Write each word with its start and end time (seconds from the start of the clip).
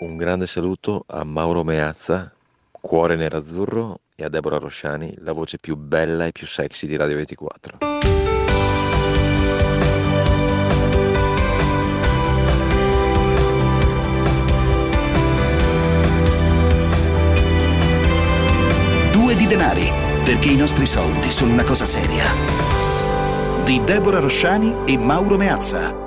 un 0.00 0.16
grande 0.16 0.46
saluto 0.46 1.04
a 1.08 1.24
Mauro 1.24 1.62
Meazza, 1.62 2.32
cuore 2.70 3.16
nerazzurro, 3.16 4.00
e 4.14 4.24
a 4.24 4.28
Deborah 4.28 4.58
Rosciani, 4.58 5.14
la 5.18 5.32
voce 5.32 5.58
più 5.58 5.76
bella 5.76 6.26
e 6.26 6.32
più 6.32 6.46
sexy 6.46 6.86
di 6.86 6.96
Radio 6.96 7.16
24. 7.16 7.78
Due 19.12 19.36
di 19.36 19.46
denari, 19.46 19.90
perché 20.24 20.50
i 20.50 20.56
nostri 20.56 20.86
soldi 20.86 21.30
sono 21.30 21.52
una 21.52 21.64
cosa 21.64 21.84
seria. 21.84 22.24
Di 23.64 23.82
Deborah 23.84 24.20
Rosciani 24.20 24.74
e 24.86 24.96
Mauro 24.96 25.36
Meazza. 25.36 25.99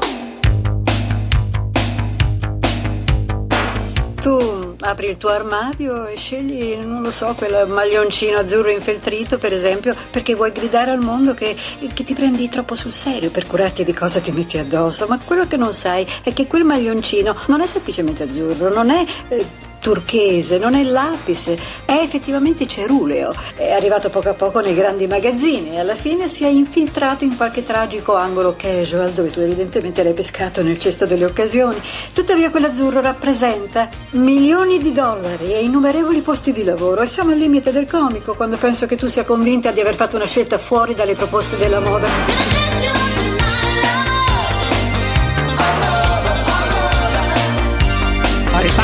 Tu 4.24 4.76
apri 4.80 5.10
il 5.10 5.18
tuo 5.18 5.32
armadio 5.32 6.06
e 6.06 6.16
scegli, 6.16 6.78
non 6.78 7.02
lo 7.02 7.12
so, 7.12 7.34
quel 7.38 7.68
maglioncino 7.68 8.38
azzurro 8.38 8.70
infeltrito, 8.70 9.38
per 9.38 9.52
esempio, 9.52 9.94
perché 10.12 10.34
vuoi 10.34 10.54
gridare 10.54 10.92
al 10.92 11.02
mondo 11.02 11.34
che, 11.34 11.54
che 11.94 12.04
ti 12.06 12.14
prendi 12.14 12.48
troppo 12.48 12.74
sul 12.74 12.94
serio 12.94 13.32
per 13.32 13.46
curarti 13.46 13.84
di 13.84 13.94
cosa 13.94 14.22
ti 14.22 14.32
metti 14.32 14.58
addosso. 14.58 15.08
Ma 15.08 15.20
quello 15.20 15.46
che 15.46 15.58
non 15.58 15.74
sai 15.74 16.08
è 16.24 16.32
che 16.32 16.48
quel 16.48 16.64
maglioncino 16.64 17.36
non 17.48 17.60
è 17.60 17.68
semplicemente 17.68 18.24
azzurro, 18.24 18.74
non 18.74 18.92
è. 18.92 19.06
Eh, 19.28 19.72
turchese, 19.84 20.58
non 20.58 20.76
è 20.76 20.84
lapis, 20.84 21.54
è 21.84 21.92
effettivamente 21.92 22.66
ceruleo. 22.66 23.36
È 23.54 23.72
arrivato 23.74 24.10
poco 24.10 24.30
a 24.30 24.34
poco 24.34 24.62
nei 24.62 24.74
grandi 24.74 25.08
magazzini 25.08 25.72
e 25.74 25.80
alla 25.80 25.96
fine 25.96 26.30
si 26.30 26.46
è 26.46 26.48
infiltrato 26.48 27.26
in 27.26 27.36
qualche 27.36 27.64
tragico 27.64 28.16
angolo 28.16 28.56
casual 28.58 29.12
dove 29.12 29.30
tu 29.30 29.42
evidentemente 29.42 30.02
l'hai 30.02 30.14
pescato 30.14 30.64
nel 30.64 30.80
cesto 30.80 31.06
delle 31.06 31.26
occasioni. 31.26 31.82
Tuttavia 32.14 32.50
quell'azzurro 32.50 33.02
rappresenta 33.02 33.90
milioni 34.12 34.80
di 34.80 34.94
dollari 34.94 35.54
e 35.54 35.64
innumerevoli 35.64 36.22
posti 36.22 36.54
di 36.54 36.64
lavoro 36.64 37.02
e 37.02 37.08
siamo 37.08 37.32
al 37.32 37.38
limite 37.38 37.74
del 37.74 37.86
comico 37.86 38.36
quando 38.36 38.56
penso 38.56 38.86
che 38.86 38.96
tu 38.96 39.08
sia 39.08 39.26
convinta 39.26 39.72
di 39.72 39.82
aver 39.82 39.96
fatto 39.96 40.16
una 40.16 40.26
scelta 40.26 40.58
fuori 40.58 40.96
dalle 40.96 41.16
proposte 41.16 41.58
della 41.58 41.82
moda. 41.82 42.73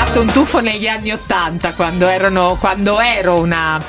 Ho 0.10 0.12
rifatto 0.12 0.22
un 0.22 0.34
tuffo 0.34 0.60
negli 0.60 0.88
anni 0.88 1.12
Ottanta 1.12 1.74
quando, 1.76 2.08
quando 2.60 3.00
ero 3.00 3.38
una 3.38 3.80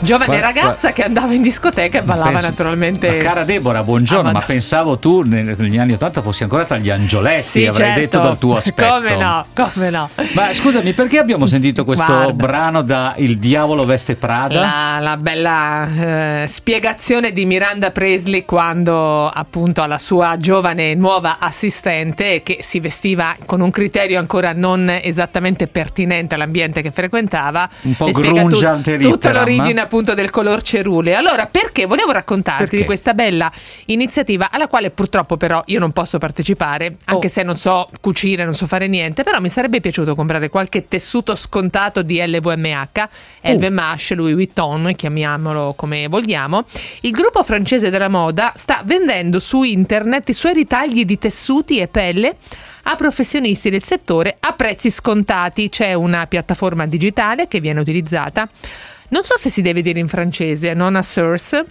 giovane 0.00 0.38
Qua- 0.38 0.40
ragazza 0.40 0.78
qua- 0.88 0.92
che 0.92 1.02
andava 1.04 1.32
in 1.32 1.42
discoteca 1.42 1.98
e 1.98 2.02
ballava 2.02 2.30
Penso- 2.30 2.48
naturalmente. 2.48 3.16
Cara 3.18 3.44
Deborah, 3.44 3.82
buongiorno, 3.82 4.28
Ah, 4.28 4.32
ma 4.32 4.38
ma- 4.40 4.44
pensavo 4.44 4.98
tu 4.98 5.22
negli 5.22 5.78
anni 5.78 5.92
80 5.92 6.22
fossi 6.22 6.42
ancora 6.42 6.64
tra 6.64 6.76
gli 6.78 6.90
angioletti, 6.90 7.42
Sì, 7.48 7.66
avrei 7.66 7.86
certo. 7.86 8.00
detto 8.00 8.18
dal 8.20 8.38
tuo 8.38 8.56
aspetto. 8.56 8.92
Come 8.92 9.16
no, 9.16 9.44
come 9.54 9.90
no. 9.90 10.08
Ma 10.32 10.52
scusami, 10.52 10.92
perché 10.92 11.18
abbiamo 11.18 11.46
sentito 11.46 11.84
questo 11.84 12.04
Guarda. 12.04 12.32
brano 12.32 12.82
da 12.82 13.14
Il 13.18 13.38
diavolo 13.38 13.84
veste 13.84 14.16
Prada? 14.16 14.60
La, 14.60 14.98
la 15.00 15.16
bella 15.16 16.42
eh, 16.42 16.46
spiegazione 16.48 17.32
di 17.32 17.44
Miranda 17.44 17.90
Presley 17.90 18.44
quando 18.44 19.28
appunto 19.28 19.82
alla 19.82 19.98
sua 19.98 20.36
giovane 20.38 20.94
nuova 20.94 21.36
assistente 21.38 22.42
che 22.42 22.58
si 22.62 22.80
vestiva 22.80 23.36
con 23.46 23.60
un 23.60 23.70
criterio 23.70 24.18
ancora 24.18 24.52
non 24.54 24.90
esattamente 25.02 25.66
pertinente 25.66 26.34
all'ambiente 26.34 26.82
che 26.82 26.90
frequentava 26.90 27.68
Un 27.82 27.94
po' 27.94 28.10
grunge 28.10 28.66
ante 28.66 28.96
tutta 28.96 29.08
litteram. 29.08 29.38
l'origine 29.38 29.80
appunto 29.90 30.14
del 30.14 30.30
color 30.30 30.62
ceruleo 30.62 31.18
allora 31.18 31.46
perché 31.46 31.84
volevo 31.84 32.12
raccontarti 32.12 32.62
Perché? 32.62 32.76
di 32.76 32.84
questa 32.84 33.12
bella 33.12 33.50
iniziativa 33.86 34.52
alla 34.52 34.68
quale 34.68 34.90
purtroppo 34.90 35.36
però 35.36 35.60
io 35.66 35.80
non 35.80 35.90
posso 35.90 36.18
partecipare 36.18 36.98
anche 37.06 37.26
Oh. 37.26 37.30
se 37.30 37.42
non 37.42 37.56
so 37.56 37.88
cucire 38.00 38.44
non 38.44 38.54
so 38.54 38.66
fare 38.66 38.86
niente 38.86 39.24
però 39.24 39.40
mi 39.40 39.48
sarebbe 39.48 39.80
piaciuto 39.80 40.14
comprare 40.14 40.48
qualche 40.48 40.86
tessuto 40.86 41.34
scontato 41.34 42.02
di 42.02 42.24
LVMH 42.24 43.08
LVMH, 43.42 44.12
Louis 44.14 44.34
Vuitton, 44.34 44.92
chiamiamolo 44.94 45.74
come 45.76 46.06
vogliamo, 46.08 46.64
il 47.02 47.10
gruppo 47.10 47.42
francese 47.42 47.90
della 47.90 48.08
moda 48.08 48.52
sta 48.56 48.82
vendendo 48.84 49.38
su 49.38 49.62
internet 49.62 50.28
i 50.28 50.32
suoi 50.34 50.52
ritagli 50.54 51.04
di 51.04 51.18
tessuti 51.18 51.78
e 51.78 51.88
pelle 51.88 52.36
a 52.84 52.96
professionisti 52.96 53.70
del 53.70 53.82
settore 53.82 54.36
a 54.40 54.52
prezzi 54.52 54.90
scontati. 54.90 55.68
C'è 55.68 55.94
una 55.94 56.26
piattaforma 56.26 56.86
digitale 56.86 57.48
che 57.48 57.60
viene 57.60 57.80
utilizzata. 57.80 58.48
Non 59.10 59.22
so 59.22 59.36
se 59.38 59.50
si 59.50 59.62
deve 59.62 59.82
dire 59.82 59.98
in 59.98 60.08
francese, 60.08 60.74
non 60.74 60.96
a 60.96 61.02
source. 61.02 61.64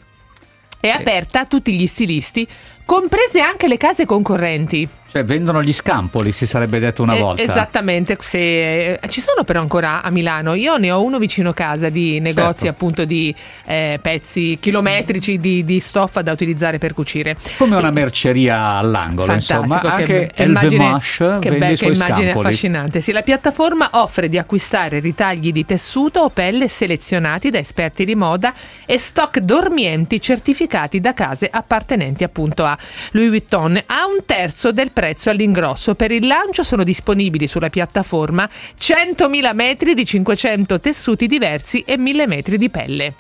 È 0.80 0.88
aperta 0.88 1.42
a 1.42 1.46
tutti 1.46 1.76
gli 1.76 1.88
stilisti, 1.88 2.48
comprese 2.94 3.40
anche 3.40 3.68
le 3.68 3.78
case 3.78 4.08
concorrenti. 4.08 4.90
Cioè 5.12 5.24
vendono 5.26 5.64
gli 5.64 5.74
scampoli, 5.74 6.32
si 6.32 6.46
sarebbe 6.46 6.78
detto 6.80 7.02
una 7.02 7.16
Eh, 7.16 7.20
volta. 7.20 7.42
Esattamente, 7.42 8.16
se- 8.20 8.94
eh, 8.94 9.10
ci 9.10 9.22
sono 9.22 9.44
però 9.44 9.60
ancora 9.60 10.04
a 10.04 10.10
Milano. 10.12 10.54
Io 10.54 10.78
ne 10.78 10.92
ho 10.92 11.04
uno 11.04 11.18
vicino 11.18 11.52
casa 11.52 11.90
di 11.90 12.20
negozi 12.20 12.66
Certo. 12.66 12.68
appunto 12.70 13.06
di 13.06 13.34
eh, 13.66 13.98
pezzi 14.02 14.58
chilometrici 14.60 15.40
di, 15.40 15.64
di 15.64 15.80
stoffa 15.80 16.22
da 16.22 16.32
utilizzare 16.32 16.78
per 16.78 16.94
cucire. 16.94 17.36
Come 17.58 17.76
una 17.76 17.90
merceria 17.90 18.60
all'angolo, 18.78 19.34
insomma. 19.34 19.80
Che, 19.80 19.88
Anche 19.88 20.32
che 20.34 20.44
immagine, 20.44 21.00
che 21.00 21.50
vende 21.50 21.58
be- 21.58 21.66
i 21.66 21.70
che 21.70 21.76
suoi 21.78 21.94
immagine 21.94 22.24
scampoli. 22.26 22.48
affascinante. 22.48 23.02
Sì, 23.02 23.12
la 23.12 23.22
piattaforma 23.24 23.90
offre 23.94 24.30
di 24.30 24.38
acquistare 24.38 25.00
ritagli 25.00 25.52
di 25.52 25.66
tessuto 25.66 26.20
o 26.22 26.30
pelle 26.30 26.68
selezionati 26.68 27.50
da 27.50 27.58
esperti 27.58 28.06
di 28.06 28.14
moda 28.14 28.54
e 28.86 28.98
stock 29.00 29.40
dormienti 29.40 30.22
certificati 30.22 31.00
da 31.00 31.14
case 31.16 31.48
appartenenti 31.52 32.24
appunto 32.24 32.64
a 32.64 32.78
Louis 33.12 33.30
Vuitton 33.30 33.82
a 33.86 34.06
un 34.06 34.26
terzo 34.26 34.72
del 34.72 34.92
prezzo 34.92 35.30
all'ingrosso. 35.30 35.96
Per 35.96 36.12
il 36.12 36.28
lancio 36.28 36.64
sono 36.64 36.84
disponibili 36.84 37.48
sulla 37.48 37.70
piattaforma 37.70 38.50
100.000 38.80 39.54
metri 39.54 39.94
di 39.94 40.06
500 40.06 40.80
tessuti 40.80 41.28
diversi 41.28 41.82
e 41.86 41.96
1.000 41.96 42.28
metri 42.28 42.58
di 42.58 42.70
pelle. 42.70 43.14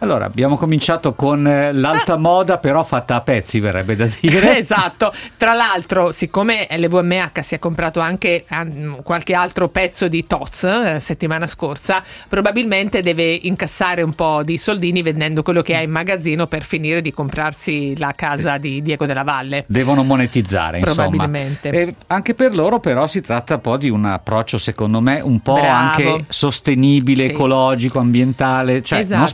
Allora, 0.00 0.26
abbiamo 0.26 0.56
cominciato 0.56 1.14
con 1.14 1.46
eh, 1.46 1.72
l'alta 1.72 2.18
moda, 2.18 2.58
però 2.58 2.84
fatta 2.84 3.14
a 3.14 3.20
pezzi, 3.22 3.60
verrebbe 3.60 3.96
da 3.96 4.06
dire. 4.20 4.58
esatto. 4.58 5.10
Tra 5.38 5.54
l'altro, 5.54 6.12
siccome 6.12 6.66
LVMH 6.70 7.40
si 7.40 7.54
è 7.54 7.58
comprato 7.58 8.00
anche 8.00 8.44
ah, 8.48 8.66
qualche 9.02 9.32
altro 9.32 9.68
pezzo 9.68 10.06
di 10.08 10.26
Toz 10.26 10.64
eh, 10.64 11.00
settimana 11.00 11.46
scorsa, 11.46 12.02
probabilmente 12.28 13.00
deve 13.00 13.32
incassare 13.32 14.02
un 14.02 14.14
po' 14.14 14.42
di 14.44 14.58
soldini 14.58 15.00
vendendo 15.00 15.42
quello 15.42 15.62
che 15.62 15.74
ha 15.74 15.80
in 15.80 15.90
magazzino 15.90 16.46
per 16.46 16.62
finire 16.62 17.00
di 17.00 17.12
comprarsi 17.14 17.96
la 17.96 18.12
casa 18.14 18.58
di 18.58 18.82
Diego 18.82 19.06
della 19.06 19.24
Valle. 19.24 19.64
Devono 19.66 20.02
monetizzare, 20.02 20.78
insomma. 20.80 21.08
Probabilmente. 21.08 21.70
E 21.70 21.94
anche 22.08 22.34
per 22.34 22.54
loro, 22.54 22.80
però, 22.80 23.06
si 23.06 23.22
tratta 23.22 23.54
un 23.54 23.60
po' 23.62 23.78
di 23.78 23.88
un 23.88 24.04
approccio, 24.04 24.58
secondo 24.58 25.00
me, 25.00 25.20
un 25.20 25.40
po' 25.40 25.54
Bravo. 25.54 25.68
anche 25.68 26.24
sostenibile, 26.28 27.24
Sì. 27.24 27.30
ecologico, 27.30 27.98
ambientale. 27.98 28.82
Cioè, 28.82 28.98
non 28.98 29.06
Esatto. 29.06 29.24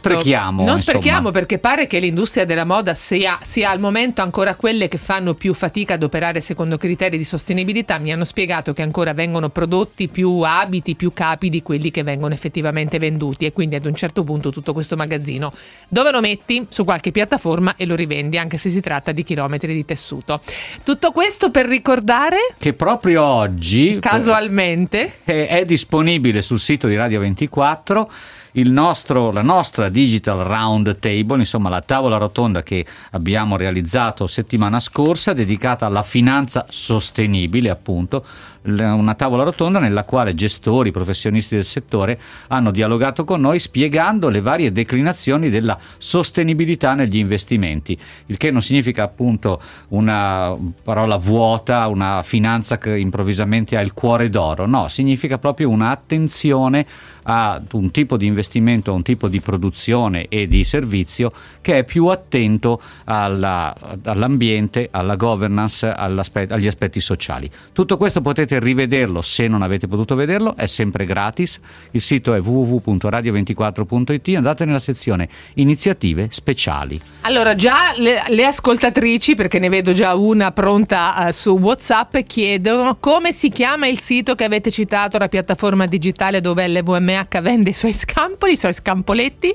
Sprechiamo. 0.53 0.65
Non 0.65 0.77
insomma. 0.77 0.79
sprechiamo 0.79 1.31
perché 1.31 1.59
pare 1.59 1.87
che 1.87 1.99
l'industria 1.99 2.45
della 2.45 2.65
moda 2.65 2.95
sia, 2.95 3.39
sia 3.43 3.71
al 3.71 3.81
momento 3.81 4.23
ancora 4.23 4.55
quelle 4.55 4.89
che 4.89 4.99
fanno 4.99 5.35
più 5.35 5.55
fatica 5.55 5.95
ad 5.95 6.03
operare 6.03 6.41
secondo 6.41 6.77
criteri 6.77 7.17
di 7.17 7.25
sostenibilità. 7.25 7.99
Mi 7.99 8.13
hanno 8.13 8.25
spiegato 8.25 8.73
che 8.73 8.83
ancora 8.83 9.15
vengono 9.15 9.49
prodotti 9.49 10.09
più 10.09 10.41
abiti, 10.41 10.95
più 10.95 11.13
capi 11.13 11.49
di 11.49 11.63
quelli 11.63 11.91
che 11.91 12.03
vengono 12.03 12.35
effettivamente 12.35 12.99
venduti 12.99 13.47
e 13.47 13.53
quindi 13.53 13.77
ad 13.77 13.87
un 13.87 13.95
certo 13.95 14.25
punto 14.25 14.51
tutto 14.51 14.73
questo 14.73 14.97
magazzino 14.97 15.53
dove 15.89 16.11
lo 16.11 16.21
metti? 16.21 16.67
Su 16.69 16.85
qualche 16.85 17.11
piattaforma 17.11 17.75
e 17.77 17.87
lo 17.87 17.95
rivendi 17.95 18.39
anche 18.39 18.57
se 18.57 18.71
si 18.71 18.81
tratta 18.81 19.13
di 19.13 19.23
chilometri 19.23 19.75
di 19.75 19.85
tessuto. 19.85 20.41
Tutto 20.85 21.13
questo 21.13 21.51
per 21.51 21.67
ricordare 21.67 22.37
Che 22.59 22.73
proprio 22.75 23.23
oggi 23.23 23.99
casualmente 24.01 25.21
eh, 25.25 25.47
è 25.47 25.65
disponibile 25.65 26.43
sul 26.43 26.59
sito 26.59 26.87
di 26.87 26.97
Radio 26.97 27.21
24 27.21 28.11
il 28.42 28.42
nostro, 28.71 29.31
la 29.31 29.43
nostra 29.43 29.89
Digital 29.89 30.39
Round 30.41 30.99
Table, 30.99 31.39
insomma 31.39 31.69
la 31.69 31.81
tavola 31.81 32.19
rotonda 32.19 32.63
che 32.63 32.85
abbiamo 33.13 33.57
realizzato 33.57 34.27
settimana 34.27 34.79
scorsa 34.79 35.33
dedicata 35.33 35.87
alla 35.87 36.03
finanza 36.03 36.67
sostenibile 36.69 37.71
appunto 37.71 38.25
una 38.65 39.15
tavola 39.15 39.43
rotonda 39.43 39.79
nella 39.79 40.05
quale 40.05 40.35
gestori, 40.35 40.91
professionisti 40.91 41.55
del 41.55 41.65
settore 41.65 42.19
hanno 42.49 42.71
dialogato 42.71 43.25
con 43.25 43.41
noi 43.41 43.59
spiegando 43.59 44.29
le 44.29 44.41
varie 44.41 44.73
declinazioni 44.73 45.51
della 45.51 45.79
sostenibilità 45.99 46.95
negli 46.95 47.17
investimenti, 47.17 47.99
il 48.27 48.37
che 48.37 48.51
non 48.51 48.63
significa 48.63 49.03
appunto 49.03 49.61
una 49.89 50.57
parola 50.83 51.17
vuota, 51.17 51.89
una 51.89 52.23
finanza 52.23 52.79
che 52.79 52.97
improvvisamente 52.97 53.77
ha 53.77 53.81
il 53.81 53.93
cuore 53.93 54.29
d'oro, 54.29 54.67
no, 54.67 54.89
significa 54.89 55.39
proprio 55.39 55.69
un'attenzione 55.69 56.87
a 57.25 57.61
un 57.73 57.91
tipo 57.91 58.17
di 58.17 58.27
investimento, 58.27 58.91
a 58.91 58.95
un 58.95 59.03
tipo 59.03 59.29
di 59.29 59.41
produzione 59.41 60.27
e 60.29 60.49
di 60.49 60.65
servizio 60.65 61.33
che 61.61 61.79
è 61.79 61.85
più 61.85 62.07
attento 62.07 62.81
alla- 63.05 63.75
all'ambiente, 64.05 64.89
alla 64.91 65.17
governance, 65.17 65.89
agli 65.89 66.67
aspetti 66.67 67.01
sociali. 67.01 67.51
Tutto 67.73 67.97
questo 67.97 68.21
potete 68.21 68.52
volete 68.53 68.59
rivederlo, 68.59 69.23
se 69.23 69.49
non 69.49 69.63
avete 69.63 69.89
potuto 69.89 70.15
vederlo, 70.15 70.55
è 70.57 70.67
sempre 70.67 71.07
gratis. 71.07 71.59
Il 71.93 72.01
sito 72.01 72.35
è 72.35 72.41
www.radio24.it. 72.41 74.37
Andate 74.37 74.65
nella 74.65 74.79
sezione 74.79 75.29
iniziative 75.55 76.29
speciali. 76.31 77.01
Allora, 77.23 77.55
già 77.55 77.93
le, 77.97 78.23
le 78.29 78.45
ascoltatrici, 78.45 79.35
perché 79.35 79.59
ne 79.59 79.69
vedo 79.69 79.93
già 79.93 80.15
una 80.15 80.53
pronta 80.53 81.15
uh, 81.19 81.31
su 81.33 81.57
WhatsApp, 81.59 82.17
chiedono 82.19 82.97
come 82.99 83.33
si 83.33 83.49
chiama 83.49 83.87
il 83.87 83.99
sito 83.99 84.35
che 84.35 84.45
avete 84.45 84.71
citato, 84.71 85.19
la 85.19 85.29
piattaforma 85.29 85.87
digitale 85.87 86.41
dove 86.41 86.67
LVMH 86.69 87.41
vende 87.41 87.71
i 87.71 87.75
suoi 87.75 87.95
scampoli, 87.95 88.53
i 88.53 88.57
suoi 88.57 88.75
scampoletti. 88.75 89.55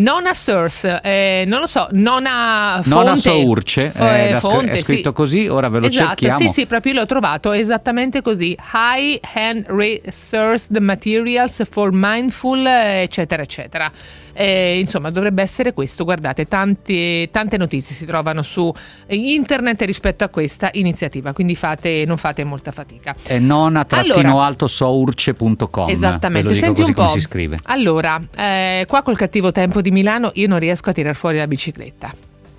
Nona 0.00 0.32
source, 0.32 0.98
eh, 1.02 1.44
non 1.46 1.60
lo 1.60 1.66
so, 1.66 1.86
nona 1.90 2.80
fonte. 2.82 2.88
Nona 2.88 3.16
source, 3.16 3.92
eh, 3.94 4.28
da- 4.30 4.40
fonte, 4.40 4.72
è 4.72 4.78
scritto 4.78 5.10
sì. 5.10 5.14
così, 5.14 5.46
ora 5.46 5.68
ve 5.68 5.80
lo 5.80 5.86
esatto, 5.88 6.06
cerchiamo. 6.06 6.38
Sì, 6.38 6.48
sì, 6.48 6.66
proprio 6.66 6.94
l'ho 6.94 7.04
trovato 7.04 7.52
esattamente 7.52 8.22
così. 8.22 8.56
High 8.72 9.20
Hand 9.34 9.66
Resourced 9.68 10.74
Materials 10.78 11.66
for 11.68 11.90
Mindful, 11.92 12.64
eh, 12.64 13.02
eccetera, 13.02 13.42
eccetera. 13.42 13.92
Eh, 14.32 14.78
insomma, 14.78 15.10
dovrebbe 15.10 15.42
essere 15.42 15.72
questo. 15.72 16.04
Guardate, 16.04 16.46
tanti- 16.46 17.28
tante 17.30 17.56
notizie 17.56 17.94
si 17.94 18.04
trovano 18.04 18.42
su 18.42 18.72
internet 19.08 19.82
rispetto 19.82 20.24
a 20.24 20.28
questa 20.28 20.70
iniziativa, 20.74 21.32
quindi 21.32 21.54
fate, 21.56 22.04
non 22.06 22.16
fate 22.16 22.44
molta 22.44 22.70
fatica. 22.72 23.14
È 23.22 23.38
nona 23.38 23.86
Allora. 23.88 24.32
alto 24.44 24.66
source.com. 24.66 25.88
Esattamente, 25.88 26.54
senti 26.54 26.80
così 26.82 26.92
un 26.96 27.06
po'. 27.06 27.08
si 27.12 27.20
scrive. 27.20 27.58
Allora, 27.64 28.20
eh, 28.36 28.84
qua 28.88 29.02
col 29.02 29.16
cattivo 29.16 29.52
tempo 29.52 29.80
di 29.80 29.90
Milano 29.90 30.30
io 30.34 30.48
non 30.48 30.58
riesco 30.58 30.90
a 30.90 30.92
tirar 30.92 31.14
fuori 31.14 31.36
la 31.38 31.46
bicicletta. 31.46 32.12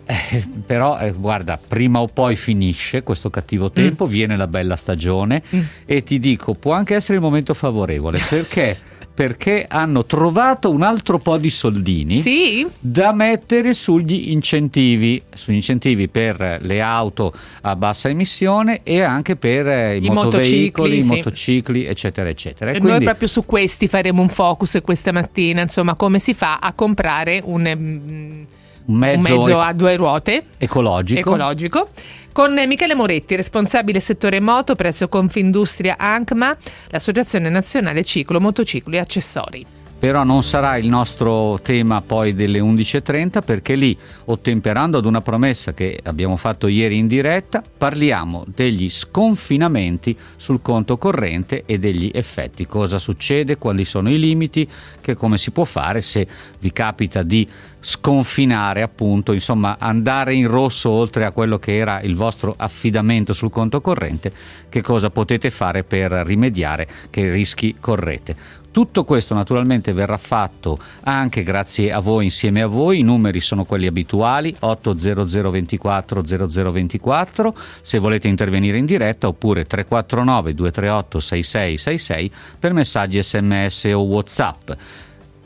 Eh, 0.06 0.44
però 0.66 1.00
eh, 1.00 1.12
guarda, 1.14 1.58
prima 1.66 2.00
o 2.00 2.08
poi 2.08 2.36
finisce 2.36 3.02
questo 3.04 3.30
cattivo 3.30 3.72
tempo, 3.72 4.06
viene 4.08 4.36
la 4.36 4.48
bella 4.48 4.76
stagione 4.76 5.42
Mm. 5.56 5.60
e 5.86 6.04
ti 6.04 6.20
dico, 6.20 6.54
può 6.54 6.74
anche 6.74 6.96
essere 6.96 7.16
il 7.18 7.24
momento 7.24 7.54
favorevole 7.54 8.20
perché? 8.28 8.78
Perché 9.22 9.68
hanno 9.70 10.04
trovato 10.06 10.72
un 10.72 10.82
altro 10.82 11.20
po' 11.20 11.38
di 11.38 11.52
soldini 11.52 12.22
Sì? 12.22 12.66
da 12.80 13.14
mettere 13.14 13.76
sugli 13.76 14.32
incentivi, 14.32 15.22
sugli 15.32 15.54
incentivi 15.58 16.08
per 16.08 16.58
le 16.60 16.82
auto 16.82 17.32
a 17.62 17.76
bassa 17.76 18.10
emissione 18.10 18.80
e 18.82 19.02
anche 19.02 19.36
per 19.36 19.68
i, 20.02 20.04
I 20.04 20.10
motoveicoli, 20.10 20.10
i 20.10 20.12
motocicli, 20.14 21.02
sì. 21.04 21.08
motocicli, 21.08 21.86
eccetera, 21.86 22.30
eccetera. 22.30 22.72
E 22.72 22.76
E 22.76 22.80
quindi- 22.80 22.96
Noi 22.98 23.04
proprio 23.06 23.28
su 23.28 23.46
questi 23.46 23.88
faremo 23.88 24.24
un 24.24 24.30
focus 24.30 24.80
questa 24.84 25.12
mattina, 25.12 25.62
insomma, 25.62 25.94
come 25.94 26.18
si 26.18 26.34
fa 26.34 26.58
a 26.58 26.74
comprare 26.74 27.42
un, 27.44 27.62
mm, 27.62 28.44
un 28.86 28.96
mezzo, 28.96 29.18
un 29.18 29.22
mezzo 29.38 29.50
e- 29.50 29.64
a 29.64 29.74
due 29.74 29.96
ruote 29.98 30.44
ecologico. 30.58 31.20
ecologico. 31.20 31.90
Con 32.34 32.54
Michele 32.66 32.96
Moretti, 32.96 33.36
responsabile 33.36 34.00
settore 34.00 34.40
moto 34.40 34.76
presso 34.76 35.10
Confindustria 35.10 35.98
ANCMA, 35.98 36.58
l'Associazione 36.88 37.50
Nazionale 37.50 38.06
Ciclo, 38.06 38.40
Motocicli 38.40 38.96
e 38.96 39.00
Accessori. 39.00 39.66
Però 40.02 40.24
non 40.24 40.42
sarà 40.42 40.78
il 40.78 40.88
nostro 40.88 41.60
tema 41.62 42.02
poi 42.02 42.34
delle 42.34 42.60
11.30 42.60 43.44
perché 43.46 43.76
lì, 43.76 43.96
ottemperando 44.26 44.98
ad 44.98 45.06
una 45.06 45.22
promessa 45.22 45.76
che 45.76 46.00
abbiamo 46.02 46.38
fatto 46.38 46.66
ieri 46.68 46.98
in 46.98 47.06
diretta, 47.06 47.62
parliamo 47.78 48.46
degli 48.48 48.90
sconfinamenti 48.90 50.18
sul 50.38 50.62
conto 50.64 50.98
corrente 50.98 51.66
e 51.68 51.78
degli 51.78 52.10
effetti. 52.12 52.66
Cosa 52.66 52.98
succede, 52.98 53.60
quali 53.60 53.86
sono 53.86 54.10
i 54.10 54.18
limiti, 54.18 54.68
che 55.02 55.16
come 55.16 55.38
si 55.38 55.52
può 55.52 55.66
fare 55.66 56.02
se 56.02 56.26
vi 56.58 56.72
capita 56.72 57.22
di 57.22 57.48
sconfinare 57.82 58.84
appunto, 58.84 59.34
insomma 59.34 59.78
andare 59.80 60.36
in 60.36 60.48
rosso 60.48 60.90
oltre 60.90 61.26
a 61.26 61.32
quello 61.32 61.58
che 61.58 61.76
era 61.76 62.00
il 62.02 62.16
vostro 62.16 62.54
affidamento 62.56 63.34
sul 63.34 63.50
conto 63.50 63.82
corrente, 63.82 64.32
che 64.70 64.82
cosa 64.82 65.10
potete 65.10 65.50
fare 65.50 65.84
per 65.84 66.12
rimediare, 66.12 66.88
che 67.10 67.32
rischi 67.32 67.76
correte. 67.80 68.60
Tutto 68.72 69.04
questo 69.04 69.34
naturalmente 69.34 69.92
verrà 69.92 70.18
fatto 70.18 70.80
anche 71.04 71.44
grazie 71.44 71.92
a 71.92 72.00
voi, 72.00 72.26
insieme 72.26 72.62
a 72.62 72.68
voi, 72.68 73.00
i 73.00 73.04
numeri 73.04 73.42
sono 73.42 73.66
quelli 73.66 73.86
abituali 73.86 74.56
80024 74.58 76.24
0024 76.48 77.54
se 77.82 78.00
volete 78.00 78.30
intervenire 78.30 78.78
in 78.78 78.86
diretta 78.86 79.28
oppure 79.28 79.66
349 79.66 80.54
238 80.54 81.20
6666 81.20 82.32
per 82.60 82.72
messaggi 82.72 83.22
sms 83.22 83.92
o 83.94 84.04
whatsapp. 84.04 84.72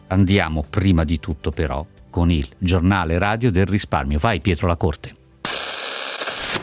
Andiamo 0.08 0.64
prima 0.70 1.04
di 1.04 1.20
tutto 1.20 1.50
però 1.50 1.84
con 2.16 2.32
il 2.32 2.48
giornale 2.58 3.18
radio 3.18 3.52
del 3.52 3.66
risparmio. 3.66 4.20
Vai 4.20 4.40
Pietro 4.40 4.68
La 4.68 4.78
Corte. 4.78 5.14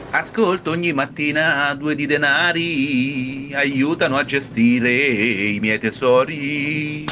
Ascolto 0.08 0.70
ogni 0.70 0.94
mattina 0.94 1.74
due 1.74 1.94
di 1.94 2.06
denari, 2.06 3.52
aiutano 3.52 4.16
a 4.16 4.24
gestire 4.24 4.90
i 4.94 5.60
miei 5.60 5.78
tesori. 5.78 7.04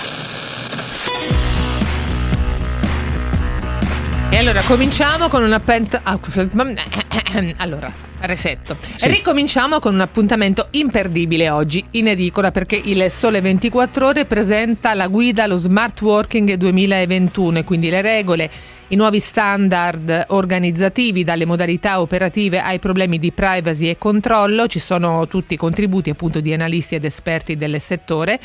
E 4.31 4.37
allora 4.39 4.63
cominciamo 4.63 5.29
con 5.29 5.43
un 5.43 5.53
appento. 5.53 6.01
ah, 6.03 6.19
Allora, 7.59 7.93
resetto. 8.21 8.77
Sì. 8.79 9.09
Ricominciamo 9.09 9.79
con 9.79 9.95
un 9.95 10.01
appuntamento 10.01 10.69
imperdibile 10.71 11.51
oggi 11.51 11.85
in 11.93 12.09
edicola 12.09 12.51
perché 12.51 12.81
il 12.83 13.11
Sole 13.11 13.41
24 13.41 14.07
Ore 14.07 14.25
presenta 14.25 14.95
la 14.95 15.09
guida 15.09 15.45
allo 15.45 15.57
Smart 15.57 16.01
Working 16.01 16.55
2021 16.55 17.59
e 17.59 17.65
quindi 17.65 17.91
le 17.91 18.03
regole, 18.03 18.51
i 18.89 18.97
nuovi 18.97 19.21
standard 19.21 20.27
organizzativi 20.29 21.23
dalle 21.23 21.45
modalità 21.45 22.01
operative 22.01 22.61
ai 22.61 22.79
problemi 22.79 23.19
di 23.19 23.33
privacy 23.33 23.89
e 23.89 23.99
controllo. 23.99 24.67
Ci 24.67 24.81
sono 24.81 25.27
tutti 25.29 25.55
i 25.55 25.57
contributi 25.57 26.11
appunto 26.11 26.41
di 26.41 26.53
analisti 26.53 26.97
ed 26.97 27.05
esperti 27.05 27.57
del 27.57 27.81
settore 27.81 28.41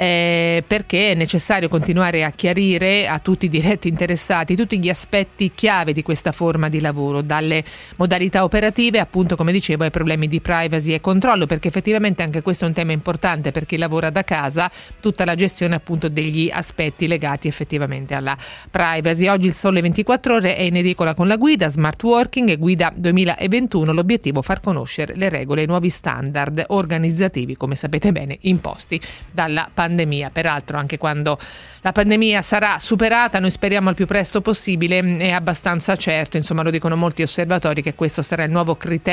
eh, 0.00 0.64
perché 0.66 1.10
è 1.10 1.14
necessario 1.14 1.68
continuare 1.68 2.24
a 2.24 2.30
chiarire 2.30 3.06
a 3.06 3.18
tutti 3.18 3.44
i 3.44 3.48
diretti 3.50 3.86
interessati 3.86 4.56
tutti 4.56 4.78
gli 4.78 4.88
aspetti 4.88 5.52
chiave 5.54 5.92
di 5.92 6.02
questa 6.02 6.32
forma 6.32 6.70
di 6.70 6.80
lavoro, 6.80 7.20
dalle 7.20 7.62
modalità 7.96 8.42
operative 8.42 8.98
appunto 8.98 9.18
come 9.36 9.52
dicevo 9.52 9.84
ai 9.84 9.90
problemi 9.90 10.28
di 10.28 10.40
privacy 10.40 10.94
e 10.94 11.00
controllo, 11.00 11.46
perché 11.46 11.68
effettivamente 11.68 12.22
anche 12.22 12.42
questo 12.42 12.64
è 12.64 12.68
un 12.68 12.74
tema 12.74 12.92
importante 12.92 13.50
per 13.50 13.66
chi 13.66 13.76
lavora 13.76 14.10
da 14.10 14.24
casa, 14.24 14.70
tutta 15.00 15.24
la 15.24 15.34
gestione 15.34 15.74
appunto 15.74 16.08
degli 16.08 16.50
aspetti 16.52 17.06
legati 17.06 17.46
effettivamente 17.46 18.14
alla 18.14 18.36
privacy. 18.70 19.28
Oggi 19.28 19.46
il 19.46 19.52
Sole 19.52 19.80
24 19.82 20.34
ore 20.34 20.56
è 20.56 20.62
in 20.62 20.76
edicola 20.76 21.14
con 21.14 21.26
la 21.26 21.36
guida 21.36 21.68
Smart 21.68 22.02
Working 22.02 22.48
e 22.48 22.56
guida 22.56 22.92
2021, 22.94 23.92
l'obiettivo 23.92 24.42
far 24.42 24.60
conoscere 24.60 25.14
le 25.16 25.28
regole 25.28 25.60
e 25.60 25.64
i 25.64 25.66
nuovi 25.66 25.90
standard 25.90 26.64
organizzativi, 26.68 27.56
come 27.56 27.74
sapete 27.74 28.12
bene, 28.12 28.38
imposti 28.42 29.00
dalla 29.30 29.68
pandemia. 29.72 30.30
Peraltro 30.30 30.78
anche 30.78 30.96
quando 30.98 31.38
la 31.82 31.92
pandemia 31.92 32.42
sarà 32.42 32.78
superata, 32.78 33.38
noi 33.38 33.50
speriamo 33.50 33.90
al 33.90 33.94
più 33.94 34.06
presto 34.06 34.40
possibile, 34.40 35.16
è 35.18 35.30
abbastanza 35.30 35.96
certo, 35.96 36.36
insomma 36.36 36.62
lo 36.62 36.70
dicono 36.70 36.96
molti 36.96 37.22
osservatori, 37.22 37.82
che 37.82 37.94
questo 37.94 38.22
sarà 38.22 38.44
il 38.44 38.50
nuovo 38.50 38.76
criterio 38.76 39.08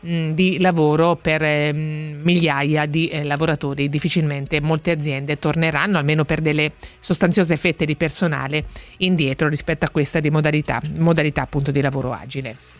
mh, 0.00 0.30
di 0.30 0.58
lavoro 0.60 1.16
per 1.16 1.42
mh, 1.42 2.20
migliaia 2.22 2.86
di 2.86 3.08
eh, 3.08 3.24
lavoratori. 3.24 3.88
Difficilmente 3.88 4.60
molte 4.60 4.90
aziende 4.90 5.38
torneranno, 5.38 5.98
almeno 5.98 6.24
per 6.24 6.40
delle 6.40 6.72
sostanziose 6.98 7.56
fette 7.56 7.84
di 7.84 7.96
personale, 7.96 8.64
indietro 8.98 9.48
rispetto 9.48 9.84
a 9.84 9.90
questa 9.90 10.20
di 10.20 10.30
modalità, 10.30 10.80
modalità 10.98 11.42
appunto 11.42 11.70
di 11.70 11.80
lavoro 11.80 12.12
agile. 12.12 12.79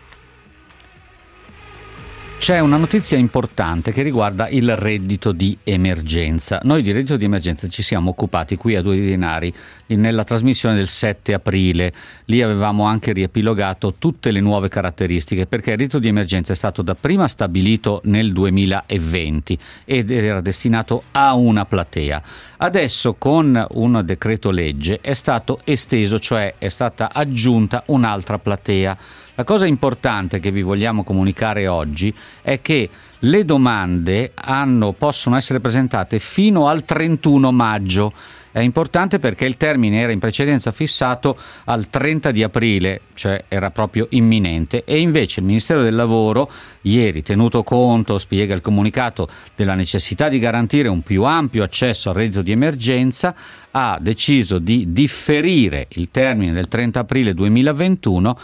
C'è 2.40 2.59
una 2.59 2.78
notizia 2.78 3.18
importante 3.18 3.92
che 3.92 4.00
riguarda 4.00 4.49
il 4.49 4.75
reddito 4.75 5.30
di 5.30 5.59
emergenza. 5.62 6.59
Noi 6.62 6.80
di 6.80 6.90
reddito 6.90 7.18
di 7.18 7.26
emergenza 7.26 7.68
ci 7.68 7.82
siamo 7.82 8.09
occupati 8.11 8.56
qui 8.56 8.76
a 8.76 8.80
Due 8.80 8.99
Denari 8.99 9.52
nella 9.88 10.25
trasmissione 10.25 10.75
del 10.75 10.88
7 10.88 11.35
aprile. 11.35 11.92
Lì 12.25 12.40
avevamo 12.40 12.85
anche 12.85 13.12
riepilogato 13.12 13.97
tutte 13.99 14.30
le 14.30 14.40
nuove 14.40 14.68
caratteristiche 14.68 15.47
perché 15.47 15.73
il 15.73 15.76
reddito 15.76 15.99
di 15.99 16.09
emergenza 16.09 16.54
è 16.54 16.56
stato 16.56 16.80
dapprima 16.80 17.28
stabilito 17.28 18.00
nel 18.04 18.32
2020 18.32 19.59
ed 19.85 20.11
era 20.11 20.40
destinato 20.40 21.02
a 21.12 21.35
una 21.35 21.66
platea. 21.66 22.23
Adesso 22.56 23.16
con 23.18 23.66
un 23.73 24.00
decreto 24.02 24.50
legge 24.50 25.00
è 25.02 25.12
stato 25.12 25.61
esteso, 25.64 26.18
cioè 26.18 26.54
è 26.56 26.70
stata 26.70 27.12
aggiunta 27.12 27.82
un'altra 27.88 28.38
platea. 28.38 28.97
La 29.40 29.47
cosa 29.47 29.64
importante 29.64 30.38
che 30.38 30.50
vi 30.50 30.61
vogliamo 30.61 31.02
comunicare 31.02 31.66
oggi 31.66 32.14
è 32.42 32.61
che 32.61 32.90
le 33.20 33.44
domande 33.47 34.32
hanno- 34.35 34.92
possono 34.92 35.35
essere 35.35 35.61
presentate 35.61 36.18
fino 36.18 36.68
al 36.68 36.85
31 36.85 37.50
maggio. 37.50 38.12
È 38.52 38.61
importante 38.61 39.18
perché 39.18 39.47
il 39.47 39.56
termine 39.56 40.00
era 40.00 40.12
in 40.12 40.18
precedenza 40.18 40.73
fissato 40.73 41.38
al 41.64 41.88
30 41.88 42.32
di 42.32 42.42
aprile, 42.42 43.02
cioè 43.14 43.44
era 43.49 43.70
proprio 43.70 44.09
imminente, 44.11 44.82
e 44.85 44.99
invece 44.99 45.40
il 45.40 45.47
Ministero 45.47 45.82
del 45.82 45.94
Lavoro, 45.94 46.50
ieri 46.82 47.23
tenuto 47.23 47.62
conto, 47.62 48.18
spiega 48.18 48.54
il 48.54 48.61
comunicato, 48.61 49.28
della 49.54 49.75
necessità 49.75 50.28
di 50.28 50.38
garantire 50.38 50.88
un 50.88 51.02
più 51.02 51.23
ampio 51.23 51.62
accesso 51.62 52.11
al 52.11 52.16
reddito 52.16 52.42
di 52.42 52.50
emergenza, 52.50 53.35
ha 53.72 53.98
deciso 54.00 54.58
di 54.58 54.92
differire 54.92 55.86
il 55.90 56.10
termine 56.10 56.52
del 56.52 56.68
30 56.68 57.00
aprile 57.00 57.34
2021 57.34 58.36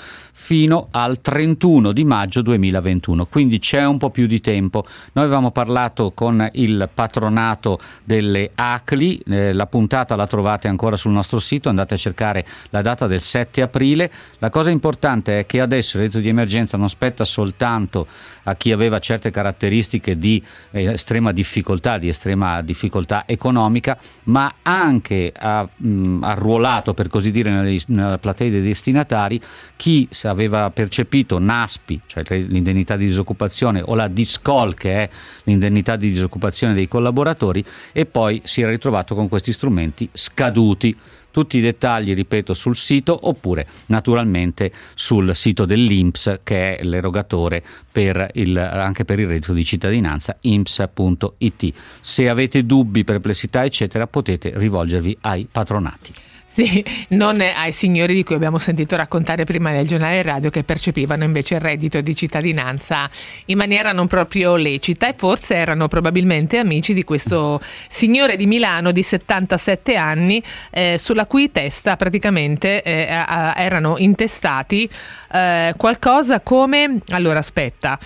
fino 0.47 0.89
al 0.93 1.21
31 1.21 1.91
di 1.91 2.05
maggio 2.05 2.41
2021. 2.41 3.27
Quindi 3.27 3.59
c'è 3.59 3.85
un 3.85 3.99
po' 3.99 4.11
più 4.11 4.27
di 4.27 4.39
tempo. 4.39 4.85
Noi 5.15 5.25
avevamo 5.25 5.51
parlato 5.51 6.13
con 6.15 6.49
il 6.53 6.89
patronato 6.95 7.81
delle 8.05 8.53
ACLI, 8.55 9.23
eh, 9.27 9.53
la 9.53 9.67
puntata 9.67 10.15
la 10.15 10.29
trovate 10.29 10.69
ancora 10.69 10.95
sul 10.95 11.11
nostro 11.11 11.41
sito, 11.41 11.69
andate 11.69 11.95
a 11.95 11.97
cercare 11.97 12.47
la 12.71 12.81
data 12.81 13.09
del 13.09 13.23
7 13.23 13.61
aprile. 13.61 14.09
La 14.39 14.51
cosa 14.51 14.71
importante 14.71 15.41
è 15.41 15.47
che 15.47 15.61
adesso 15.61 15.97
il 15.97 16.05
reddito 16.05 16.21
di 16.21 16.29
emergenza 16.29 16.77
non 16.77 16.89
spetta 16.89 17.25
soltanto 17.25 18.07
a 18.49 18.55
chi 18.55 18.73
aveva 18.73 18.99
certe 18.99 19.31
caratteristiche 19.31 20.19
di 20.19 20.43
eh, 20.71 20.93
estrema 20.93 21.33
difficoltà, 21.33 21.99
di 21.99 22.09
estrema 22.09 22.63
difficoltà 22.63 23.25
economica, 23.27 23.99
ma 24.25 24.57
anche 24.63 25.33
ha 25.37 25.69
mh, 25.75 26.19
arruolato, 26.23 26.95
per 26.95 27.09
così 27.09 27.31
dire, 27.31 27.81
nella 27.87 28.19
platea 28.19 28.51
dei 28.51 28.63
destinatari 28.63 29.41
chi 29.77 30.09
aveva 30.25 30.71
percepito 30.71 31.39
NASPI, 31.39 32.01
cioè 32.07 32.25
l'indennità 32.29 32.97
di 32.97 33.07
disoccupazione, 33.07 33.83
o 33.85 33.95
la 33.95 34.09
DISCOL, 34.09 34.75
che 34.75 34.93
è 34.93 35.09
l'indennità 35.45 35.97
di 35.97 36.11
disoccupazione 36.11 36.75
dei 36.75 36.89
collaboratori, 36.89 37.65
e 37.93 38.07
poi 38.07 38.41
si 38.45 38.63
era 38.63 38.71
ritrovato 38.71 39.15
con 39.15 39.29
questi 39.29 39.53
strumenti 39.53 40.09
scaduti. 40.13 40.97
Tutti 41.37 41.59
i 41.59 41.61
dettagli, 41.61 42.15
ripeto, 42.15 42.55
sul 42.55 42.75
sito 42.75 43.29
oppure 43.29 43.67
naturalmente 43.89 44.73
sul 44.95 45.37
sito 45.37 45.67
dell'INPS 45.67 46.41
che 46.43 46.79
è 46.79 46.83
l'erogatore 46.83 47.63
per 47.93 48.31
il, 48.37 48.57
anche 48.57 49.05
per 49.05 49.21
il 49.21 49.27
reddito 49.27 49.53
di 49.53 49.63
cittadinanza, 49.63 50.39
imps.it. 50.41 51.73
Se 52.01 52.31
avete 52.31 52.65
dubbi, 52.65 53.05
perplessità, 53.05 53.67
eccetera, 53.67 54.07
potete 54.07 54.53
rivolgervi 54.55 55.19
ai 55.21 55.47
patronati. 55.53 56.15
Sì, 56.57 56.83
non 57.09 57.39
ai 57.43 57.71
signori 57.71 58.15
di 58.15 58.25
cui 58.25 58.35
abbiamo 58.35 58.57
sentito 58.57 58.97
raccontare 58.97 59.45
prima 59.45 59.73
nel 59.73 59.87
giornale 59.87 60.23
radio 60.23 60.49
che 60.49 60.65
percepivano 60.65 61.23
invece 61.23 61.57
il 61.57 61.61
reddito 61.61 62.01
di 62.01 62.17
cittadinanza 62.17 63.11
in 63.47 63.59
maniera 63.59 63.93
non 63.93 64.07
proprio 64.07 64.57
lecita 64.57 65.07
e 65.07 65.13
forse 65.13 65.55
erano 65.55 65.87
probabilmente 65.87 66.57
amici 66.57 66.95
di 66.95 67.05
questo 67.05 67.61
signore 67.91 68.37
di 68.37 68.47
Milano 68.47 68.91
di 68.91 69.03
77 69.03 69.97
anni 69.97 70.43
eh, 70.71 70.97
sulla 70.99 71.27
cui 71.27 71.53
testa 71.53 71.95
praticamente 71.97 72.83
eh, 72.83 73.07
erano 73.07 73.99
intestati 73.99 74.89
eh, 75.31 75.75
qualcosa 75.77 76.41
come, 76.41 77.01
allora 77.11 77.41
aspetta, 77.41 77.99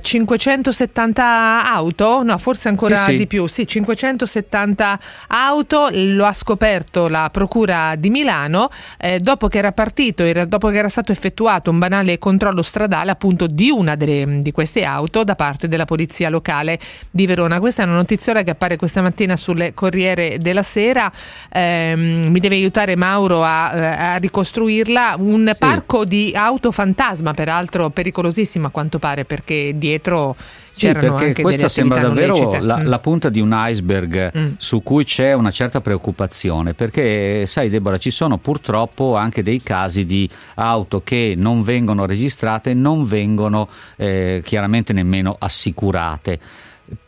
570 0.00 1.22
eh, 1.22 1.68
auto? 1.68 2.22
No, 2.22 2.38
forse 2.38 2.68
ancora 2.68 3.04
sì, 3.04 3.12
sì. 3.12 3.16
di 3.16 3.26
più, 3.26 3.48
sì, 3.48 3.66
570 3.66 5.00
auto, 5.26 5.88
lo 5.90 6.24
ha 6.24 6.32
scoperto 6.32 7.08
la 7.08 7.28
procura 7.32 7.95
di 7.96 8.10
Milano 8.10 8.68
eh, 8.98 9.18
dopo 9.18 9.48
che 9.48 9.58
era 9.58 9.72
partito, 9.72 10.22
era, 10.22 10.44
dopo 10.44 10.68
che 10.68 10.78
era 10.78 10.88
stato 10.88 11.12
effettuato 11.12 11.70
un 11.70 11.78
banale 11.78 12.18
controllo 12.18 12.62
stradale 12.62 13.10
appunto 13.10 13.46
di 13.46 13.70
una 13.70 13.96
delle, 13.96 14.40
di 14.42 14.52
queste 14.52 14.84
auto 14.84 15.24
da 15.24 15.34
parte 15.34 15.68
della 15.68 15.84
polizia 15.84 16.28
locale 16.28 16.78
di 17.10 17.26
Verona. 17.26 17.58
Questa 17.60 17.82
è 17.82 17.86
una 17.86 17.96
notiziola 17.96 18.42
che 18.42 18.50
appare 18.50 18.76
questa 18.76 19.02
mattina 19.02 19.36
sul 19.36 19.72
Corriere 19.74 20.38
della 20.38 20.62
Sera, 20.62 21.10
eh, 21.50 21.94
mi 21.96 22.38
deve 22.40 22.56
aiutare 22.56 22.96
Mauro 22.96 23.42
a, 23.42 23.72
eh, 23.74 23.84
a 23.84 24.16
ricostruirla, 24.16 25.16
un 25.18 25.50
sì. 25.52 25.58
parco 25.58 26.04
di 26.04 26.32
auto 26.34 26.70
fantasma, 26.72 27.32
peraltro 27.32 27.90
pericolosissimo 27.90 28.66
a 28.66 28.70
quanto 28.70 28.98
pare 28.98 29.24
perché 29.24 29.72
dietro 29.76 30.36
sì, 30.76 30.92
perché 30.92 31.40
questa 31.40 31.68
sembra 31.68 32.00
davvero 32.00 32.58
la, 32.60 32.78
mm. 32.78 32.86
la, 32.86 32.98
punta 32.98 33.30
di 33.30 33.40
un 33.40 33.50
iceberg 33.54 34.36
mm. 34.36 34.52
su 34.58 34.82
cui 34.82 35.04
c'è 35.04 35.32
una 35.32 35.50
certa 35.50 35.80
preoccupazione, 35.80 36.74
perché 36.74 37.46
sai 37.46 37.70
Deborah, 37.70 37.96
ci 37.96 38.10
sono 38.10 38.36
purtroppo 38.36 39.16
anche 39.16 39.42
dei 39.42 39.62
casi 39.62 40.04
di 40.04 40.28
auto 40.56 41.00
che 41.02 41.32
non 41.34 41.62
vengono 41.62 42.04
registrate, 42.04 42.74
non 42.74 43.06
vengono 43.06 43.68
eh, 43.96 44.42
chiaramente 44.44 44.92
nemmeno 44.92 45.34
assicurate. 45.38 46.38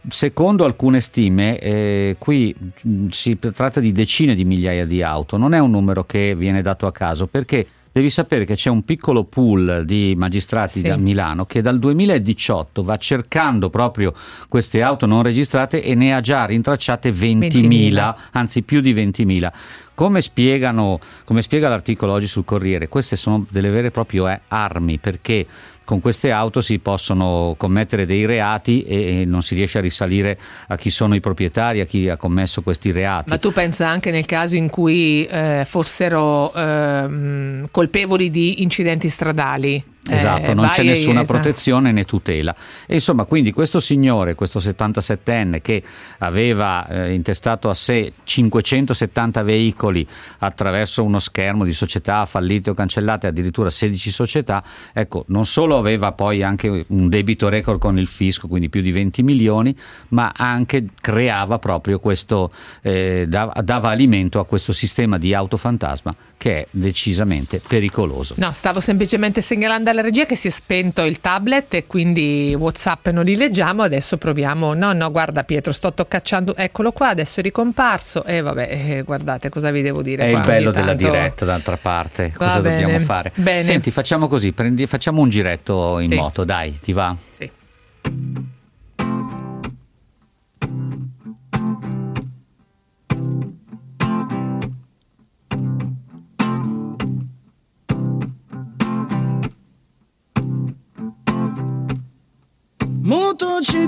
Secondo 0.08 0.64
alcune 0.64 1.02
stime, 1.02 1.58
eh, 1.58 2.16
qui 2.18 2.56
mm, 2.87 3.08
si 3.10 3.38
tratta 3.38 3.80
di 3.80 3.92
decine 3.92 4.34
di 4.34 4.46
migliaia 4.46 4.87
di 4.87 5.02
auto, 5.02 5.37
non 5.37 5.52
è 5.52 5.58
un 5.58 5.70
numero 5.70 6.04
che 6.04 6.34
viene 6.34 6.62
dato 6.62 6.87
a 6.87 6.92
caso 6.92 7.26
perché 7.26 7.66
devi 7.99 8.11
sapere 8.11 8.45
che 8.45 8.55
c'è 8.55 8.71
un 8.71 8.85
piccolo 8.85 9.25
pool 9.25 9.83
di 9.85 10.14
magistrati 10.17 10.81
sì. 10.81 10.87
da 10.87 10.97
Milano 10.97 11.45
che 11.45 11.61
dal 11.61 11.78
2018 11.78 12.83
va 12.83 12.97
cercando 12.97 13.71
proprio 13.71 14.14
queste 14.49 14.83
auto 14.83 15.05
non 15.07 15.23
registrate 15.23 15.83
e 15.83 15.95
ne 15.95 16.14
ha 16.14 16.21
già 16.21 16.45
rintracciate 16.45 17.11
20.000, 17.11 17.49
20.000. 17.49 18.14
anzi 18.33 18.62
più 18.62 18.81
di 18.81 18.95
20.000. 18.95 19.50
Come, 19.95 20.21
spiegano, 20.21 21.00
come 21.25 21.43
spiega 21.43 21.69
l'articolo 21.69 22.12
oggi 22.12 22.28
sul 22.28 22.45
Corriere, 22.45 22.88
queste 22.88 23.17
sono 23.17 23.45
delle 23.50 23.69
vere 23.69 23.88
e 23.88 23.90
proprie 23.90 24.33
eh, 24.33 24.40
armi 24.47 24.99
perché 24.99 25.45
con 25.88 26.02
queste 26.02 26.30
auto 26.33 26.61
si 26.61 26.80
possono 26.80 27.54
commettere 27.57 28.04
dei 28.04 28.26
reati 28.26 28.83
e 28.83 29.25
non 29.26 29.42
si 29.42 29.54
riesce 29.54 29.78
a 29.78 29.80
risalire 29.80 30.38
a 30.66 30.76
chi 30.76 30.90
sono 30.90 31.14
i 31.14 31.21
proprietari, 31.21 31.80
a 31.80 31.87
chi 31.87 32.11
ha 32.11 32.18
commesso 32.18 32.61
questi 32.61 32.92
reati. 32.92 33.30
Ma 33.30 33.38
tu 33.38 33.52
pensa 33.54 33.88
anche 33.88 34.11
nel 34.11 34.26
caso 34.26 34.54
in 34.54 34.68
cui 34.68 35.25
eh, 35.25 35.62
fossero 35.66 36.52
eh, 36.52 37.62
colpevoli 37.71 38.28
di 38.28 38.62
incidenti 38.62 39.09
stradali? 39.09 39.83
Esatto, 40.08 40.50
eh, 40.50 40.54
non 40.54 40.68
c'è 40.68 40.82
nessuna 40.82 41.22
esatto. 41.22 41.38
protezione 41.38 41.92
né 41.92 42.04
tutela. 42.04 42.54
E 42.86 42.94
insomma, 42.94 43.24
quindi 43.24 43.52
questo 43.52 43.80
signore, 43.80 44.34
questo 44.34 44.58
77enne 44.58 45.60
che 45.60 45.82
aveva 46.18 46.86
eh, 46.86 47.12
intestato 47.12 47.68
a 47.68 47.74
sé 47.74 48.12
570 48.24 49.42
veicoli 49.42 50.06
attraverso 50.38 51.02
uno 51.04 51.18
schermo 51.18 51.64
di 51.64 51.72
società 51.72 52.26
fallite 52.26 52.70
o 52.70 52.74
cancellate, 52.74 53.26
addirittura 53.26 53.70
16 53.70 54.10
società, 54.10 54.62
ecco, 54.92 55.24
non 55.28 55.46
solo 55.46 55.78
aveva 55.78 56.12
poi 56.12 56.42
anche 56.42 56.84
un 56.88 57.08
debito 57.08 57.48
record 57.48 57.78
con 57.78 57.98
il 57.98 58.06
fisco, 58.06 58.48
quindi 58.48 58.68
più 58.68 58.80
di 58.80 58.92
20 58.92 59.22
milioni, 59.22 59.76
ma 60.08 60.32
anche 60.34 60.86
creava 61.00 61.58
proprio 61.58 61.98
questo, 61.98 62.50
eh, 62.82 63.26
dava, 63.28 63.52
dava 63.62 63.90
alimento 63.90 64.40
a 64.40 64.46
questo 64.46 64.72
sistema 64.72 65.18
di 65.18 65.34
autofantasma 65.34 66.14
che 66.38 66.60
è 66.60 66.66
decisamente 66.70 67.60
pericoloso. 67.66 68.34
No, 68.38 68.52
stavo 68.52 68.80
semplicemente 68.80 69.42
segnalando 69.42 69.90
alla 69.99 70.09
regia 70.09 70.25
che 70.25 70.37
si 70.37 70.47
è 70.47 70.50
spento 70.50 71.05
il 71.05 71.21
tablet 71.21 71.75
e 71.75 71.87
quindi 71.87 72.55
WhatsApp 72.57 73.09
non 73.09 73.25
li 73.25 73.37
leggiamo. 73.37 73.83
Adesso 73.83 74.17
proviamo. 74.17 74.75
No, 74.75 74.93
no, 74.93 75.11
guarda 75.11 75.43
Pietro, 75.45 75.73
sto 75.73 75.93
toccacciando. 75.93 76.55
Eccolo 76.57 76.93
qua, 76.93 77.09
adesso 77.09 77.40
è 77.40 77.43
ricomparso. 77.43 78.25
E 78.25 78.37
eh, 78.37 78.40
vabbè, 78.40 78.69
eh, 78.71 79.02
guardate 79.02 79.49
cosa 79.49 79.71
vi 79.71 79.83
devo 79.83 80.02
dire. 80.02 80.26
È 80.26 80.31
qua, 80.31 80.40
il 80.40 80.47
bello 80.47 80.71
della 80.71 80.95
tanto... 80.95 81.05
diretta, 81.05 81.45
d'altra 81.45 81.76
parte. 81.76 82.33
Va 82.37 82.47
cosa 82.47 82.61
bene. 82.61 82.81
dobbiamo 82.81 83.05
fare? 83.05 83.33
Bene. 83.35 83.61
Senti, 83.61 83.90
facciamo 83.90 84.28
così, 84.28 84.52
prendi, 84.52 84.87
facciamo 84.87 85.21
un 85.21 85.28
giretto 85.28 85.99
in 85.99 86.11
sì. 86.11 86.17
moto, 86.17 86.45
dai, 86.45 86.78
ti 86.81 86.93
va? 86.93 87.17
Sì. 87.37 87.50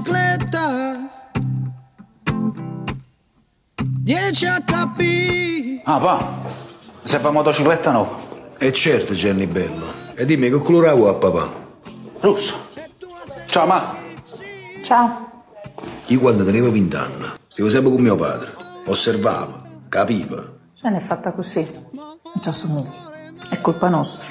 Motocicletta 0.00 0.97
10 3.76 4.47
HP 4.47 5.83
Ah 5.85 5.99
pa, 5.99 6.42
se 7.04 7.19
fa 7.19 7.30
motocicletta 7.30 7.92
no? 7.92 8.28
E 8.59 8.73
certo 8.73 9.14
Gianni 9.14 9.47
Bello. 9.47 9.87
E 10.14 10.25
dimmi 10.26 10.50
che 10.50 10.61
colore 10.61 10.90
vuoi 10.92 11.11
a 11.11 11.14
papà? 11.14 11.52
Rosso 12.21 12.54
Ciao 13.47 13.66
ma. 13.66 13.97
Ciao. 14.83 15.28
Io 16.07 16.21
quando 16.21 16.45
tenevo 16.45 16.71
20 16.71 16.97
anni 16.97 17.26
Stavo 17.49 17.69
sempre 17.69 17.90
con 17.90 18.00
mio 18.00 18.16
padre. 18.16 18.50
Osservavo, 18.87 19.62
capiva. 19.88 20.42
Se 20.73 20.88
n'è 20.88 21.00
fatta 21.00 21.33
così. 21.33 21.69
Non 21.92 22.35
ci 22.40 22.49
assomiglia 22.49 23.35
È 23.50 23.61
colpa 23.61 23.88
nostra. 23.88 24.30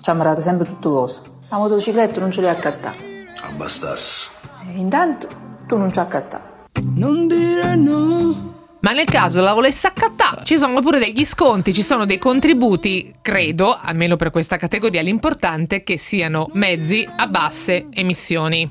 Ci 0.00 0.10
ammirate 0.10 0.40
sempre 0.42 0.66
tutto 0.66 0.90
cosa 0.90 1.22
La 1.48 1.58
motocicletta 1.58 2.20
non 2.20 2.30
ce 2.30 2.40
l'hai 2.40 2.50
accattata. 2.50 2.94
Abbastasse. 3.42 4.35
E 4.72 4.78
intanto 4.78 5.28
tu 5.66 5.76
non 5.76 5.92
ci 5.92 5.98
accattare. 5.98 6.64
Non 6.94 7.26
dire 7.26 7.74
no. 7.76 8.54
Ma 8.80 8.92
nel 8.92 9.06
caso 9.06 9.40
la 9.40 9.52
volesse 9.52 9.88
accattare, 9.88 10.44
ci 10.44 10.56
sono 10.56 10.80
pure 10.80 11.00
degli 11.00 11.24
sconti, 11.24 11.74
ci 11.74 11.82
sono 11.82 12.04
dei 12.06 12.18
contributi, 12.18 13.16
credo, 13.20 13.76
almeno 13.76 14.14
per 14.14 14.30
questa 14.30 14.58
categoria, 14.58 15.02
l'importante 15.02 15.76
è 15.76 15.82
che 15.82 15.98
siano 15.98 16.50
mezzi 16.52 17.08
a 17.16 17.26
basse 17.26 17.86
emissioni. 17.90 18.70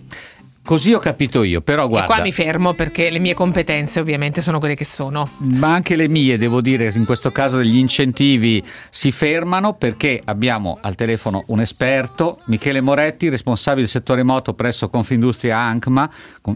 Così 0.66 0.94
ho 0.94 1.00
capito 1.00 1.44
io, 1.44 1.62
però 1.62 1.88
guarda. 1.88 2.12
E 2.12 2.16
qua 2.16 2.24
mi 2.24 2.32
fermo 2.32 2.74
perché 2.74 3.12
le 3.12 3.20
mie 3.20 3.36
competenze 3.36 4.00
ovviamente 4.00 4.42
sono 4.42 4.58
quelle 4.58 4.74
che 4.74 4.84
sono. 4.84 5.30
Ma 5.60 5.72
anche 5.72 5.96
le 5.96 6.10
mie, 6.10 6.40
devo 6.40 6.60
dire, 6.60 6.92
in 6.96 7.06
questo 7.06 7.32
caso 7.32 7.58
degli 7.58 7.78
incentivi 7.78 8.64
si 8.90 9.12
fermano 9.12 9.76
perché 9.76 10.20
abbiamo 10.26 10.80
al 10.82 10.96
telefono 10.96 11.44
un 11.50 11.62
esperto, 11.62 12.40
Michele 12.46 12.82
Moretti, 12.82 13.30
responsabile 13.30 13.84
del 13.84 13.92
settore 13.92 14.24
moto 14.24 14.56
presso 14.56 14.90
Confindustria 14.90 15.60
ANCMA, 15.60 16.10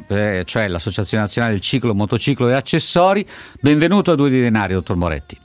eh, 0.08 0.42
cioè 0.44 0.68
l'Associazione 0.68 1.22
Nazionale 1.26 1.54
del 1.54 1.62
Ciclo, 1.62 1.94
Motociclo 1.94 2.50
e 2.50 2.54
Accessori. 2.54 3.24
Benvenuto 3.62 4.12
a 4.12 4.16
Due 4.16 4.32
di 4.32 4.42
Denari, 4.42 4.74
dottor 4.74 4.96
Moretti. 4.96 5.38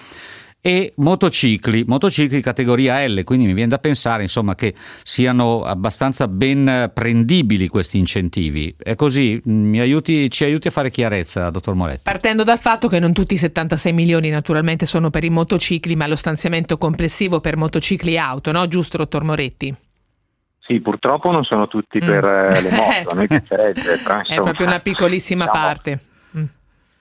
e 0.66 0.94
motocicli, 0.96 1.84
motocicli 1.86 2.40
categoria 2.40 3.06
L, 3.06 3.22
quindi 3.22 3.46
mi 3.46 3.52
viene 3.52 3.68
da 3.68 3.78
pensare 3.78 4.24
insomma, 4.24 4.56
che 4.56 4.74
siano 5.04 5.62
abbastanza 5.62 6.26
ben 6.26 6.90
prendibili 6.92 7.68
questi 7.68 7.98
incentivi. 7.98 8.74
È 8.76 8.96
così? 8.96 9.40
Mi 9.44 9.78
aiuti, 9.78 10.28
ci 10.28 10.42
aiuti 10.42 10.66
a 10.66 10.72
fare 10.72 10.90
chiarezza, 10.90 11.50
dottor 11.50 11.74
Moretti? 11.74 12.00
Partendo 12.02 12.42
dal 12.42 12.58
fatto 12.58 12.88
che 12.88 12.98
non 12.98 13.12
tutti 13.12 13.34
i 13.34 13.36
76 13.36 13.92
milioni 13.92 14.28
naturalmente 14.28 14.86
sono 14.86 15.08
per 15.08 15.22
i 15.22 15.30
motocicli, 15.30 15.94
ma 15.94 16.08
lo 16.08 16.16
stanziamento 16.16 16.78
complessivo 16.78 17.38
per 17.38 17.56
motocicli 17.56 18.14
e 18.14 18.18
auto, 18.18 18.50
no? 18.50 18.66
Giusto, 18.66 18.96
dottor 18.96 19.22
Moretti? 19.22 19.72
Sì, 20.58 20.80
purtroppo 20.80 21.30
non 21.30 21.44
sono 21.44 21.68
tutti 21.68 22.00
per 22.00 22.24
eh, 22.24 22.60
le 22.60 22.70
moto, 22.74 23.10
a 23.10 23.14
noi 23.14 23.28
piacerebbe. 23.28 24.00
È 24.26 24.34
proprio 24.34 24.66
una 24.66 24.80
piccolissima 24.80 25.44
diciamo, 25.44 25.64
parte. 25.64 26.00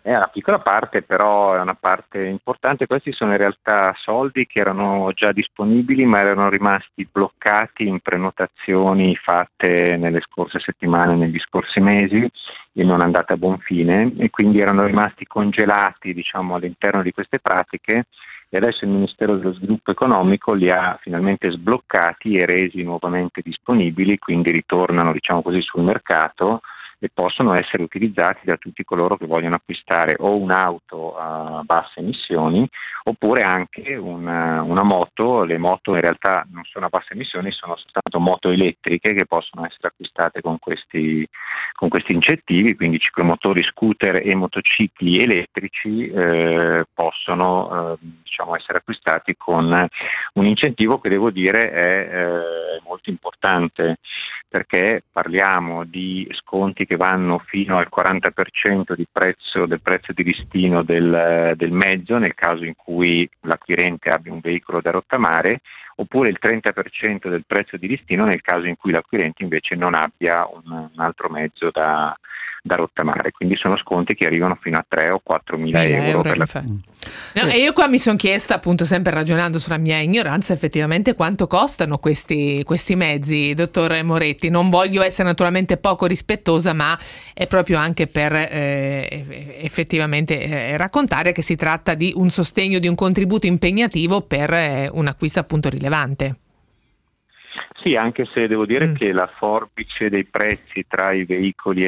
È 0.05 0.15
una 0.15 0.29
piccola 0.31 0.59
parte, 0.59 1.01
però 1.01 1.55
è 1.55 1.59
una 1.59 1.73
parte 1.73 2.23
importante. 2.23 2.85
Questi 2.85 3.11
sono 3.11 3.31
in 3.31 3.39
realtà 3.39 3.91
soldi 3.97 4.45
che 4.45 4.59
erano 4.59 5.11
già 5.15 5.31
disponibili, 5.31 6.05
ma 6.05 6.19
erano 6.19 6.47
rimasti 6.47 7.09
bloccati 7.11 7.87
in 7.87 7.99
prenotazioni 8.01 9.15
fatte 9.15 9.97
nelle 9.97 10.21
scorse 10.21 10.59
settimane, 10.59 11.15
negli 11.15 11.39
scorsi 11.39 11.79
mesi 11.79 12.17
e 12.73 12.83
non 12.83 13.01
andate 13.01 13.33
a 13.33 13.37
buon 13.37 13.57
fine 13.57 14.13
e 14.19 14.29
quindi 14.29 14.59
erano 14.59 14.85
rimasti 14.85 15.25
congelati 15.25 16.13
diciamo, 16.13 16.53
all'interno 16.53 17.01
di 17.01 17.11
queste 17.11 17.39
pratiche 17.39 18.05
e 18.49 18.57
adesso 18.57 18.85
il 18.85 18.91
Ministero 18.91 19.37
dello 19.37 19.53
Sviluppo 19.53 19.89
Economico 19.89 20.53
li 20.53 20.69
ha 20.69 20.99
finalmente 21.01 21.49
sbloccati 21.49 22.37
e 22.37 22.45
resi 22.45 22.83
nuovamente 22.83 23.41
disponibili, 23.43 24.19
quindi 24.19 24.51
ritornano 24.51 25.11
diciamo 25.11 25.41
così, 25.41 25.61
sul 25.61 25.81
mercato 25.81 26.61
e 26.99 27.09
possono 27.13 27.53
essere 27.53 27.83
utilizzati 27.83 28.41
da 28.43 28.57
tutti 28.57 28.83
coloro 28.83 29.17
che 29.17 29.25
vogliono 29.25 29.55
acquistare 29.55 30.15
o 30.19 30.37
un'auto 30.37 31.17
a 31.17 31.61
basse 31.63 31.99
emissioni 31.99 32.67
oppure 33.07 33.43
anche 33.43 33.95
una, 33.95 34.63
una 34.63 34.83
moto, 34.83 35.43
le 35.43 35.57
moto 35.57 35.93
in 35.93 36.01
realtà 36.01 36.45
non 36.51 36.63
sono 36.63 36.87
a 36.87 36.89
basse 36.89 37.13
emissioni, 37.13 37.51
sono 37.51 37.75
soltanto 37.75 38.19
moto 38.19 38.49
elettriche 38.49 39.13
che 39.13 39.25
possono 39.25 39.65
essere 39.65 39.89
acquistate 39.89 40.41
con 40.41 40.57
questi, 40.57 41.27
con 41.73 41.89
questi 41.89 42.13
incentivi, 42.13 42.75
quindi 42.75 42.99
ciclomotori, 42.99 43.63
scooter 43.63 44.21
e 44.25 44.33
motocicli 44.33 45.21
elettrici 45.21 46.07
eh, 46.09 46.85
possono 46.93 47.93
eh, 47.93 47.97
diciamo 48.23 48.55
essere 48.55 48.79
acquistati 48.79 49.35
con 49.37 49.87
un 50.33 50.45
incentivo 50.45 50.99
che 50.99 51.09
devo 51.09 51.29
dire 51.29 51.71
è 51.71 52.09
eh, 52.11 52.81
molto 52.83 53.09
importante 53.09 53.97
perché 54.55 55.03
parliamo 55.11 55.83
di 55.83 56.25
sconti 56.31 56.85
che 56.85 56.95
vanno 56.95 57.39
fino 57.39 57.75
al 57.75 57.89
40% 57.93 58.93
di 58.95 59.05
prezzo, 59.11 59.65
del 59.65 59.81
prezzo 59.81 60.13
di 60.13 60.23
listino 60.23 60.81
del, 60.81 61.51
del, 61.57 61.73
mezzo 61.73 62.17
nel 62.17 62.33
caso 62.33 62.63
in 62.63 62.73
cui 62.73 63.29
l'acquirente 63.41 64.07
abbia 64.07 64.31
un 64.31 64.39
veicolo 64.39 64.79
da 64.79 64.91
rottamare 64.91 65.59
oppure 65.97 66.29
il 66.29 66.37
30% 66.41 67.27
del 67.27 67.43
prezzo 67.45 67.75
di 67.75 67.89
listino 67.89 68.23
nel 68.23 68.39
caso 68.39 68.65
in 68.65 68.77
cui 68.77 68.93
l'acquirente 68.93 69.43
invece 69.43 69.75
non 69.75 69.93
abbia 69.93 70.47
un, 70.47 70.89
un 70.93 70.99
altro 71.01 71.27
mezzo 71.27 71.69
da, 71.69 72.17
da 72.65 72.75
rottamare, 72.77 73.31
quindi 73.31 73.55
sono 73.55 73.77
sconti 73.77 74.15
che 74.15 74.25
arrivano 74.25 74.57
fino 74.59 74.77
a 74.77 74.85
3 74.87 75.11
o 75.11 75.21
4 75.23 75.55
mila 75.55 75.83
euro. 75.83 76.07
euro 76.07 76.21
per 76.21 76.37
la... 76.37 76.47
no, 76.55 77.51
e 77.51 77.59
io 77.59 77.73
qua 77.73 77.87
mi 77.87 77.99
sono 77.99 78.17
chiesta, 78.17 78.55
appunto, 78.55 78.85
sempre 78.85 79.13
ragionando 79.13 79.59
sulla 79.59 79.77
mia 79.77 79.99
ignoranza, 79.99 80.51
effettivamente 80.51 81.13
quanto 81.13 81.45
costano 81.45 81.99
questi, 81.99 82.63
questi 82.63 82.95
mezzi, 82.95 83.53
dottore 83.53 84.01
Moretti. 84.01 84.49
Non 84.49 84.71
voglio 84.71 85.03
essere 85.03 85.27
naturalmente 85.27 85.77
poco 85.77 86.07
rispettosa, 86.07 86.73
ma 86.73 86.97
è 87.35 87.45
proprio 87.45 87.77
anche 87.77 88.07
per 88.07 88.33
eh, 88.33 89.59
effettivamente 89.61 90.41
eh, 90.41 90.75
raccontare 90.75 91.33
che 91.33 91.43
si 91.43 91.55
tratta 91.55 91.93
di 91.93 92.13
un 92.15 92.31
sostegno, 92.31 92.79
di 92.79 92.87
un 92.87 92.95
contributo 92.95 93.45
impegnativo 93.45 94.21
per 94.21 94.51
eh, 94.51 94.89
un 94.91 95.05
acquisto 95.05 95.39
appunto 95.39 95.69
rilevante. 95.69 96.37
Sì, 97.83 97.95
anche 97.95 98.25
se 98.33 98.47
devo 98.47 98.65
dire 98.65 98.87
mm. 98.87 98.95
che 98.95 99.11
la 99.11 99.29
forbice 99.37 100.09
dei 100.09 100.25
prezzi 100.25 100.87
tra 100.87 101.11
i 101.11 101.25
veicoli 101.25 101.85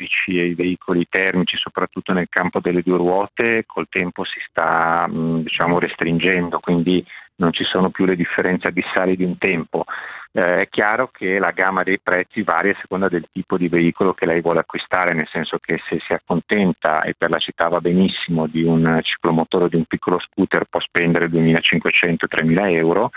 elettrici 0.00 0.38
e 0.38 0.46
i 0.46 0.54
veicoli 0.54 1.06
termici, 1.08 1.56
soprattutto 1.56 2.12
nel 2.12 2.28
campo 2.28 2.60
delle 2.60 2.82
due 2.82 2.96
ruote, 2.96 3.64
col 3.66 3.86
tempo 3.88 4.24
si 4.24 4.40
sta 4.48 5.06
diciamo, 5.10 5.78
restringendo, 5.78 6.58
quindi 6.60 7.04
non 7.36 7.52
ci 7.52 7.64
sono 7.64 7.90
più 7.90 8.04
le 8.04 8.16
differenze 8.16 8.68
abissali 8.68 9.16
di 9.16 9.24
un 9.24 9.38
tempo. 9.38 9.84
Eh, 10.32 10.58
è 10.58 10.68
chiaro 10.68 11.08
che 11.08 11.38
la 11.38 11.50
gamma 11.50 11.82
dei 11.82 11.98
prezzi 11.98 12.42
varia 12.42 12.72
a 12.72 12.78
seconda 12.80 13.08
del 13.08 13.26
tipo 13.32 13.56
di 13.56 13.68
veicolo 13.68 14.12
che 14.12 14.26
lei 14.26 14.40
vuole 14.40 14.60
acquistare, 14.60 15.14
nel 15.14 15.28
senso 15.32 15.58
che 15.58 15.80
se 15.88 15.98
si 16.06 16.12
accontenta 16.12 17.02
e 17.02 17.14
per 17.16 17.30
la 17.30 17.38
città 17.38 17.68
va 17.68 17.80
benissimo 17.80 18.46
di 18.46 18.62
un 18.62 18.98
ciclomotore 19.02 19.64
o 19.64 19.68
di 19.68 19.76
un 19.76 19.86
piccolo 19.86 20.20
scooter 20.20 20.66
può 20.68 20.80
spendere 20.80 21.26
2.500-3.000 21.26 22.72
euro, 22.74 23.10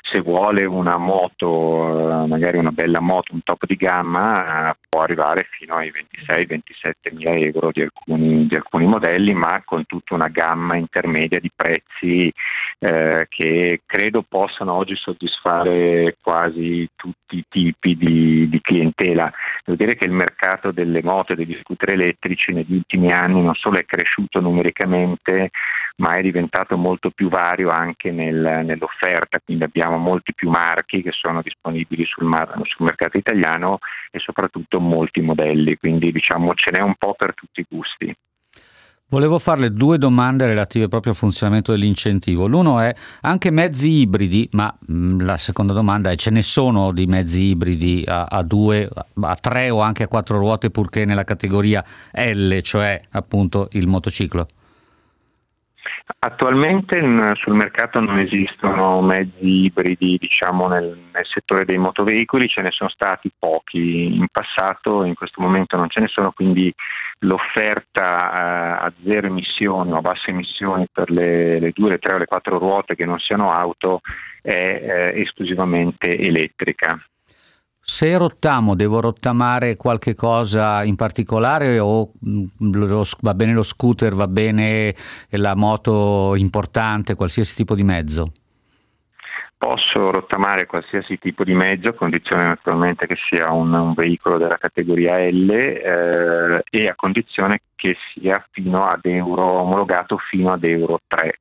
se 0.00 0.20
vuole 0.20 0.64
una 0.64 0.96
moto, 0.96 2.22
eh, 2.22 2.26
magari 2.26 2.58
una 2.58 2.70
bella 2.70 3.00
moto, 3.00 3.34
un 3.34 3.42
top 3.42 3.66
di 3.66 3.76
gamma, 3.76 4.70
eh, 4.70 4.76
può 4.88 5.02
arrivare 5.02 5.46
fino 5.50 5.74
ai 5.74 5.92
26-27 5.92 7.14
mila 7.14 7.32
euro 7.32 7.70
di 7.72 7.82
alcuni, 7.82 8.46
di 8.46 8.54
alcuni, 8.54 8.86
modelli, 8.86 9.34
ma 9.34 9.62
con 9.64 9.84
tutta 9.86 10.14
una 10.14 10.28
gamma 10.28 10.76
intermedia 10.76 11.40
di 11.40 11.50
prezzi 11.54 12.32
eh, 12.78 13.26
che 13.28 13.82
credo 13.84 14.24
possano 14.26 14.74
oggi 14.74 14.94
soddisfare 14.96 16.16
quasi 16.22 16.88
tutti 16.96 17.36
i 17.36 17.44
tipi 17.48 17.96
di, 17.96 18.48
di, 18.48 18.60
clientela. 18.60 19.30
Devo 19.64 19.76
dire 19.76 19.96
che 19.96 20.06
il 20.06 20.12
mercato 20.12 20.70
delle 20.70 21.02
moto 21.02 21.32
e 21.32 21.36
degli 21.36 21.58
scooter 21.60 21.92
elettrici 21.92 22.52
negli 22.52 22.74
ultimi 22.74 23.12
anni 23.12 23.42
non 23.42 23.54
solo 23.54 23.78
è 23.78 23.84
cresciuto 23.84 24.40
numericamente, 24.40 25.50
ma 25.96 26.16
è 26.16 26.22
diventato 26.22 26.76
molto 26.76 27.10
più 27.10 27.28
vario 27.28 27.70
anche 27.70 28.10
nel, 28.10 28.62
nell'offerta, 28.64 29.40
quindi 29.44 29.64
abbiamo 29.64 29.87
molti 29.96 30.34
più 30.34 30.50
marchi 30.50 31.02
che 31.02 31.12
sono 31.12 31.40
disponibili 31.42 32.04
sul, 32.04 32.24
mar- 32.24 32.60
sul, 32.64 32.84
mercato 32.84 33.16
italiano 33.16 33.78
e 34.10 34.18
soprattutto 34.18 34.80
molti 34.80 35.20
modelli, 35.20 35.76
quindi 35.76 36.12
diciamo 36.12 36.54
ce 36.54 36.70
n'è 36.70 36.80
un 36.80 36.94
po' 36.98 37.14
per 37.16 37.34
tutti 37.34 37.60
i 37.60 37.66
gusti. 37.68 38.14
Volevo 39.10 39.38
farle 39.38 39.72
due 39.72 39.96
domande 39.96 40.44
relative 40.44 40.86
proprio 40.86 41.12
al 41.12 41.18
funzionamento 41.18 41.72
dell'incentivo. 41.72 42.46
L'uno 42.46 42.78
è 42.78 42.94
anche 43.22 43.50
mezzi 43.50 44.00
ibridi, 44.00 44.46
ma 44.52 44.76
mh, 44.78 45.24
la 45.24 45.38
seconda 45.38 45.72
domanda 45.72 46.10
è 46.10 46.16
ce 46.16 46.28
ne 46.28 46.42
sono 46.42 46.92
di 46.92 47.06
mezzi 47.06 47.44
ibridi 47.44 48.04
a, 48.06 48.24
a 48.24 48.42
due, 48.42 48.86
a 49.22 49.34
tre 49.36 49.70
o 49.70 49.80
anche 49.80 50.02
a 50.02 50.08
quattro 50.08 50.36
ruote 50.36 50.70
purché 50.70 51.06
nella 51.06 51.24
categoria 51.24 51.82
L, 52.12 52.58
cioè 52.60 53.00
appunto 53.12 53.68
il 53.72 53.86
motociclo? 53.86 54.46
Attualmente 56.20 57.00
sul 57.36 57.54
mercato 57.54 58.00
non 58.00 58.18
esistono 58.18 59.00
mezzi 59.02 59.64
ibridi 59.66 60.16
diciamo, 60.18 60.66
nel, 60.66 60.98
nel, 61.12 61.26
settore 61.26 61.64
dei 61.64 61.76
motoveicoli, 61.76 62.48
ce 62.48 62.62
ne 62.62 62.70
sono 62.70 62.88
stati 62.88 63.30
pochi 63.38 64.16
in 64.16 64.26
passato, 64.32 65.04
in 65.04 65.14
questo 65.14 65.40
momento 65.40 65.76
non 65.76 65.88
ce 65.88 66.00
ne 66.00 66.08
sono, 66.08 66.32
quindi 66.32 66.74
l'offerta 67.20 68.00
eh, 68.02 68.86
a 68.86 68.92
zero 69.04 69.26
emissioni 69.26 69.92
o 69.92 69.98
a 69.98 70.00
basse 70.00 70.30
emissioni 70.30 70.86
per 70.90 71.10
le, 71.10 71.60
le 71.60 71.72
due, 71.72 71.90
le 71.90 71.98
tre 71.98 72.14
o 72.14 72.18
le 72.18 72.26
quattro 72.26 72.58
ruote 72.58 72.94
che 72.94 73.04
non 73.04 73.18
siano 73.18 73.52
auto 73.52 74.00
è 74.40 75.12
eh, 75.14 75.20
esclusivamente 75.20 76.18
elettrica. 76.18 76.98
Se 77.90 78.16
rottamo, 78.18 78.76
devo 78.76 79.00
rottamare 79.00 79.76
qualche 79.76 80.14
cosa 80.14 80.84
in 80.84 80.94
particolare 80.94 81.78
o 81.78 82.12
mm, 82.24 82.44
lo, 82.74 83.02
va 83.22 83.34
bene 83.34 83.54
lo 83.54 83.62
scooter, 83.62 84.14
va 84.14 84.28
bene 84.28 84.94
la 85.30 85.56
moto 85.56 86.34
importante, 86.36 87.14
qualsiasi 87.14 87.56
tipo 87.56 87.74
di 87.74 87.82
mezzo? 87.82 88.32
Posso 89.56 90.12
rottamare 90.12 90.66
qualsiasi 90.66 91.18
tipo 91.18 91.44
di 91.44 91.54
mezzo, 91.54 91.88
a 91.88 91.94
condizione 91.94 92.44
naturalmente 92.44 93.06
che 93.06 93.16
sia 93.28 93.50
un, 93.50 93.72
un 93.72 93.94
veicolo 93.94 94.36
della 94.36 94.58
categoria 94.58 95.18
L 95.18 95.50
eh, 95.50 96.62
e 96.70 96.86
a 96.86 96.94
condizione 96.94 97.62
che 97.74 97.96
sia 98.12 98.46
fino 98.52 98.86
ad 98.86 99.06
euro 99.06 99.42
omologato 99.44 100.18
fino 100.18 100.52
ad 100.52 100.62
euro 100.62 101.00
3 101.08 101.38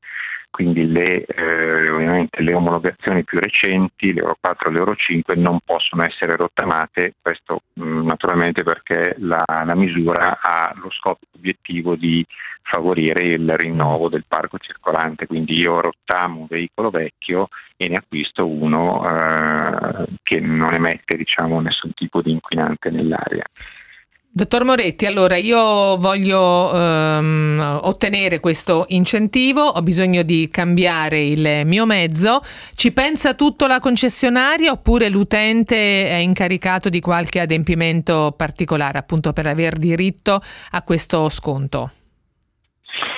quindi 0.58 0.92
le, 0.92 1.24
eh, 1.24 2.28
le 2.32 2.54
omologazioni 2.56 3.24
più 3.24 3.40
recenti, 3.40 4.12
l'Euro 4.12 4.38
4 4.42 4.70
e 4.70 4.74
l'Euro 4.74 4.96
5, 4.96 5.36
non 5.36 5.60
possono 5.64 6.04
essere 6.04 6.36
rottamate, 6.36 7.14
questo 7.22 7.62
mh, 7.74 7.84
mm, 7.84 8.06
naturalmente 8.08 8.64
perché 8.64 9.14
la, 9.20 9.46
la, 9.46 9.76
misura 9.76 10.40
ha 10.42 10.74
lo 10.82 10.90
scopo 10.90 11.20
obiettivo 11.36 11.94
di 11.94 12.26
favorire 12.64 13.24
il 13.24 13.56
rinnovo 13.56 14.10
del 14.10 14.24
parco 14.28 14.58
circolante, 14.58 15.28
quindi 15.28 15.60
io 15.60 15.80
rottamo 15.80 16.40
un 16.40 16.48
veicolo 16.50 16.90
vecchio 16.90 17.50
e 17.76 17.88
ne 17.88 17.98
acquisto 17.98 18.48
uno 18.48 19.06
eh, 19.08 20.08
che 20.24 20.40
non 20.40 20.74
emette 20.74 21.18
diciamo, 21.18 21.62
nessun 21.62 21.94
tipo 21.94 22.24
di 22.24 22.32
inquinante 22.32 22.90
nell'aria. 22.90 23.44
Dottor 24.38 24.66
Moretti, 24.66 25.08
allora 25.08 25.36
io 25.36 25.98
voglio 25.98 26.72
ehm, 26.72 27.80
ottenere 27.82 28.40
questo 28.40 28.86
incentivo, 28.90 29.62
ho 29.64 29.82
bisogno 29.82 30.22
di 30.22 30.48
cambiare 30.48 31.20
il 31.24 31.66
mio 31.66 31.88
mezzo. 31.88 32.42
Ci 32.76 32.94
pensa 32.94 33.34
tutto 33.34 33.66
la 33.66 33.80
concessionaria 33.80 34.72
oppure 34.72 35.10
l'utente 35.10 35.76
è 35.76 36.18
incaricato 36.18 36.90
di 36.90 37.00
qualche 37.00 37.40
adempimento 37.40 38.32
particolare 38.38 39.00
appunto 39.00 39.34
per 39.34 39.48
aver 39.48 39.76
diritto 39.76 40.40
a 40.70 40.84
questo 40.84 41.30
sconto? 41.30 41.90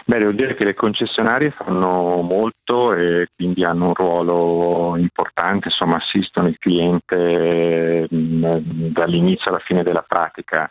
Beh, 0.05 0.19
devo 0.19 0.31
dire 0.31 0.55
che 0.55 0.63
le 0.63 0.73
concessionarie 0.73 1.51
fanno 1.51 2.21
molto 2.21 2.93
e 2.93 3.27
quindi 3.35 3.65
hanno 3.65 3.87
un 3.87 3.93
ruolo 3.93 4.95
importante, 4.95 5.67
insomma 5.67 5.97
assistono 5.97 6.47
il 6.47 6.57
cliente 6.57 8.07
mh, 8.09 8.91
dall'inizio 8.93 9.49
alla 9.49 9.61
fine 9.65 9.83
della 9.83 10.05
pratica. 10.07 10.69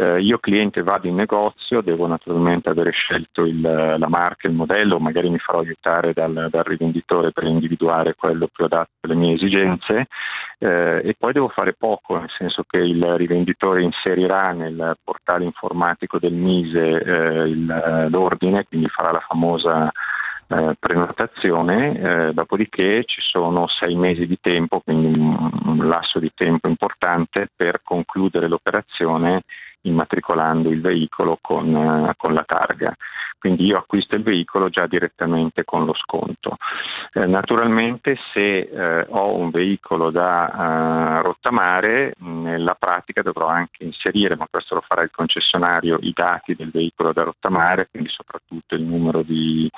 Eh, 0.00 0.18
io 0.22 0.38
cliente 0.38 0.82
vado 0.82 1.08
in 1.08 1.14
negozio, 1.14 1.82
devo 1.82 2.06
naturalmente 2.06 2.70
avere 2.70 2.90
scelto 2.90 3.44
il, 3.44 3.60
la 3.60 4.08
marca, 4.08 4.48
il 4.48 4.54
modello, 4.54 4.98
magari 4.98 5.28
mi 5.28 5.36
farò 5.36 5.58
aiutare 5.58 6.14
dal, 6.14 6.48
dal 6.48 6.64
rivenditore 6.64 7.32
per 7.32 7.44
individuare 7.44 8.14
quello 8.14 8.48
più 8.50 8.64
adatto 8.64 8.92
alle 9.02 9.14
mie 9.14 9.34
esigenze. 9.34 10.06
Eh, 10.58 11.02
e 11.04 11.14
poi 11.18 11.34
devo 11.34 11.48
fare 11.48 11.74
poco, 11.74 12.16
nel 12.16 12.30
senso 12.34 12.64
che 12.66 12.78
il 12.78 13.04
rivenditore 13.18 13.82
inserirà 13.82 14.52
nel 14.52 14.96
portale 15.04 15.44
informatico 15.44 16.18
del 16.18 16.32
Mise 16.32 17.02
eh, 17.02 17.48
il, 17.48 18.08
l'ordine, 18.08 18.64
quindi 18.64 18.88
farà 18.88 19.12
la 19.12 19.20
famosa 19.28 19.92
eh, 20.48 20.76
prenotazione, 20.80 22.00
eh, 22.00 22.32
dopodiché 22.32 23.04
ci 23.04 23.20
sono 23.20 23.66
sei 23.68 23.96
mesi 23.96 24.26
di 24.26 24.38
tempo, 24.40 24.80
quindi 24.80 25.18
un, 25.18 25.50
un 25.66 25.86
lasso 25.86 26.18
di 26.18 26.30
tempo 26.34 26.68
importante 26.68 27.48
per 27.54 27.82
concludere 27.84 28.48
l'operazione 28.48 29.42
immatricolando 29.82 30.70
il 30.70 30.80
veicolo 30.80 31.38
con, 31.40 31.74
uh, 31.74 32.10
con, 32.16 32.34
la 32.34 32.44
targa. 32.44 32.94
Quindi 33.40 33.64
io 33.64 33.78
acquisto 33.78 34.16
il 34.16 34.22
veicolo 34.22 34.68
già 34.68 34.86
direttamente 34.86 35.64
con 35.64 35.86
lo 35.86 35.94
sconto. 35.94 36.58
Eh, 37.14 37.24
naturalmente 37.24 38.18
se 38.34 38.58
eh, 38.58 39.06
ho 39.08 39.34
un 39.34 39.48
veicolo 39.48 40.10
da 40.10 41.18
uh, 41.18 41.22
rottamare, 41.22 42.12
nella 42.18 42.76
pratica 42.78 43.22
dovrò 43.22 43.46
anche 43.46 43.84
inserire, 43.84 44.36
ma 44.36 44.46
questo 44.48 44.74
lo 44.74 44.84
farà 44.86 45.02
il 45.02 45.10
concessionario, 45.10 45.98
i 46.02 46.12
dati 46.14 46.54
del 46.54 46.70
veicolo 46.70 47.14
da 47.14 47.22
rottamare, 47.22 47.88
quindi 47.90 48.10
soprattutto 48.10 48.74
il 48.74 48.82
numero 48.82 49.22
di, 49.22 49.70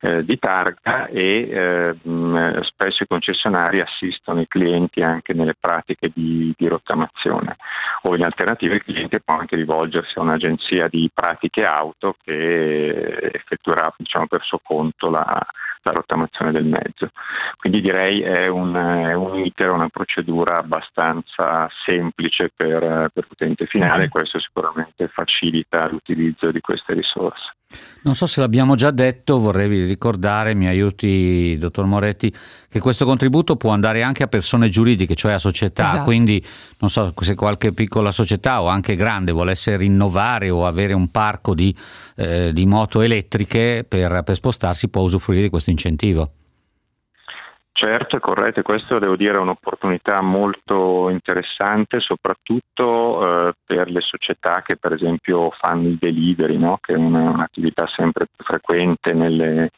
eh, 0.00 0.24
di 0.24 0.38
targa 0.38 1.06
e 1.06 1.48
eh, 1.50 2.08
mh, 2.08 2.60
spesso 2.60 3.02
i 3.02 3.06
concessionari 3.08 3.80
assistono 3.80 4.40
i 4.40 4.46
clienti 4.46 5.02
anche 5.02 5.32
nelle 5.32 5.54
pratiche 5.58 6.10
di, 6.14 6.54
di 6.56 6.68
rottamazione 6.68 7.56
o 8.02 8.14
in 8.14 8.22
alternativa 8.22 8.74
il 8.74 8.84
cliente 8.84 9.20
può 9.20 9.38
anche 9.38 9.56
rivolgersi 9.56 10.18
a 10.18 10.22
un'agenzia 10.22 10.86
di 10.88 11.10
pratiche 11.12 11.64
auto 11.64 12.16
che 12.22 12.97
effettuerà 13.32 13.92
diciamo, 13.96 14.26
per 14.26 14.42
suo 14.42 14.60
conto 14.62 15.10
la, 15.10 15.24
la 15.82 15.92
rottamazione 15.92 16.52
del 16.52 16.64
mezzo. 16.64 17.10
Quindi 17.56 17.80
direi 17.80 18.20
è 18.22 18.46
un, 18.46 18.74
è 18.74 19.12
un 19.14 19.38
iter, 19.38 19.70
una 19.70 19.88
procedura 19.88 20.58
abbastanza 20.58 21.68
semplice 21.84 22.50
per, 22.54 23.10
per 23.12 23.26
l'utente 23.28 23.66
finale 23.66 24.04
e 24.04 24.08
questo 24.08 24.38
sicuramente 24.38 25.08
facilita 25.08 25.88
l'utilizzo 25.88 26.50
di 26.50 26.60
queste 26.60 26.94
risorse. 26.94 27.56
Non 28.02 28.14
so 28.14 28.24
se 28.24 28.40
l'abbiamo 28.40 28.74
già 28.76 28.90
detto, 28.90 29.38
vorrei 29.38 29.84
ricordare, 29.84 30.54
mi 30.54 30.66
aiuti 30.66 31.56
dottor 31.58 31.84
Moretti, 31.84 32.32
che 32.68 32.80
questo 32.80 33.04
contributo 33.04 33.56
può 33.56 33.70
andare 33.70 34.02
anche 34.02 34.22
a 34.22 34.26
persone 34.26 34.70
giuridiche, 34.70 35.14
cioè 35.14 35.32
a 35.32 35.38
società, 35.38 35.88
esatto. 35.88 36.04
quindi 36.04 36.42
non 36.78 36.88
so 36.88 37.12
se 37.20 37.34
qualche 37.34 37.72
piccola 37.72 38.10
società 38.10 38.62
o 38.62 38.68
anche 38.68 38.94
grande 38.94 39.32
volesse 39.32 39.76
rinnovare 39.76 40.48
o 40.48 40.64
avere 40.64 40.94
un 40.94 41.10
parco 41.10 41.54
di, 41.54 41.74
eh, 42.16 42.52
di 42.54 42.64
moto 42.64 43.02
elettriche 43.02 43.84
per, 43.86 44.22
per 44.22 44.34
spostarsi 44.34 44.88
può 44.88 45.02
usufruire 45.02 45.42
di 45.42 45.50
questo 45.50 45.68
incentivo. 45.68 46.32
Certo, 47.80 48.16
è 48.16 48.18
corretto, 48.18 48.60
questo 48.62 48.98
devo 48.98 49.14
dire 49.14 49.36
è 49.36 49.38
un'opportunità 49.38 50.20
molto 50.20 51.10
interessante, 51.10 52.00
soprattutto 52.00 53.46
eh, 53.46 53.52
per 53.64 53.88
le 53.88 54.00
società 54.00 54.62
che 54.62 54.76
per 54.76 54.94
esempio 54.94 55.52
fanno 55.52 55.86
il 55.86 55.96
delivery, 55.96 56.58
no? 56.58 56.78
che 56.80 56.94
è 56.94 56.96
una, 56.96 57.30
un'attività 57.30 57.86
sempre 57.86 58.26
più 58.34 58.44
frequente 58.44 59.12
nelle, 59.12 59.70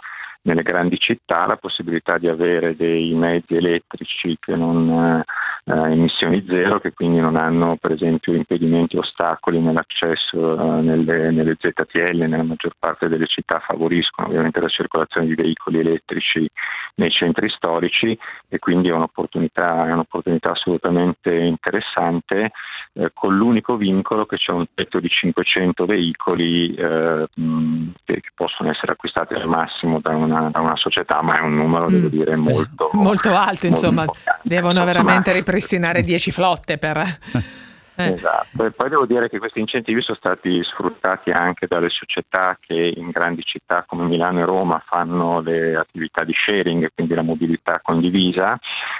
nelle 0.42 0.62
grandi 0.62 0.98
città 0.98 1.46
la 1.46 1.56
possibilità 1.56 2.16
di 2.16 2.28
avere 2.28 2.74
dei 2.74 3.12
mezzi 3.14 3.56
elettrici 3.56 4.36
che 4.40 4.56
non 4.56 4.88
eh, 4.88 5.24
eh 5.64 5.92
emissioni 5.92 6.44
zero, 6.48 6.80
che 6.80 6.92
quindi 6.92 7.20
non 7.20 7.36
hanno 7.36 7.76
per 7.76 7.92
esempio 7.92 8.32
impedimenti 8.32 8.96
o 8.96 9.00
ostacoli 9.00 9.60
nell'accesso 9.60 10.58
eh, 10.58 10.80
nelle, 10.80 11.30
nelle, 11.30 11.56
ZTL, 11.58 12.16
nella 12.16 12.42
maggior 12.42 12.72
parte 12.78 13.08
delle 13.08 13.26
città 13.26 13.60
favoriscono 13.60 14.28
ovviamente 14.28 14.60
la 14.60 14.68
circolazione 14.68 15.26
di 15.26 15.34
veicoli 15.34 15.80
elettrici 15.80 16.48
nei 16.94 17.10
centri 17.10 17.48
storici 17.50 18.18
e 18.48 18.58
quindi 18.58 18.88
è 18.88 18.92
un'opportunità, 18.92 19.88
è 19.88 19.92
un'opportunità 19.92 20.52
assolutamente 20.52 21.34
interessante 21.34 22.52
eh, 22.94 23.10
con 23.12 23.36
l'unico 23.36 23.76
vincolo 23.76 24.24
che 24.26 24.36
c'è 24.36 24.52
un 24.52 24.66
tetto 24.72 25.00
di 25.00 25.08
500 25.08 25.84
veicoli 25.84 26.74
eh, 26.74 27.28
mh, 27.34 27.90
che 28.04 28.22
possono 28.34 28.70
essere 28.70 28.92
acquistati 28.92 29.34
al 29.34 29.46
massimo 29.46 30.00
da 30.00 30.16
una 30.16 30.29
una, 30.30 30.50
da 30.50 30.60
una 30.60 30.76
società, 30.76 31.22
ma 31.22 31.38
è 31.38 31.42
un 31.42 31.54
numero, 31.54 31.84
mm. 31.84 31.88
devo 31.88 32.08
dire, 32.08 32.36
molto, 32.36 32.90
molto 32.94 33.34
alto. 33.34 33.66
Insomma, 33.66 34.04
devono 34.42 34.84
veramente 34.84 35.32
ripristinare 35.32 36.02
10 36.02 36.30
flotte 36.30 36.78
per. 36.78 36.96
Eh. 36.98 37.58
Esatto, 38.08 38.64
e 38.64 38.70
poi 38.70 38.88
devo 38.88 39.04
dire 39.04 39.28
che 39.28 39.38
questi 39.38 39.60
incentivi 39.60 40.00
sono 40.00 40.16
stati 40.16 40.62
sfruttati 40.64 41.30
anche 41.30 41.66
dalle 41.66 41.90
società 41.90 42.56
che 42.60 42.92
in 42.96 43.10
grandi 43.10 43.42
città 43.42 43.84
come 43.86 44.04
Milano 44.04 44.40
e 44.40 44.44
Roma 44.44 44.82
fanno 44.86 45.40
le 45.40 45.76
attività 45.76 46.24
di 46.24 46.32
sharing, 46.34 46.90
quindi 46.94 47.14
la 47.14 47.22
mobilità 47.22 47.80
condivisa 47.82 48.58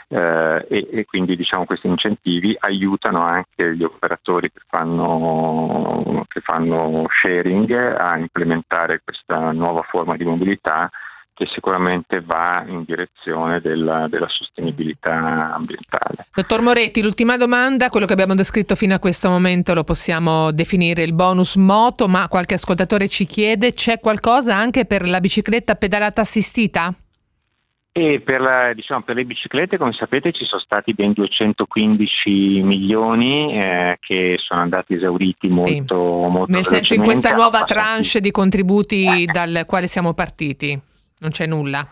eh, 0.09 0.67
e, 0.69 0.89
e, 0.91 1.05
quindi 1.07 1.37
diciamo, 1.37 1.65
questi 1.65 1.87
incentivi 1.87 2.57
aiutano 2.59 3.23
anche 3.23 3.75
gli 3.75 3.83
operatori 3.83 4.51
che 4.53 4.61
fanno, 4.69 6.25
che 6.29 6.41
fanno 6.41 7.07
sharing 7.09 7.73
a 7.99 8.19
implementare 8.19 9.01
questa 9.03 9.53
nuova 9.53 9.83
forma 9.83 10.17
di 10.17 10.25
mobilità 10.25 10.91
che 11.41 11.49
sicuramente 11.55 12.21
va 12.21 12.63
in 12.67 12.85
direzione 12.85 13.63
della, 13.63 14.07
della, 14.09 14.29
sostenibilità 14.29 15.55
ambientale. 15.55 16.27
Dottor 16.35 16.61
Moretti, 16.61 17.01
l'ultima 17.01 17.39
domanda, 17.39 17.89
quello 17.89 18.05
che 18.05 18.13
abbiamo 18.13 18.35
descritto 18.35 18.75
fino 18.75 18.95
a 18.95 18.99
questo 18.99 19.31
momento 19.31 19.73
lo 19.73 19.83
possiamo 19.83 20.53
definire 20.53 21.03
il 21.03 21.15
bonus 21.15 21.57
moto, 21.57 22.09
ma 22.09 22.29
qualche 22.29 22.55
ascoltatore 22.55 23.09
ci 23.09 23.25
chiede, 23.25 23.73
c'è 23.73 24.01
qualcosa 24.01 24.55
anche 24.55 24.85
per 24.85 25.09
la 25.09 25.19
bicicletta 25.19 25.77
pedalata 25.77 26.21
assistita? 26.21 26.95
E 27.93 28.21
per, 28.21 28.41
la, 28.43 28.75
diciamo, 28.75 29.01
per, 29.03 29.17
le 29.17 29.25
biciclette, 29.25 29.79
come 29.79 29.95
sapete, 29.95 30.33
ci 30.33 30.45
sono 30.45 30.61
stati 30.61 30.93
ben 30.93 31.13
215 31.13 32.61
milioni 32.61 33.59
eh, 33.59 33.97
che 33.99 34.37
sono 34.39 34.61
andati 34.61 34.93
esauriti 34.93 35.49
molto, 35.49 36.29
sì. 36.31 36.37
molto 36.37 36.53
Nel 36.53 36.67
senso 36.67 36.93
in 36.93 37.03
questa 37.03 37.35
nuova 37.35 37.65
tranche 37.65 38.21
di 38.21 38.31
contributi 38.31 39.25
dal 39.33 39.65
quale 39.67 39.87
siamo 39.87 40.13
partiti. 40.13 40.89
Non 41.21 41.31
c'è 41.31 41.47
nulla. 41.47 41.87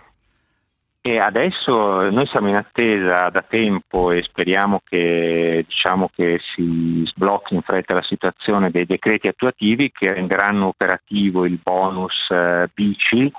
E 1.00 1.18
adesso 1.18 2.10
noi 2.10 2.26
siamo 2.26 2.48
in 2.48 2.56
attesa 2.56 3.30
da 3.30 3.42
tempo 3.48 4.10
e 4.10 4.22
speriamo 4.22 4.82
che, 4.84 5.64
diciamo, 5.66 6.10
che 6.14 6.38
si 6.54 7.02
sblocchi 7.06 7.54
in 7.54 7.62
fretta 7.62 7.94
la 7.94 8.02
situazione 8.02 8.70
dei 8.70 8.84
decreti 8.84 9.28
attuativi 9.28 9.90
che 9.90 10.12
renderanno 10.12 10.66
operativo 10.66 11.46
il 11.46 11.58
bonus 11.62 12.28
eh, 12.30 12.68
bici 12.74 13.32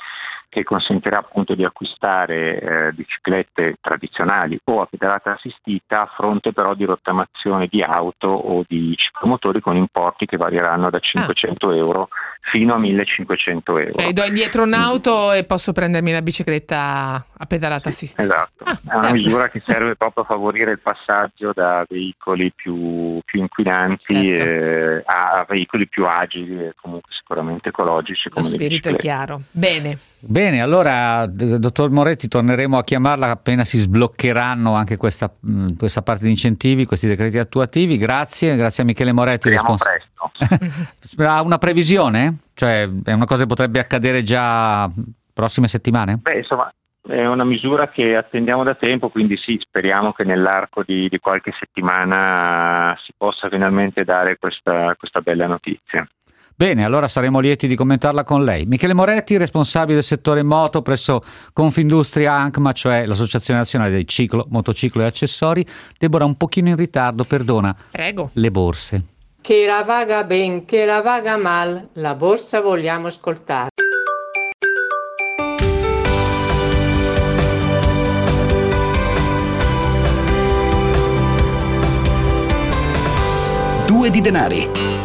che 0.50 0.64
consentirà 0.64 1.20
appunto 1.20 1.54
di 1.54 1.64
acquistare 1.64 2.60
eh, 2.60 2.92
biciclette 2.92 3.76
tradizionali 3.80 4.60
o 4.66 4.82
a 4.82 4.88
pedalata 4.88 5.34
assistita 5.34 6.02
a 6.02 6.12
fronte 6.14 6.52
però 6.54 6.74
di 6.74 6.86
rottamazione 6.86 7.68
di 7.70 7.82
auto 7.82 8.28
o 8.28 8.64
di 8.68 8.96
ciclomotori 8.98 9.62
con 9.62 9.76
importi 9.76 10.26
che 10.26 10.38
varieranno 10.38 10.90
da 10.90 11.00
500 11.00 11.70
ah. 11.70 11.76
euro 11.76 12.08
fino 12.52 12.74
a 12.74 12.80
1500 12.80 13.78
euro. 13.78 13.94
Cioè, 13.94 14.14
do 14.14 14.24
indietro 14.24 14.64
un'auto 14.64 15.32
e 15.34 15.44
posso 15.44 15.72
prendermi 15.72 16.12
la 16.12 16.22
bicicletta 16.22 17.24
a 17.38 17.46
pedalata 17.46 17.90
assistita. 17.90 18.24
Esatto, 18.24 18.64
ah, 18.64 18.80
è 18.92 18.96
una 18.96 19.12
misura 19.12 19.50
che 19.50 19.62
serve 19.66 19.96
proprio 19.96 20.24
a 20.24 20.28
favorire 20.28 20.72
il 20.72 20.80
passaggio 20.80 21.52
da 21.54 21.86
veicoli 21.88 22.52
più, 22.56 23.20
più 23.24 23.42
inquinanti 23.42 24.26
certo. 24.26 24.44
eh, 24.44 25.04
a 25.06 25.46
veicoli 25.48 25.88
più 25.88 26.08
agili 26.08 26.66
e 26.66 26.74
comunque 26.82 27.12
sicuramente 27.14 27.70
ecologici. 27.70 28.30
Lo 28.34 28.44
spirito 28.44 28.90
è 28.90 28.96
chiaro. 28.96 29.42
Bene. 29.52 29.98
Bene, 30.22 30.39
allora 30.48 31.26
dottor 31.28 31.90
Moretti 31.90 32.28
torneremo 32.28 32.78
a 32.78 32.84
chiamarla 32.84 33.30
appena 33.30 33.66
si 33.66 33.78
sbloccheranno 33.78 34.74
anche 34.74 34.98
questa, 34.98 35.32
questa 35.78 36.02
parte 36.02 36.26
di 36.26 36.30
incentivi, 36.32 36.86
questi 36.86 37.08
decreti 37.08 37.38
attuativi. 37.38 37.98
Grazie, 37.98 38.56
grazie 38.56 38.84
a 38.84 38.86
Michele 38.86 39.12
Moretti. 39.12 39.52
Speriamo 39.52 39.78
presto. 39.78 40.32
ha 41.24 41.42
una 41.42 41.58
previsione? 41.58 42.38
Cioè 42.54 42.90
è 43.04 43.12
una 43.12 43.26
cosa 43.26 43.42
che 43.42 43.48
potrebbe 43.48 43.80
accadere 43.80 44.24
già 44.24 44.90
prossime 45.34 45.68
settimane? 45.68 46.18
Beh, 46.22 46.38
insomma, 46.38 46.72
è 47.02 47.26
una 47.26 47.46
misura 47.46 47.90
che 47.90 48.16
attendiamo 48.16 48.64
da 48.64 48.76
tempo, 48.76 49.10
quindi 49.10 49.38
sì, 49.38 49.58
speriamo 49.60 50.12
che 50.12 50.24
nell'arco 50.24 50.84
di, 50.86 51.10
di 51.10 51.18
qualche 51.18 51.54
settimana 51.58 52.96
si 53.04 53.14
possa 53.18 53.50
finalmente 53.50 54.04
dare 54.04 54.38
questa, 54.38 54.96
questa 54.98 55.22
bella 55.22 55.48
notizia. 55.48 56.08
Bene, 56.60 56.84
allora 56.84 57.08
saremo 57.08 57.40
lieti 57.40 57.70
di 57.70 57.76
commentarla 57.78 58.26
con 58.26 58.44
lei. 58.44 58.66
Michele 58.66 58.94
Moretti, 58.94 59.38
responsabile 59.38 59.94
del 59.94 60.04
settore 60.04 60.44
moto 60.44 60.82
presso 60.82 61.22
Confindustria 61.54 62.34
ANCMA, 62.34 62.74
cioè 62.74 63.06
l'Associazione 63.06 63.60
Nazionale 63.60 63.92
dei 63.92 64.06
Ciclo, 64.06 64.46
Motociclo 64.50 65.02
e 65.02 65.06
Accessori. 65.06 65.66
Deborah, 65.98 66.26
un 66.26 66.36
pochino 66.36 66.68
in 66.68 66.76
ritardo, 66.76 67.24
perdona. 67.24 67.74
Prego. 67.92 68.32
Le 68.34 68.52
borse. 68.52 69.04
Che 69.40 69.66
la 69.66 69.84
vaga 69.86 70.26
ben, 70.26 70.66
che 70.66 70.84
la 70.84 71.00
vaga 71.00 71.38
mal, 71.38 71.92
la 71.94 72.16
borsa 72.16 72.60
vogliamo 72.60 73.08
ascoltare. 73.08 73.70
Due 83.88 84.10
di 84.10 84.20
denari. 84.20 84.99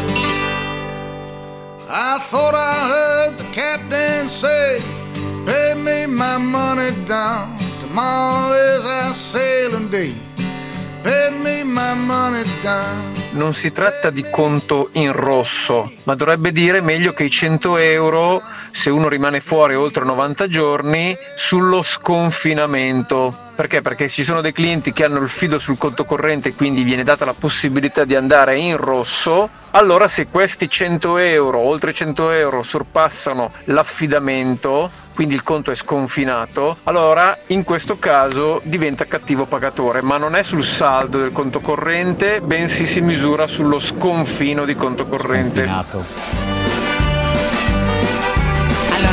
Non 13.34 13.54
si 13.54 13.70
tratta 13.70 14.10
di 14.10 14.24
conto 14.30 14.88
in 14.92 15.12
rosso, 15.12 15.92
ma 16.02 16.16
dovrebbe 16.16 16.50
dire 16.50 16.80
meglio 16.80 17.12
che 17.12 17.24
i 17.24 17.30
100 17.30 17.76
euro, 17.76 18.42
se 18.74 18.90
uno 18.90 19.08
rimane 19.08 19.40
fuori 19.40 19.76
oltre 19.76 20.04
90 20.04 20.48
giorni, 20.48 21.16
sullo 21.36 21.82
sconfinamento. 21.82 23.34
Perché? 23.54 23.82
Perché 23.82 24.08
ci 24.08 24.24
sono 24.24 24.40
dei 24.40 24.52
clienti 24.52 24.92
che 24.92 25.04
hanno 25.04 25.20
il 25.20 25.28
fido 25.28 25.60
sul 25.60 25.78
conto 25.78 26.04
corrente 26.04 26.48
e 26.48 26.54
quindi 26.54 26.82
viene 26.82 27.04
data 27.04 27.24
la 27.24 27.34
possibilità 27.34 28.04
di 28.04 28.16
andare 28.16 28.58
in 28.58 28.76
rosso. 28.76 29.48
Allora 29.70 30.08
se 30.08 30.26
questi 30.26 30.68
100 30.68 31.18
euro, 31.18 31.58
oltre 31.60 31.92
100 31.92 32.30
euro, 32.30 32.62
sorpassano 32.64 33.52
l'affidamento, 33.66 34.90
quindi 35.14 35.34
il 35.34 35.44
conto 35.44 35.70
è 35.70 35.76
sconfinato, 35.76 36.78
allora 36.84 37.38
in 37.48 37.62
questo 37.62 37.98
caso 37.98 38.60
diventa 38.64 39.04
cattivo 39.06 39.46
pagatore, 39.46 40.02
ma 40.02 40.16
non 40.16 40.34
è 40.34 40.42
sul 40.42 40.64
saldo 40.64 41.18
del 41.18 41.32
conto 41.32 41.60
corrente, 41.60 42.40
bensì 42.40 42.86
si 42.86 43.00
misura 43.00 43.46
sullo 43.46 43.78
sconfino 43.78 44.64
di 44.64 44.74
conto 44.74 45.06
corrente. 45.06 46.43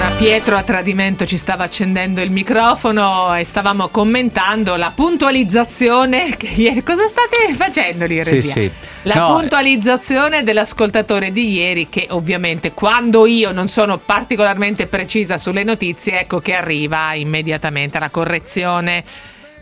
Allora 0.02 0.16
Pietro 0.16 0.58
a 0.58 0.64
tradimento 0.64 1.28
ci 1.28 1.38
stava 1.38 1.66
accendendo 1.66 2.22
il 2.22 2.32
microfono 2.32 3.36
e 3.36 3.44
stavamo 3.46 3.90
commentando 3.90 4.76
la 4.76 4.92
puntualizzazione 4.96 6.36
che 6.38 6.48
ieri 6.48 6.82
cosa 6.82 7.04
state 7.04 7.54
facendo 7.54 8.08
lì 8.08 8.18
in 8.18 8.24
Sì, 8.24 8.30
regia? 8.32 8.52
sì. 8.52 8.72
La 9.04 9.14
No, 9.14 9.36
puntualizzazione 9.38 10.42
dell'ascoltatore 10.42 11.32
di 11.32 11.52
ieri 11.52 11.88
che 11.88 12.08
ovviamente 12.10 12.72
quando 12.72 13.28
io 13.28 13.52
non 13.52 13.68
sono 13.68 14.00
particolarmente 14.00 14.88
precisa 14.88 15.38
sulle 15.38 15.64
notizie 15.64 16.22
ecco 16.22 16.40
che 16.40 16.56
arriva 16.56 17.14
immediatamente 17.14 18.00
la 18.00 18.10
correzione. 18.10 19.04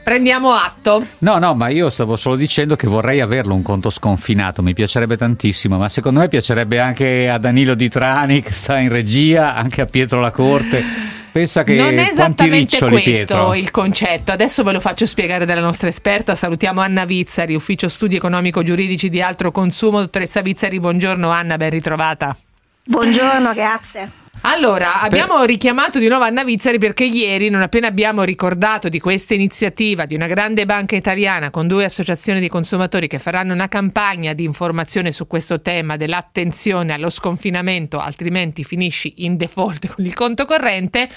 Prendiamo 0.04 0.54
atto. 0.54 1.06
No, 1.20 1.38
no, 1.38 1.54
ma 1.54 1.70
io 1.70 1.90
stavo 1.90 2.16
solo 2.16 2.36
dicendo 2.36 2.76
che 2.76 2.88
vorrei 2.88 3.22
averlo 3.22 3.54
un 3.54 3.62
conto 3.62 3.90
sconfinato, 3.90 4.62
mi 4.64 4.74
piacerebbe 4.74 5.18
tantissimo, 5.18 5.78
ma 5.78 5.88
secondo 5.90 6.22
me 6.22 6.28
piacerebbe 6.28 6.80
anche 6.80 7.30
a 7.30 7.38
Danilo 7.38 7.76
Di 7.76 7.90
Trani 7.90 8.42
che 8.42 8.54
sta 8.54 8.80
in 8.80 8.90
regia, 8.90 9.54
anche 9.56 9.82
a 9.82 9.86
Pietro 9.86 10.20
Lacorte. 10.20 10.84
Pensa 11.32 11.64
che 11.64 11.76
non 11.76 11.90
è 11.90 11.94
quanti 11.94 12.12
esattamente 12.12 12.58
riccioli, 12.58 12.92
questo 12.92 13.12
Pietro. 13.12 13.54
il 13.54 13.72
concetto. 13.72 14.32
Adesso 14.32 14.64
ve 14.64 14.72
lo 14.72 14.80
faccio 14.80 15.06
spiegare 15.06 15.46
dalla 15.46 15.62
nostra 15.62 15.88
esperta. 15.88 16.34
Salutiamo 16.34 16.82
Anna 16.82 17.06
Vizzari, 17.06 17.54
ufficio 17.54 17.88
studi 17.88 18.16
economico-giuridici 18.16 19.10
di 19.10 19.22
altro 19.22 19.52
consumo. 19.52 20.00
Dottoressa 20.00 20.42
Vizzari, 20.42 20.80
buongiorno 20.80 21.30
Anna, 21.30 21.58
ben 21.58 21.70
ritrovata. 21.70 22.36
Buongiorno, 22.84 23.54
grazie. 23.54 24.19
Allora, 24.42 25.02
abbiamo 25.02 25.44
richiamato 25.44 26.00
di 26.00 26.08
nuovo 26.08 26.24
Anna 26.24 26.46
Vizzari 26.46 26.78
perché 26.78 27.04
ieri, 27.04 27.50
non 27.50 27.62
appena 27.62 27.88
abbiamo 27.88 28.24
ricordato 28.24 28.88
di 28.88 28.98
questa 29.00 29.34
iniziativa 29.34 30.06
di 30.06 30.16
una 30.16 30.28
grande 30.28 30.66
banca 30.66 30.96
italiana 30.96 31.50
con 31.50 31.68
due 31.68 31.84
associazioni 31.84 32.40
di 32.40 32.48
consumatori 32.48 33.08
che 33.08 33.20
faranno 33.20 33.52
una 33.52 33.68
campagna 33.68 34.32
di 34.32 34.46
informazione 34.46 35.12
su 35.12 35.28
questo 35.28 35.60
tema 35.60 35.98
dell'attenzione 35.98 36.94
allo 36.94 37.10
sconfinamento, 37.10 38.00
altrimenti 38.00 38.64
finisci 38.64 39.26
in 39.26 39.36
default 39.36 39.94
con 39.94 40.06
il 40.06 40.14
conto 40.14 40.46
corrente, 40.46 41.10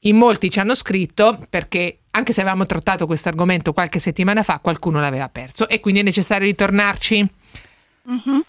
in 0.00 0.16
molti 0.16 0.50
ci 0.50 0.58
hanno 0.58 0.74
scritto 0.74 1.38
perché 1.50 1.98
anche 2.12 2.32
se 2.32 2.40
avevamo 2.40 2.64
trattato 2.64 3.06
questo 3.06 3.28
argomento 3.28 3.74
qualche 3.74 3.98
settimana 3.98 4.42
fa, 4.42 4.60
qualcuno 4.60 5.00
l'aveva 5.00 5.28
perso 5.28 5.68
e 5.68 5.80
quindi 5.80 6.00
è 6.00 6.02
necessario 6.02 6.46
ritornarci. 6.46 7.28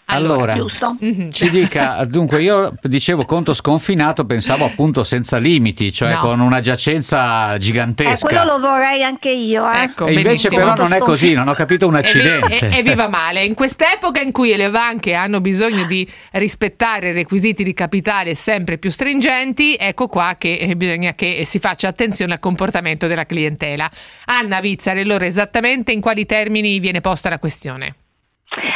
Allora, 0.08 0.54
giusto. 0.56 0.98
ci 1.32 1.50
dica, 1.50 2.04
dunque 2.06 2.41
io 2.41 2.74
dicevo 2.82 3.26
conto 3.26 3.54
sconfinato, 3.54 4.26
pensavo 4.26 4.65
appunto 4.65 5.04
senza 5.04 5.38
limiti, 5.38 5.91
cioè 5.94 6.12
No. 6.13 6.20
con 6.20 6.39
una 6.41 6.60
giacenza 6.60 7.56
Eh, 7.56 7.60
gigantesca. 7.60 8.28
quello 8.28 8.44
lo 8.44 8.60
vorrei 8.60 9.02
anche 9.04 9.30
io. 9.30 9.70
Eh. 9.72 9.84
Ecco, 9.84 10.08
e 10.08 10.13
invece 10.13 10.50
però 10.50 10.76
non 10.76 10.91
è 10.94 11.00
così, 11.00 11.34
non 11.34 11.48
ho 11.48 11.54
capito 11.54 11.88
un 11.88 11.96
accidente. 11.96 12.70
E, 12.70 12.84
viva 12.84 13.08
male. 13.08 13.44
In 13.46 13.54
quest'epoca 13.56 14.22
in 14.22 14.32
cui 14.32 14.56
le 14.56 14.70
banche 14.70 15.13
hanno 15.13 15.41
bisogno 15.41 15.86
di 15.86 16.08
rispettare 16.34 17.12
requisiti 17.13 17.63
di 17.63 17.74
capitale 17.74 18.36
sempre 18.36 18.78
più 18.78 18.91
stringenti, 18.91 19.76
ecco 19.80 20.08
qua 20.08 20.36
che 20.38 20.54
eh, 20.58 20.76
bisogna 20.76 21.13
che 21.13 21.44
si 21.46 21.60
faccia 21.60 21.88
attenzione 21.88 22.34
al 22.34 22.39
comportamento 22.39 23.08
della 23.08 23.26
clientela. 23.26 23.89
Anna 24.26 24.60
Vizzari, 24.60 25.00
allora 25.02 25.26
esattamente 25.26 25.91
in 25.91 26.02
quali 26.02 26.26
termini 26.26 26.80
viene 26.80 27.02
posta 27.02 27.30
la 27.30 27.39
questione? 27.39 27.96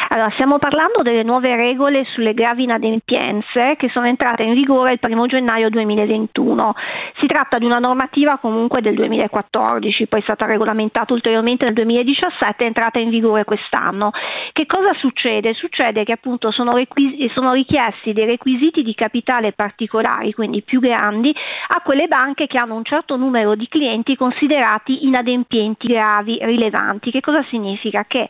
Allora, 0.09 0.29
stiamo 0.31 0.57
parlando 0.57 1.01
delle 1.01 1.23
nuove 1.23 1.55
regole 1.55 2.03
sulle 2.05 2.33
gravi 2.33 2.63
inadempienze 2.63 3.75
che 3.77 3.89
sono 3.89 4.07
entrate 4.07 4.43
in 4.43 4.53
vigore 4.53 4.93
il 4.93 4.99
primo 4.99 5.25
gennaio 5.25 5.69
2021. 5.69 6.73
Si 7.19 7.27
tratta 7.27 7.57
di 7.57 7.65
una 7.65 7.79
normativa 7.79 8.37
comunque 8.39 8.81
del 8.81 8.95
2014, 8.95 10.07
poi 10.07 10.19
è 10.19 10.23
stata 10.23 10.45
regolamentata 10.45 11.13
ulteriormente 11.13 11.65
nel 11.65 11.73
2017 11.73 12.61
e 12.61 12.63
è 12.63 12.67
entrata 12.67 12.99
in 12.99 13.09
vigore 13.09 13.45
quest'anno. 13.45 14.11
Che 14.51 14.65
cosa 14.65 14.93
succede? 14.95 15.53
Succede 15.53 16.03
che 16.03 16.11
appunto 16.11 16.51
sono, 16.51 16.73
requis- 16.73 17.31
sono 17.33 17.53
richiesti 17.53 18.11
dei 18.11 18.25
requisiti 18.25 18.83
di 18.83 18.93
capitale 18.93 19.53
particolari, 19.53 20.33
quindi 20.33 20.61
più 20.61 20.79
grandi, 20.79 21.33
a 21.67 21.81
quelle 21.81 22.07
banche 22.07 22.47
che 22.47 22.57
hanno 22.57 22.75
un 22.75 22.83
certo 22.83 23.15
numero 23.15 23.55
di 23.55 23.67
clienti 23.67 24.15
considerati 24.15 25.05
inadempienti 25.05 25.87
gravi, 25.87 26.37
rilevanti. 26.41 27.11
Che 27.11 27.21
cosa 27.21 27.43
significa? 27.49 28.03
Che 28.05 28.27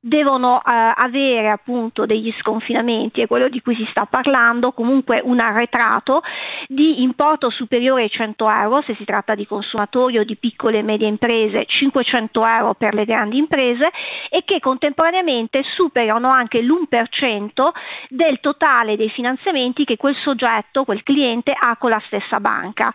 devono 0.00 0.58
eh, 0.58 0.62
avere 0.94 1.50
appunto 1.50 2.06
degli 2.06 2.32
sconfinamenti, 2.38 3.20
è 3.20 3.26
quello 3.26 3.48
di 3.48 3.60
cui 3.60 3.74
si 3.74 3.86
sta 3.90 4.06
parlando, 4.06 4.72
comunque 4.72 5.20
un 5.22 5.40
arretrato 5.40 6.22
di 6.66 7.02
importo 7.02 7.50
superiore 7.50 8.02
ai 8.02 8.10
100 8.10 8.50
euro 8.50 8.82
se 8.82 8.94
si 8.96 9.04
tratta 9.04 9.34
di 9.34 9.46
consumatori 9.46 10.18
o 10.18 10.24
di 10.24 10.36
piccole 10.36 10.78
e 10.78 10.82
medie 10.82 11.08
imprese, 11.08 11.66
500 11.66 12.46
euro 12.46 12.74
per 12.74 12.94
le 12.94 13.04
grandi 13.04 13.38
imprese 13.38 13.90
e 14.30 14.42
che 14.44 14.60
contemporaneamente 14.60 15.62
superano 15.74 16.28
anche 16.28 16.60
l'1% 16.62 17.68
del 18.08 18.40
totale 18.40 18.96
dei 18.96 19.10
finanziamenti 19.10 19.84
che 19.84 19.96
quel 19.96 20.16
soggetto, 20.16 20.84
quel 20.84 21.02
cliente 21.02 21.52
ha 21.58 21.76
con 21.76 21.90
la 21.90 22.02
stessa 22.06 22.40
banca. 22.40 22.92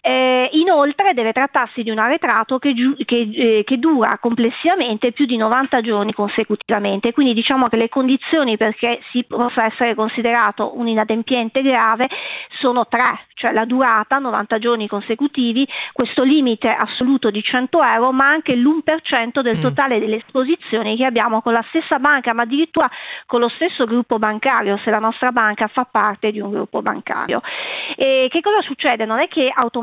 Eh, 0.00 0.48
inoltre 0.52 1.14
deve 1.14 1.32
trattarsi 1.32 1.82
di 1.82 1.90
un 1.90 1.98
arretrato 1.98 2.58
che, 2.58 2.74
giu- 2.74 3.04
che, 3.04 3.28
eh, 3.32 3.64
che 3.64 3.78
dura 3.78 4.18
complessivamente 4.18 5.12
più 5.12 5.26
di 5.26 5.36
90 5.36 5.80
giorni 5.80 6.12
consecutivamente, 6.12 7.12
quindi 7.12 7.34
diciamo 7.34 7.68
che 7.68 7.76
le 7.76 7.88
condizioni 7.88 8.56
perché 8.56 9.00
si 9.10 9.24
possa 9.24 9.64
essere 9.64 9.94
considerato 9.94 10.78
un 10.78 10.88
inadempiente 10.88 11.62
grave 11.62 12.08
sono 12.60 12.86
tre, 12.88 13.26
cioè 13.34 13.52
la 13.52 13.64
durata 13.64 14.18
90 14.18 14.58
giorni 14.58 14.88
consecutivi, 14.88 15.66
questo 15.92 16.22
limite 16.22 16.68
assoluto 16.68 17.30
di 17.30 17.42
100 17.42 17.82
euro, 17.82 18.12
ma 18.12 18.28
anche 18.28 18.54
l'1% 18.54 19.40
del 19.40 19.60
totale 19.60 19.98
delle 19.98 20.16
esposizioni 20.16 20.96
che 20.96 21.04
abbiamo 21.04 21.40
con 21.42 21.52
la 21.52 21.64
stessa 21.68 21.98
banca, 21.98 22.32
ma 22.34 22.42
addirittura 22.42 22.90
con 23.26 23.40
lo 23.40 23.48
stesso 23.48 23.84
gruppo 23.84 24.18
bancario, 24.18 24.78
se 24.84 24.90
la 24.90 24.98
nostra 24.98 25.32
banca 25.32 25.68
fa 25.68 25.84
parte 25.84 26.30
di 26.30 26.40
un 26.40 26.50
gruppo 26.50 26.82
bancario. 26.82 27.40
E 27.96 28.28
che 28.30 28.40
cosa 28.40 28.60
succede? 28.62 29.04
Non 29.04 29.20
è 29.20 29.28
che 29.28 29.50
automaticamente 29.52 29.77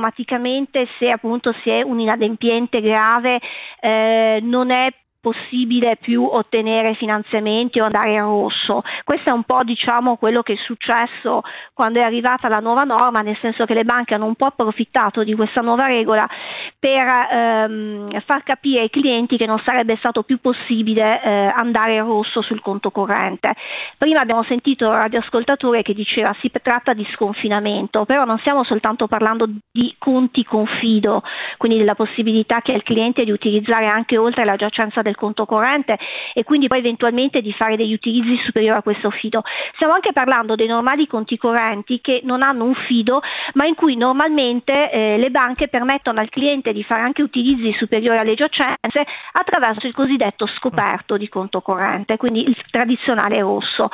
se 1.00 1.10
appunto 1.10 1.54
si 1.64 1.70
è 1.70 1.82
un 1.82 2.00
inadempiente 2.00 2.82
grave 2.82 3.40
eh, 3.80 4.40
non 4.42 4.72
è 4.72 4.92
possibile 5.26 5.98
più 6.00 6.24
ottenere 6.24 6.94
finanziamenti 6.94 7.80
o 7.80 7.86
andare 7.86 8.12
in 8.12 8.22
rosso. 8.22 8.84
Questo 9.04 9.30
è 9.30 9.34
un 9.34 9.42
po' 9.42 9.64
diciamo 9.64 10.18
quello 10.18 10.44
che 10.44 10.54
è 10.54 10.58
successo 10.58 11.42
quando 11.74 12.00
è 12.00 12.04
arrivata 12.04 12.48
la 12.48 12.60
nuova 12.60 12.84
norma, 12.84 13.22
nel 13.22 13.36
senso 13.42 13.66
che 13.66 13.74
le 13.74 13.86
banche 13.86 14.14
hanno 14.14 14.28
un 14.28 14.36
po' 14.36 14.46
approfittato 14.46 15.24
di 15.24 15.34
questa 15.34 15.62
nuova 15.62 15.88
regola 15.88 16.30
per 16.78 17.08
ehm, 17.32 18.22
far 18.24 18.44
capire 18.44 18.82
ai 18.82 18.92
clienti 18.92 19.36
che 19.36 19.48
non 19.48 19.60
sarebbe 19.66 19.96
stato 19.96 20.22
più 20.22 20.40
possibile 20.40 21.20
eh, 21.24 21.52
andare 21.56 21.96
in 21.96 22.06
rosso 22.06 22.44
sul 22.44 22.62
conto 22.62 22.92
corrente. 22.92 23.56
Prima 23.98 24.20
abbiamo 24.20 24.44
sentito 24.44 24.86
il 24.86 24.92
radioascoltatore 24.92 25.82
che 25.82 25.96
diceva 25.96 26.36
si 26.40 26.52
tratta 26.62 26.94
di 26.94 27.08
sconfinamento, 27.14 28.06
però 28.06 28.26
non 28.26 28.38
stiamo 28.40 28.64
soltanto 28.64 29.08
parlando 29.08 29.48
di 29.72 29.96
conti 29.98 30.44
confido, 30.44 31.24
quindi 31.58 31.80
della 31.80 31.96
possibilità 31.96 32.62
che 32.62 32.74
il 32.74 32.84
cliente 32.84 33.24
di 33.24 33.32
utilizzare 33.32 33.88
anche 33.88 34.20
oltre 34.20 34.46
la 34.46 34.56
giacenza 34.56 35.02
del 35.02 35.15
conto 35.16 35.46
corrente 35.46 35.98
e 36.34 36.44
quindi 36.44 36.68
poi 36.68 36.80
eventualmente 36.80 37.42
di 37.42 37.54
fare 37.54 37.76
degli 37.76 37.94
utilizzi 37.94 38.42
superiori 38.44 38.78
a 38.80 38.82
questo 38.82 39.10
fido. 39.12 39.44
Stiamo 39.76 39.94
anche 39.94 40.14
parlando 40.14 40.56
dei 40.56 40.68
normali 40.68 41.08
conti 41.08 41.38
correnti 41.38 42.00
che 42.02 42.22
non 42.24 42.42
hanno 42.42 42.64
un 42.66 42.76
fido, 42.88 43.22
ma 43.54 43.66
in 43.66 43.76
cui 43.76 43.96
normalmente 43.96 44.92
eh, 44.92 45.18
le 45.18 45.30
banche 45.30 45.68
permettono 45.68 46.20
al 46.20 46.30
cliente 46.30 46.74
di 46.74 46.84
fare 46.84 47.02
anche 47.02 47.22
utilizzi 47.22 47.74
superiori 47.78 48.18
alle 48.18 48.36
giacenze 48.36 49.06
attraverso 49.32 49.88
il 49.88 49.94
cosiddetto 49.94 50.48
scoperto 50.48 51.18
di 51.18 51.30
conto 51.30 51.62
corrente, 51.62 52.18
quindi 52.18 52.42
il 52.48 52.56
tradizionale 52.70 53.40
rosso. 53.40 53.90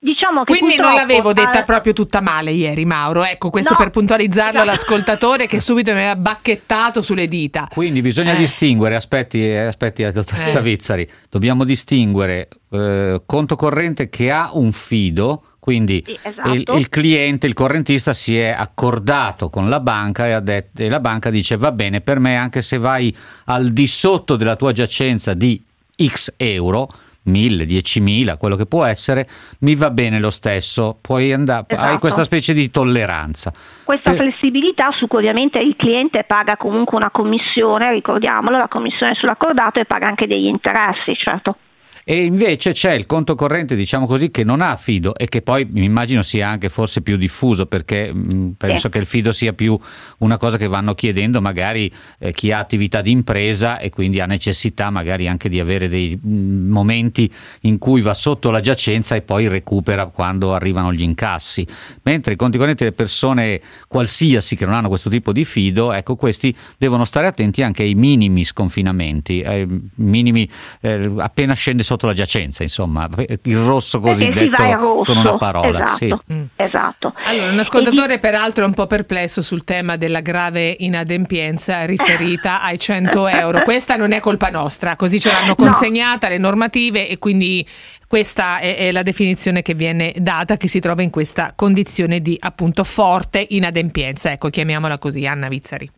Diciamo 0.00 0.44
che 0.44 0.58
quindi 0.58 0.76
non 0.76 0.94
l'avevo 0.94 1.30
eh, 1.30 1.34
detta 1.34 1.64
proprio 1.64 1.92
tutta 1.92 2.20
male 2.20 2.50
ieri, 2.52 2.84
Mauro. 2.84 3.24
Ecco, 3.24 3.50
questo 3.50 3.72
No, 3.72 3.76
per 3.78 3.90
puntualizzarlo 3.90 4.60
esatto. 4.60 4.68
all'ascoltatore 4.68 5.46
che 5.46 5.60
subito 5.60 5.92
mi 5.92 5.98
aveva 5.98 6.16
bacchettato 6.16 7.02
sulle 7.02 7.28
dita. 7.28 7.68
Quindi 7.70 8.00
bisogna 8.02 8.32
Eh. 8.32 8.36
distinguere, 8.36 8.94
aspetti, 8.94 9.40
eh, 9.40 9.58
aspetti 9.66 10.02
eh, 10.02 10.12
dottoressa 10.12 10.59
Eh. 10.60 10.62
Vizzari, 10.62 11.08
dobbiamo 11.28 11.64
distinguere 11.64 12.48
eh, 12.70 13.20
conto 13.26 13.56
corrente 13.56 14.08
che 14.08 14.30
ha 14.30 14.50
un 14.54 14.72
fido, 14.72 15.42
quindi 15.58 16.02
Sì, 16.06 16.18
esatto. 16.22 16.52
il, 16.52 16.64
il 16.76 16.88
cliente, 16.88 17.46
il 17.46 17.54
correntista 17.54 18.14
si 18.14 18.38
è 18.38 18.48
accordato 18.48 19.50
con 19.50 19.68
la 19.68 19.80
banca 19.80 20.26
e, 20.26 20.32
ha 20.32 20.40
det- 20.40 20.78
e 20.80 20.88
la 20.88 21.00
banca 21.00 21.30
dice 21.30 21.56
va 21.56 21.72
bene 21.72 22.00
per 22.00 22.18
me 22.18 22.36
anche 22.36 22.62
se 22.62 22.78
vai 22.78 23.14
al 23.46 23.70
di 23.72 23.86
sotto 23.86 24.36
della 24.36 24.56
tua 24.56 24.72
giacenza 24.72 25.34
di 25.34 25.62
X 26.02 26.32
euro, 26.38 26.88
1000, 27.30 27.64
10.000, 27.64 28.36
quello 28.36 28.56
che 28.56 28.66
può 28.66 28.84
essere, 28.84 29.26
mi 29.60 29.74
va 29.74 29.90
bene 29.90 30.18
lo 30.20 30.30
stesso, 30.30 30.98
puoi 31.00 31.32
andare, 31.32 31.64
hai 31.70 31.76
Esatto. 31.84 31.98
questa 31.98 32.22
specie 32.22 32.52
di 32.52 32.70
tolleranza. 32.70 33.52
Questa 33.84 34.10
Eh. 34.10 34.14
flessibilità 34.14 34.90
su 34.92 35.06
cui 35.06 35.18
ovviamente 35.18 35.58
il 35.58 35.76
cliente 35.76 36.24
paga 36.24 36.56
comunque 36.56 36.96
una 36.96 37.10
commissione, 37.10 37.90
ricordiamolo, 37.92 38.58
la 38.58 38.68
commissione 38.68 39.14
sull'accordato 39.14 39.80
e 39.80 39.84
paga 39.84 40.08
anche 40.08 40.26
degli 40.26 40.46
interessi, 40.46 41.14
certo. 41.14 41.56
E 42.04 42.24
invece 42.24 42.72
c'è 42.72 42.92
il 42.92 43.06
conto 43.06 43.34
corrente, 43.34 43.76
diciamo 43.76 44.06
così, 44.06 44.30
che 44.30 44.44
non 44.44 44.60
ha 44.60 44.76
fido 44.76 45.14
e 45.14 45.28
che 45.28 45.42
poi 45.42 45.66
mi 45.70 45.84
immagino 45.84 46.22
sia 46.22 46.48
anche 46.48 46.68
forse 46.68 47.02
più 47.02 47.16
diffuso 47.16 47.66
perché 47.66 48.12
mh, 48.12 48.54
penso 48.56 48.88
che 48.88 48.98
il 48.98 49.06
fido 49.06 49.32
sia 49.32 49.52
più 49.52 49.78
una 50.18 50.36
cosa 50.36 50.56
che 50.56 50.66
vanno 50.66 50.94
chiedendo 50.94 51.40
magari 51.40 51.92
eh, 52.18 52.32
chi 52.32 52.52
ha 52.52 52.58
attività 52.58 53.00
di 53.00 53.10
impresa 53.10 53.78
e 53.78 53.90
quindi 53.90 54.20
ha 54.20 54.26
necessità 54.26 54.90
magari 54.90 55.28
anche 55.28 55.48
di 55.48 55.60
avere 55.60 55.88
dei 55.88 56.18
mh, 56.20 56.68
momenti 56.68 57.30
in 57.62 57.78
cui 57.78 58.00
va 58.00 58.14
sotto 58.14 58.50
la 58.50 58.60
giacenza 58.60 59.14
e 59.14 59.22
poi 59.22 59.48
recupera 59.48 60.06
quando 60.06 60.54
arrivano 60.54 60.92
gli 60.92 61.02
incassi. 61.02 61.66
Mentre 62.02 62.32
i 62.32 62.36
conti 62.36 62.58
correnti 62.58 62.84
delle 62.84 62.94
persone 62.94 63.60
qualsiasi 63.88 64.56
che 64.56 64.64
non 64.64 64.74
hanno 64.74 64.88
questo 64.88 65.10
tipo 65.10 65.32
di 65.32 65.44
fido, 65.44 65.92
ecco, 65.92 66.16
questi 66.16 66.54
devono 66.78 67.04
stare 67.04 67.26
attenti 67.26 67.62
anche 67.62 67.82
ai 67.82 67.94
minimi 67.94 68.44
sconfinamenti, 68.44 69.42
ai 69.44 69.66
minimi 69.96 70.48
eh, 70.80 71.10
appena 71.18 71.54
scende 71.54 71.82
sotto 71.90 72.06
la 72.06 72.12
giacenza, 72.12 72.62
insomma, 72.62 73.08
il 73.42 73.56
rosso 73.56 73.98
cosiddetto 73.98 74.62
rosso. 74.62 75.12
con 75.12 75.16
una 75.16 75.36
parola. 75.36 75.82
Esatto. 75.82 75.94
sì. 75.96 76.46
esatto. 76.54 77.14
Allora, 77.24 77.50
un 77.50 77.58
ascoltatore 77.58 78.20
peraltro 78.20 78.62
è 78.62 78.66
un 78.66 78.74
po' 78.74 78.86
perplesso 78.86 79.42
sul 79.42 79.64
tema 79.64 79.96
della 79.96 80.20
grave 80.20 80.76
inadempienza 80.78 81.84
riferita 81.84 82.62
ai 82.62 82.78
100 82.78 83.26
euro. 83.26 83.62
Questa 83.64 83.96
non 83.96 84.12
è 84.12 84.20
colpa 84.20 84.50
nostra, 84.50 84.94
così 84.94 85.18
ce 85.18 85.32
l'hanno 85.32 85.56
consegnata 85.56 86.28
le 86.28 86.38
normative 86.38 87.08
e 87.08 87.18
quindi 87.18 87.66
questa 88.06 88.58
è, 88.58 88.76
è 88.76 88.92
la 88.92 89.02
definizione 89.02 89.62
che 89.62 89.74
viene 89.74 90.12
data, 90.16 90.56
che 90.56 90.68
si 90.68 90.78
trova 90.78 91.02
in 91.02 91.10
questa 91.10 91.54
condizione 91.56 92.20
di 92.20 92.36
appunto 92.38 92.84
forte 92.84 93.44
inadempienza. 93.50 94.30
Ecco, 94.30 94.48
chiamiamola 94.48 94.98
così, 94.98 95.26
Anna 95.26 95.48
Vizzari. 95.48 95.90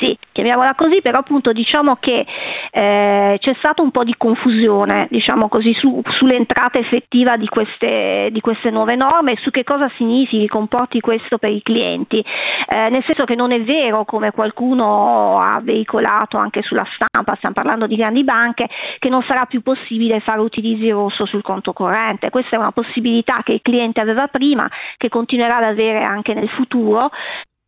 Sì, 0.00 0.16
chiamiamola 0.32 0.74
così, 0.74 1.02
però 1.02 1.18
appunto 1.18 1.52
diciamo 1.52 1.96
che 1.96 2.24
eh, 2.70 3.36
c'è 3.38 3.54
stata 3.58 3.82
un 3.82 3.90
po' 3.90 4.04
di 4.04 4.14
confusione, 4.16 5.08
diciamo 5.10 5.48
così, 5.48 5.74
su- 5.74 6.00
sull'entrata 6.04 6.78
effettiva 6.78 7.36
di 7.36 7.48
queste, 7.48 8.28
di 8.30 8.40
queste 8.40 8.70
nuove 8.70 8.96
norme 8.96 9.32
e 9.32 9.38
su 9.42 9.50
che 9.50 9.64
cosa 9.64 9.90
significhi, 9.96 10.46
comporti 10.46 11.00
questo 11.00 11.38
per 11.38 11.50
i 11.50 11.62
clienti. 11.62 12.18
Eh, 12.18 12.88
nel 12.88 13.04
senso 13.04 13.24
che 13.24 13.34
non 13.34 13.52
è 13.52 13.62
vero, 13.62 14.04
come 14.04 14.30
qualcuno 14.30 15.40
ha 15.40 15.60
veicolato 15.60 16.36
anche 16.36 16.62
sulla 16.62 16.86
stampa, 16.94 17.34
stiamo 17.36 17.54
parlando 17.54 17.86
di 17.86 17.96
grandi 17.96 18.24
banche, 18.24 18.68
che 18.98 19.08
non 19.08 19.22
sarà 19.26 19.46
più 19.46 19.62
possibile 19.62 20.20
fare 20.20 20.40
utilizzi 20.40 20.90
rosso 20.90 21.26
sul 21.26 21.42
conto 21.42 21.72
corrente. 21.72 22.30
Questa 22.30 22.56
è 22.56 22.58
una 22.58 22.72
possibilità 22.72 23.40
che 23.42 23.52
il 23.52 23.62
cliente 23.62 24.00
aveva 24.00 24.28
prima, 24.28 24.68
che 24.96 25.08
continuerà 25.08 25.56
ad 25.56 25.64
avere 25.64 26.02
anche 26.02 26.34
nel 26.34 26.48
futuro. 26.48 27.10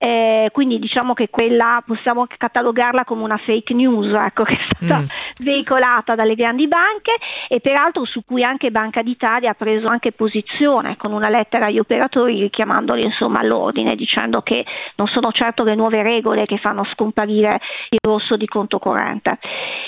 Eh, 0.04 0.48
quindi 0.50 0.80
diciamo 0.80 1.14
che 1.14 1.30
quella 1.30 1.80
possiamo 1.86 2.26
catalogarla 2.26 3.04
come 3.04 3.22
una 3.22 3.36
fake 3.36 3.72
news 3.72 4.12
ecco, 4.12 4.42
che 4.42 4.54
è 4.54 4.84
stata 4.84 5.04
veicolata 5.38 6.16
dalle 6.16 6.34
grandi 6.34 6.66
banche 6.66 7.12
e 7.46 7.60
peraltro 7.60 8.04
su 8.04 8.24
cui 8.24 8.42
anche 8.42 8.72
Banca 8.72 9.00
d'Italia 9.02 9.50
ha 9.50 9.54
preso 9.54 9.86
anche 9.86 10.10
posizione 10.10 10.96
con 10.96 11.12
una 11.12 11.28
lettera 11.28 11.66
agli 11.66 11.78
operatori 11.78 12.40
richiamandoli 12.40 13.04
insomma 13.04 13.38
all'ordine 13.38 13.94
dicendo 13.94 14.42
che 14.42 14.66
non 14.96 15.06
sono 15.06 15.30
certo 15.30 15.62
le 15.62 15.76
nuove 15.76 16.02
regole 16.02 16.46
che 16.46 16.58
fanno 16.58 16.82
scomparire 16.82 17.60
il 17.90 18.00
rosso 18.02 18.36
di 18.36 18.46
conto 18.46 18.80
corrente. 18.80 19.38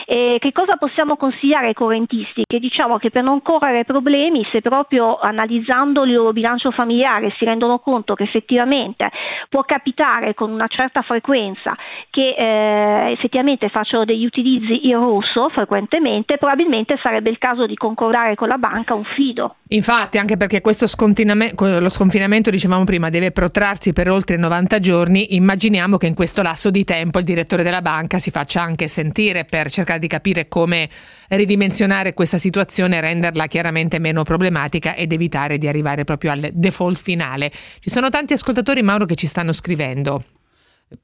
E 0.06 0.36
che 0.38 0.52
cosa 0.52 0.76
possiamo 0.76 1.16
consigliare 1.16 1.68
ai 1.68 1.74
correntisti? 1.74 2.44
Che 2.46 2.60
diciamo 2.60 2.98
che 2.98 3.10
per 3.10 3.24
non 3.24 3.42
correre 3.42 3.84
problemi 3.84 4.46
se 4.52 4.60
proprio 4.60 5.18
analizzando 5.18 6.04
il 6.04 6.12
loro 6.12 6.32
bilancio 6.32 6.70
familiare 6.70 7.34
si 7.36 7.44
rendono 7.44 7.80
conto 7.80 8.14
che 8.14 8.22
effettivamente 8.22 9.10
può 9.48 9.62
capitare 9.64 10.02
con 10.34 10.50
una 10.50 10.66
certa 10.68 11.02
frequenza 11.02 11.76
che 12.10 12.34
eh, 12.36 13.12
effettivamente 13.12 13.68
facciano 13.68 14.04
degli 14.04 14.24
utilizzi 14.24 14.88
in 14.88 14.96
rosso 14.96 15.48
frequentemente, 15.48 16.36
probabilmente 16.36 16.98
sarebbe 17.02 17.30
il 17.30 17.38
caso 17.38 17.66
di 17.66 17.74
concordare 17.74 18.34
con 18.34 18.48
la 18.48 18.58
banca 18.58 18.94
un 18.94 19.04
fido. 19.04 19.56
Infatti, 19.68 20.18
anche 20.18 20.36
perché 20.36 20.60
questo 20.60 20.84
lo 20.84 21.88
sconfinamento, 21.88 22.50
dicevamo 22.50 22.84
prima, 22.84 23.08
deve 23.08 23.32
protrarsi 23.32 23.92
per 23.92 24.10
oltre 24.10 24.36
90 24.36 24.78
giorni, 24.78 25.34
immaginiamo 25.34 25.96
che 25.96 26.06
in 26.06 26.14
questo 26.14 26.42
lasso 26.42 26.70
di 26.70 26.84
tempo 26.84 27.18
il 27.18 27.24
direttore 27.24 27.62
della 27.62 27.82
banca 27.82 28.18
si 28.18 28.30
faccia 28.30 28.62
anche 28.62 28.88
sentire 28.88 29.44
per 29.44 29.70
cercare 29.70 29.98
di 29.98 30.06
capire 30.06 30.48
come 30.48 30.88
ridimensionare 31.36 32.14
questa 32.14 32.38
situazione, 32.38 33.00
renderla 33.00 33.46
chiaramente 33.46 33.98
meno 33.98 34.22
problematica 34.22 34.94
ed 34.94 35.12
evitare 35.12 35.58
di 35.58 35.68
arrivare 35.68 36.04
proprio 36.04 36.32
al 36.32 36.50
default 36.52 36.98
finale. 36.98 37.50
Ci 37.80 37.90
sono 37.90 38.10
tanti 38.10 38.32
ascoltatori, 38.32 38.82
Mauro, 38.82 39.04
che 39.04 39.14
ci 39.14 39.26
stanno 39.26 39.52
scrivendo. 39.52 40.22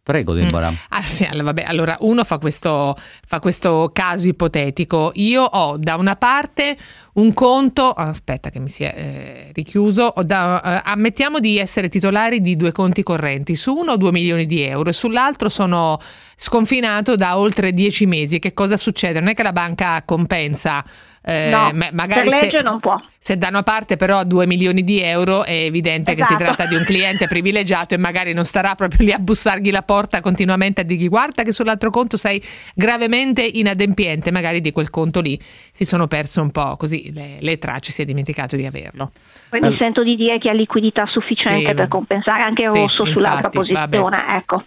Prego, 0.02 0.34
Deborah. 0.34 0.72
Ah, 0.90 1.02
sì, 1.02 1.26
vabbè, 1.32 1.64
allora 1.66 1.96
uno 2.00 2.24
fa 2.24 2.38
questo, 2.38 2.96
fa 3.26 3.40
questo 3.40 3.90
caso 3.92 4.28
ipotetico. 4.28 5.10
Io 5.14 5.42
ho 5.42 5.76
da 5.78 5.96
una 5.96 6.16
parte 6.16 6.76
un 7.14 7.32
conto, 7.32 7.90
aspetta 7.90 8.50
che 8.50 8.60
mi 8.60 8.68
si 8.68 8.84
è 8.84 8.94
eh, 8.96 9.50
richiuso, 9.52 10.12
da- 10.22 10.62
eh, 10.62 10.90
ammettiamo 10.90 11.40
di 11.40 11.58
essere 11.58 11.88
titolari 11.88 12.40
di 12.40 12.56
due 12.56 12.72
conti 12.72 13.02
correnti, 13.02 13.56
su 13.56 13.74
uno 13.74 13.96
2 13.96 14.12
milioni 14.12 14.46
di 14.46 14.62
euro 14.62 14.90
e 14.90 14.92
sull'altro 14.92 15.48
sono 15.48 15.98
sconfinato 16.36 17.16
da 17.16 17.38
oltre 17.38 17.72
10 17.72 18.06
mesi. 18.06 18.38
Che 18.38 18.52
cosa 18.54 18.76
succede? 18.76 19.18
Non 19.18 19.30
è 19.30 19.34
che 19.34 19.42
la 19.42 19.52
banca 19.52 20.02
compensa. 20.04 20.84
Eh, 21.22 21.50
no, 21.50 21.70
ma- 21.74 21.90
magari 21.92 22.28
per 22.28 22.32
se- 22.38 22.44
legge 22.46 22.62
non 22.62 22.80
può. 22.80 22.94
se 23.18 23.36
da 23.36 23.48
una 23.48 23.62
parte 23.62 23.96
però 23.96 24.24
2 24.24 24.46
milioni 24.46 24.82
di 24.82 25.00
euro 25.02 25.44
è 25.44 25.52
evidente 25.52 26.14
che 26.14 26.24
si 26.24 26.32
Esatto. 26.32 26.44
tratta 26.44 26.66
di 26.66 26.74
un 26.76 26.84
cliente 26.84 27.26
privilegiato 27.26 27.94
e 27.94 27.98
magari 27.98 28.32
non 28.32 28.44
starà 28.44 28.74
proprio 28.74 29.04
lì 29.04 29.12
a 29.12 29.18
bussargli 29.18 29.70
la 29.70 29.82
porta 29.82 30.20
continuamente 30.22 30.80
a 30.80 30.84
dirgli 30.84 31.08
guarda 31.08 31.42
che 31.42 31.52
sull'altro 31.52 31.90
conto 31.90 32.16
sei 32.16 32.42
gravemente 32.74 33.42
inadempiente, 33.42 34.30
magari 34.30 34.60
di 34.62 34.72
quel 34.72 34.88
conto 34.90 35.20
lì 35.20 35.38
si 35.72 35.84
sono 35.84 36.06
perse 36.06 36.40
un 36.40 36.50
po' 36.50 36.76
così 36.76 37.12
le, 37.12 37.36
le 37.40 37.58
tracce, 37.58 37.92
si 37.92 38.00
è 38.02 38.04
dimenticato 38.06 38.56
di 38.56 38.64
averlo. 38.64 39.10
Poi 39.50 39.60
mi 39.60 39.76
sento 39.76 40.02
di 40.02 40.16
dire 40.16 40.38
che 40.38 40.48
ha 40.48 40.52
liquidità 40.54 41.04
sufficiente 41.06 41.68
Sì. 41.68 41.74
per 41.74 41.88
compensare 41.88 42.42
anche 42.42 42.62
il 42.62 42.70
Sì, 42.72 42.78
rosso 42.78 43.04
sull'altra 43.04 43.50
infatti, 43.52 43.72
vabbè. 43.72 43.98
posizione. 43.98 44.36
Ecco. 44.38 44.64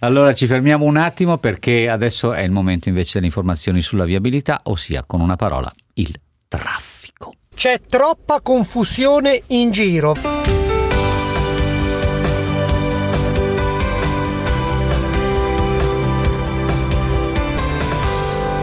Allora 0.00 0.32
ci 0.32 0.46
fermiamo 0.46 0.84
un 0.84 0.96
attimo 0.96 1.38
perché 1.38 1.88
adesso 1.88 2.32
è 2.32 2.42
il 2.42 2.52
momento 2.52 2.88
invece 2.88 3.14
delle 3.14 3.26
informazioni 3.26 3.80
sulla 3.80 4.04
viabilità, 4.04 4.60
ossia 4.64 5.02
con 5.04 5.20
una 5.20 5.34
parola 5.34 5.72
il 5.98 6.14
traffico. 6.46 7.34
C'è 7.54 7.80
troppa 7.80 8.40
confusione 8.40 9.42
in 9.48 9.70
giro. 9.70 10.14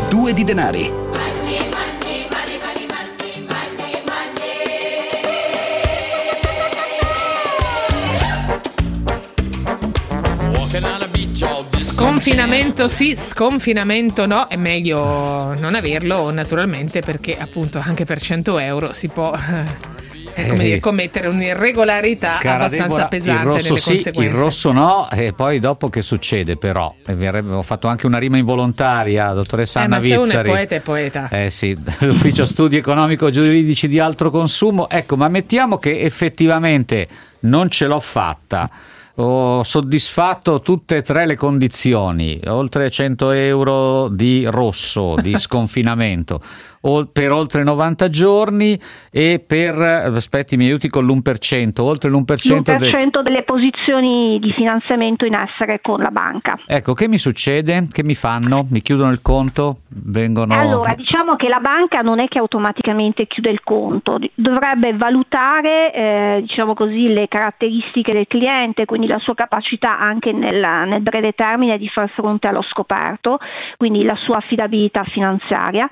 Due 0.09 0.33
di 0.33 0.43
denari. 0.45 1.04
Confinamento 11.95 12.87
sì, 12.87 13.15
sconfinamento 13.15 14.25
no, 14.25 14.47
è 14.47 14.57
meglio 14.57 15.53
non 15.57 15.75
averlo 15.75 16.29
naturalmente 16.31 17.01
perché 17.01 17.37
appunto 17.37 17.81
anche 17.83 18.03
per 18.05 18.19
100 18.21 18.59
euro 18.59 18.93
si 18.93 19.07
può... 19.07 19.33
eh, 20.33 20.49
come 20.49 20.63
dire, 20.65 20.79
commettere 20.81 21.27
un'irregolarità 21.29 22.37
Cara 22.41 22.65
abbastanza 22.65 22.85
Deborah, 22.87 23.07
pesante 23.07 23.41
il 23.41 23.45
rosso 23.47 23.63
nelle 23.69 23.79
sì, 23.79 23.89
conseguenze. 23.93 24.33
il 24.33 24.37
rosso 24.37 24.71
no, 24.73 25.09
e 25.09 25.33
poi 25.33 25.59
dopo 25.59 25.89
che 25.89 26.01
succede 26.01 26.57
però? 26.57 26.93
E 27.05 27.13
avrebbe- 27.13 27.53
Ho 27.53 27.61
fatto 27.63 27.87
anche 27.87 28.05
una 28.05 28.17
rima 28.17 28.37
involontaria, 28.37 29.31
dottoressa 29.31 29.79
Eh, 29.79 29.83
Anna 29.83 29.95
ma 29.97 30.01
se 30.01 30.13
uno 30.15 30.23
è 30.23 30.25
Vizzari. 30.25 30.49
poeta 30.49 30.75
è 30.75 30.79
poeta. 30.81 31.29
Eh 31.29 31.49
sì, 31.49 31.77
l'ufficio 31.99 32.45
studi 32.45 32.75
economico-giuridici 32.75 33.87
di 33.87 33.99
altro 33.99 34.29
consumo. 34.29 34.89
Ecco, 34.89 35.15
ma 35.15 35.29
mettiamo 35.29 35.77
che 35.77 36.01
effettivamente 36.01 37.07
non 37.41 37.69
ce 37.69 37.85
l'ho 37.85 38.01
fatta. 38.01 38.69
Ho 39.17 39.63
soddisfatto 39.63 40.59
tutte 40.59 40.97
e 40.97 41.01
tre 41.01 41.25
le 41.25 41.37
condizioni, 41.37 42.37
oltre 42.47 42.91
100 42.91 43.31
euro 43.31 44.09
di 44.09 44.45
rosso, 44.45 45.15
di 45.21 45.35
sconfinamento, 45.39 46.41
per 47.11 47.31
oltre 47.31 47.63
90 47.63 48.09
giorni 48.09 48.79
e 49.11 49.43
per, 49.45 49.75
aspetti, 49.75 50.55
mi 50.57 50.65
aiuti 50.65 50.89
con 50.89 51.05
l'1%, 51.05 51.81
oltre 51.81 52.09
l'1% 52.09 52.77
del... 52.77 52.89
L'1% 52.89 53.21
delle 53.21 53.43
posizioni 53.43 54.39
di 54.39 54.51
finanziamento 54.53 55.25
in 55.25 55.33
essere 55.35 55.79
con 55.81 55.99
la 55.99 56.11
banca. 56.11 56.59
Ecco, 56.65 56.93
che 56.93 57.07
mi 57.07 57.17
succede? 57.17 57.87
Che 57.91 58.03
mi 58.03 58.15
fanno? 58.15 58.65
Mi 58.69 58.81
chiudono 58.81 59.11
il 59.11 59.21
conto? 59.21 59.77
Vengono... 59.87 60.53
Allora, 60.53 60.93
diciamo 60.93 61.35
che 61.35 61.47
la 61.47 61.59
banca 61.59 62.01
non 62.01 62.19
è 62.19 62.27
che 62.27 62.39
automaticamente 62.39 63.27
chiude 63.27 63.49
il 63.49 63.61
conto, 63.63 64.19
dovrebbe 64.35 64.93
valutare 64.93 65.93
eh, 65.93 66.37
diciamo 66.41 66.73
così, 66.73 67.07
le 67.13 67.27
caratteristiche 67.27 68.13
del 68.13 68.27
cliente, 68.27 68.85
quindi 68.85 69.07
la 69.07 69.19
sua 69.19 69.33
capacità 69.33 69.97
anche 69.99 70.31
nel, 70.31 70.59
nel 70.87 71.01
breve 71.01 71.31
termine 71.33 71.77
di 71.77 71.87
far 71.87 72.09
fronte 72.09 72.47
allo 72.47 72.61
scoperto, 72.61 73.39
quindi 73.77 74.03
la 74.03 74.15
sua 74.15 74.37
affidabilità 74.37 75.03
finanziaria 75.03 75.87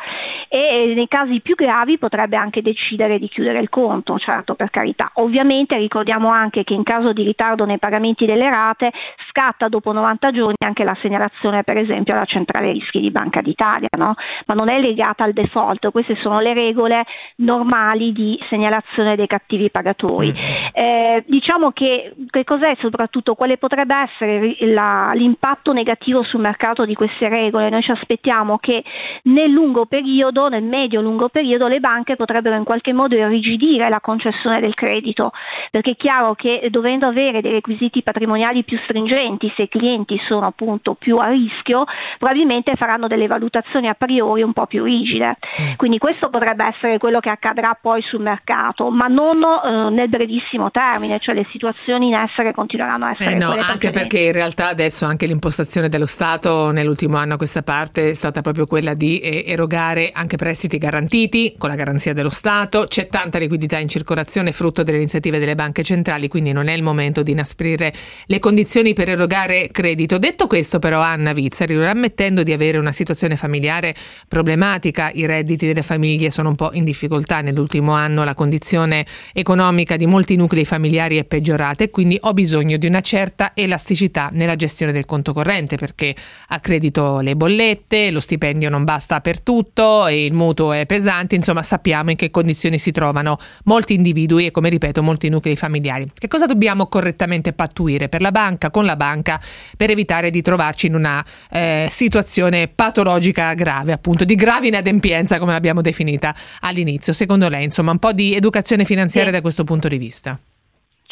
e 0.48 0.83
nei 0.86 1.08
casi 1.08 1.40
più 1.42 1.56
gravi 1.56 1.98
potrebbe 1.98 2.38
anche 2.38 2.62
decidere 2.62 3.20
di 3.20 3.28
chiudere 3.28 3.60
il 3.60 3.70
conto, 3.70 4.18
certo 4.18 4.56
per 4.56 4.70
carità. 4.70 5.12
Ovviamente 5.16 5.78
ricordiamo 5.78 6.30
anche 6.30 6.64
che 6.64 6.74
in 6.74 6.84
caso 6.84 7.14
di 7.14 7.24
ritardo 7.24 7.66
nei 7.66 7.80
pagamenti 7.80 8.26
delle 8.26 8.50
rate 8.50 8.92
scatta 9.30 9.68
dopo 9.68 9.92
90 9.92 10.32
giorni 10.32 10.56
anche 10.66 10.84
la 10.84 10.98
segnalazione 11.02 11.64
per 11.64 11.78
esempio 11.78 12.14
alla 12.14 12.26
centrale 12.26 12.72
rischi 12.72 13.00
di 13.00 13.12
Banca 13.12 13.42
d'Italia, 13.42 13.90
no? 13.98 14.16
ma 14.46 14.54
non 14.54 14.70
è 14.70 14.80
legata 14.80 15.24
al 15.24 15.34
default, 15.34 15.92
queste 15.92 16.16
sono 16.22 16.40
le 16.40 16.54
regole 16.54 17.04
normali 17.38 18.12
di 18.12 18.40
segnalazione 18.50 19.16
dei 19.16 19.28
cattivi 19.28 19.70
pagatori. 19.70 20.34
Eh, 20.74 21.24
diciamo 21.28 21.72
che, 21.72 22.14
che 22.30 22.44
cos'è 22.44 22.76
soprattutto 22.80 23.36
quale 23.36 23.58
potrebbe 23.58 23.96
essere 23.96 24.56
la- 24.60 25.12
l'impatto 25.14 25.74
negativo 25.74 26.24
sul 26.24 26.42
mercato 26.42 26.86
di 26.86 26.94
queste 26.94 27.30
regole? 27.30 27.70
Noi 27.70 27.82
ci 27.82 27.92
aspettiamo 27.92 28.58
che 28.58 28.84
nel 29.24 29.50
lungo 29.50 29.86
periodo, 29.86 30.50
nel 30.50 30.64
medio-lungo 30.74 31.30
periodo, 31.30 31.68
le 31.68 31.80
banche 31.80 32.16
potrebbero 32.16 32.56
in 32.56 32.64
qualche 32.64 32.94
modo 32.94 33.16
irrigidire 33.16 33.90
la 33.90 34.00
concessione 34.00 34.60
del 34.60 34.74
credito, 34.74 35.32
perché 35.70 35.92
è 35.92 35.96
chiaro 35.96 36.34
che 36.34 36.68
dovendo 36.72 37.06
avere 37.06 37.42
dei 37.42 37.52
requisiti 37.52 38.02
patrimoniali 38.02 38.64
più 38.64 38.80
stringenti, 38.84 39.54
se 39.56 39.64
i 39.64 39.70
clienti 39.70 40.20
sono 40.28 40.48
appunto 40.48 40.96
più 40.96 41.18
a 41.18 41.28
rischio, 41.28 41.84
probabilmente 42.18 42.76
faranno 42.76 43.06
delle 43.08 43.28
valutazioni 43.28 43.88
a 43.88 43.94
priori 43.94 44.42
un 44.42 44.54
po' 44.54 44.66
più 44.66 44.84
rigide. 44.84 45.38
Quindi 45.76 46.00
questo 46.00 46.30
potrebbe 46.30 46.66
essere 46.66 46.98
quello 46.98 47.20
che 47.20 47.30
accadrà 47.30 47.78
poi 47.80 48.02
sul 48.02 48.22
mercato, 48.22 48.90
ma 48.90 49.06
non 49.06 49.42
eh, 49.44 49.90
nel 49.92 50.10
brevissimo 50.10 50.72
termine, 50.72 51.20
cioè 51.20 51.36
le 51.36 51.46
situazioni 51.52 52.08
in 52.08 52.16
essere 52.16 52.52
continueranno 52.52 53.06
a 53.06 53.10
essere 53.12 53.32
Eh 53.32 53.36
no, 53.36 53.52
anche 53.52 53.92
perché 53.92 54.20
in 54.20 54.32
realtà 54.32 54.70
adesso 54.70 55.06
anche 55.06 55.28
l'impostazione 55.28 55.88
dello 55.88 56.08
Stato 56.08 56.72
nell'ultimo 56.72 57.18
anno 57.18 57.36
a 57.36 57.38
questa 57.38 57.62
parte 57.62 58.10
è 58.10 58.14
stata 58.14 58.42
proprio 58.42 58.66
quella 58.66 58.96
di 58.96 59.20
eh, 59.20 59.44
erogare 59.48 60.10
anche 60.14 60.36
prestiti 60.36 60.53
garantiti 60.78 61.56
con 61.58 61.70
la 61.70 61.76
garanzia 61.76 62.14
dello 62.14 62.30
Stato, 62.30 62.86
c'è 62.88 63.08
tanta 63.08 63.38
liquidità 63.38 63.80
in 63.80 63.88
circolazione 63.88 64.52
frutto 64.52 64.84
delle 64.84 64.98
iniziative 64.98 65.40
delle 65.40 65.56
banche 65.56 65.84
centrali, 65.84 66.28
quindi 66.28 66.52
non 66.52 66.68
è 66.68 66.74
il 66.74 66.84
momento 66.84 67.24
di 67.24 67.32
inasprire 67.32 67.94
le 68.26 68.40
condizioni 68.40 68.94
per 68.94 69.10
erogare 69.10 69.68
credito. 69.72 70.18
Detto 70.18 70.48
questo 70.48 70.80
però 70.80 71.02
Anna 71.02 71.34
Vizzari, 71.34 71.76
ammettendo 71.86 72.44
di 72.44 72.52
avere 72.52 72.78
una 72.78 72.92
situazione 72.92 73.36
familiare 73.36 73.96
problematica, 74.28 75.12
i 75.14 75.26
redditi 75.26 75.66
delle 75.66 75.84
famiglie 75.84 76.32
sono 76.32 76.50
un 76.50 76.56
po' 76.56 76.72
in 76.74 76.84
difficoltà 76.84 77.42
nell'ultimo 77.42 77.92
anno, 77.94 78.24
la 78.24 78.36
condizione 78.36 79.06
economica 79.34 79.96
di 79.96 80.06
molti 80.06 80.36
nuclei 80.36 80.66
familiari 80.66 81.18
è 81.18 81.26
peggiorata 81.26 81.84
e 81.84 81.90
quindi 81.90 82.18
ho 82.22 82.34
bisogno 82.34 82.78
di 82.78 82.88
una 82.88 83.02
certa 83.02 83.52
elasticità 83.54 84.30
nella 84.32 84.56
gestione 84.56 84.92
del 84.92 85.06
conto 85.06 85.34
corrente 85.34 85.78
perché 85.78 86.16
a 86.50 86.60
credito 86.60 87.20
le 87.20 87.36
bollette, 87.36 88.12
lo 88.12 88.20
stipendio 88.20 88.70
non 88.70 88.84
basta 88.84 89.22
per 89.22 89.42
tutto 89.42 90.08
e 90.08 90.26
il 90.26 90.34
mutuo 90.44 90.74
è 90.74 90.86
pesante, 90.86 91.36
insomma 91.36 91.64
sappiamo 91.64 92.12
in 92.12 92.16
che 92.16 92.30
condizioni 92.30 92.78
si 92.78 92.92
trovano 92.92 93.38
molti 93.66 93.94
individui 93.94 94.46
e 94.46 94.52
come 94.52 94.70
ripeto 94.70 95.02
molti 95.02 95.30
nuclei 95.30 95.56
familiari. 95.56 96.10
Che 96.14 96.28
cosa 96.28 96.46
dobbiamo 96.46 96.88
correttamente 96.88 97.54
pattuire 97.54 98.10
per 98.10 98.22
la 98.22 98.32
banca, 98.32 98.70
con 98.70 98.86
la 98.86 98.96
banca, 98.96 99.40
per 99.78 99.90
evitare 99.90 100.30
di 100.30 100.42
trovarci 100.42 100.88
in 100.88 100.96
una 100.96 101.26
eh, 101.50 101.88
situazione 101.90 102.68
patologica 102.68 103.54
grave, 103.54 103.94
appunto 103.94 104.26
di 104.26 104.36
grave 104.36 104.68
inadempienza 104.68 105.40
come 105.40 105.54
l'abbiamo 105.54 105.82
definita 105.82 106.36
all'inizio. 106.62 107.14
Secondo 107.14 107.48
lei, 107.50 107.64
insomma, 107.64 107.92
un 107.92 108.00
po' 108.00 108.14
di 108.14 108.36
educazione 108.36 108.86
finanziaria 108.86 109.32
da 109.32 109.42
questo 109.42 109.64
punto 109.64 109.88
di 109.88 109.98
vista? 109.98 110.38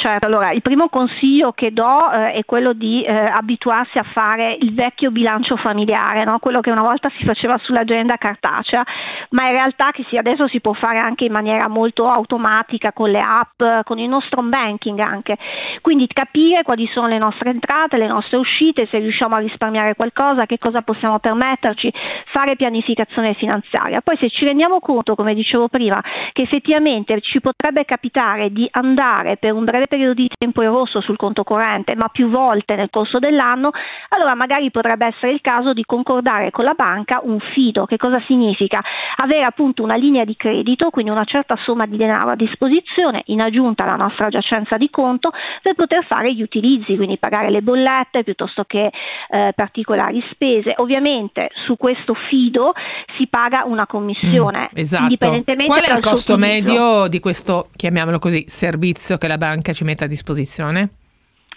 Certo, 0.01 0.25
allora 0.25 0.49
il 0.49 0.63
primo 0.63 0.89
consiglio 0.89 1.51
che 1.51 1.71
do 1.71 2.11
eh, 2.11 2.31
è 2.31 2.43
quello 2.43 2.73
di 2.73 3.03
eh, 3.03 3.13
abituarsi 3.13 3.99
a 3.99 4.03
fare 4.03 4.57
il 4.59 4.73
vecchio 4.73 5.11
bilancio 5.11 5.57
familiare, 5.57 6.23
no? 6.23 6.39
quello 6.39 6.59
che 6.59 6.71
una 6.71 6.81
volta 6.81 7.11
si 7.19 7.23
faceva 7.23 7.59
sull'agenda 7.59 8.15
cartacea, 8.15 8.83
ma 9.29 9.45
in 9.45 9.51
realtà 9.51 9.91
che 9.91 10.03
si, 10.09 10.17
adesso 10.17 10.47
si 10.47 10.59
può 10.59 10.73
fare 10.73 10.97
anche 10.97 11.25
in 11.25 11.31
maniera 11.31 11.67
molto 11.67 12.09
automatica 12.09 12.93
con 12.93 13.11
le 13.11 13.19
app, 13.19 13.61
con 13.83 13.99
il 13.99 14.09
nostro 14.09 14.41
banking 14.41 14.97
anche. 14.97 15.37
Quindi 15.81 16.07
capire 16.07 16.63
quali 16.63 16.89
sono 16.91 17.05
le 17.05 17.19
nostre 17.19 17.51
entrate, 17.51 17.97
le 17.97 18.07
nostre 18.07 18.39
uscite, 18.39 18.87
se 18.89 18.97
riusciamo 18.97 19.35
a 19.35 19.39
risparmiare 19.39 19.93
qualcosa, 19.93 20.47
che 20.47 20.57
cosa 20.57 20.81
possiamo 20.81 21.19
permetterci, 21.19 21.93
fare 22.33 22.55
pianificazione 22.55 23.35
finanziaria. 23.35 24.01
Poi 24.01 24.17
se 24.19 24.31
ci 24.31 24.45
rendiamo 24.45 24.79
conto, 24.79 25.13
come 25.13 25.35
dicevo 25.35 25.67
prima, 25.67 26.01
che 26.33 26.41
effettivamente 26.41 27.21
ci 27.21 27.39
potrebbe 27.39 27.85
capitare 27.85 28.51
di 28.51 28.67
andare 28.71 29.37
per 29.37 29.53
un 29.53 29.63
breve 29.63 29.89
periodo 29.91 30.13
di 30.13 30.29
tempo 30.37 30.61
in 30.61 30.69
rosso 30.69 31.01
sul 31.01 31.17
conto 31.17 31.43
corrente, 31.43 31.95
ma 31.95 32.07
più 32.07 32.29
volte 32.29 32.75
nel 32.75 32.89
corso 32.89 33.19
dell'anno, 33.19 33.71
allora 34.09 34.35
magari 34.35 34.71
potrebbe 34.71 35.07
essere 35.07 35.33
il 35.33 35.41
caso 35.41 35.73
di 35.73 35.83
concordare 35.83 36.49
con 36.49 36.63
la 36.63 36.73
banca 36.73 37.19
un 37.21 37.39
fido. 37.53 37.85
Che 37.85 37.97
cosa 37.97 38.23
significa? 38.25 38.81
Avere 39.17 39.43
appunto 39.43 39.83
una 39.83 39.95
linea 39.95 40.23
di 40.23 40.37
credito, 40.37 40.89
quindi 40.91 41.11
una 41.11 41.25
certa 41.25 41.57
somma 41.57 41.85
di 41.85 41.97
denaro 41.97 42.29
a 42.29 42.35
disposizione 42.35 43.23
in 43.25 43.41
aggiunta 43.41 43.83
alla 43.83 43.97
nostra 43.97 44.29
giacenza 44.29 44.77
di 44.77 44.89
conto 44.89 45.31
per 45.61 45.75
poter 45.75 46.05
fare 46.05 46.33
gli 46.33 46.41
utilizzi, 46.41 46.95
quindi 46.95 47.17
pagare 47.17 47.49
le 47.49 47.61
bollette 47.61 48.23
piuttosto 48.23 48.63
che 48.63 48.91
eh, 49.29 49.51
particolari 49.53 50.23
spese. 50.31 50.73
Ovviamente 50.77 51.49
su 51.65 51.75
questo 51.75 52.13
fido 52.29 52.71
si 53.17 53.27
paga 53.27 53.63
una 53.65 53.85
commissione. 53.85 54.69
Esatto. 54.73 55.03
indipendentemente 55.03 55.65
Qual 55.65 55.83
è 55.83 55.93
il 55.93 55.99
costo 55.99 56.37
medio 56.37 57.07
di 57.07 57.19
questo, 57.19 57.67
chiamiamolo 57.75 58.19
così, 58.19 58.45
servizio 58.47 59.17
che 59.17 59.27
la 59.27 59.37
banca 59.37 59.73
ci 59.73 59.80
mette 59.83 60.05
a 60.05 60.07
disposizione? 60.07 60.89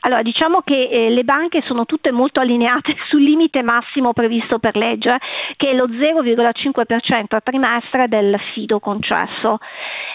Allora, 0.07 0.23
diciamo 0.23 0.61
che 0.61 0.89
eh, 0.91 1.09
le 1.09 1.25
banche 1.25 1.63
sono 1.65 1.87
tutte 1.87 2.13
molto 2.13 2.41
allineate 2.41 2.95
sul 3.09 3.23
limite 3.23 3.63
massimo 3.63 4.13
previsto 4.13 4.59
per 4.59 4.77
legge, 4.77 5.17
che 5.57 5.71
è 5.71 5.75
lo 5.75 5.87
0,5% 5.87 7.25
a 7.29 7.41
trimestre 7.41 8.09
del 8.09 8.39
fido 8.53 8.81
concesso. 8.81 9.59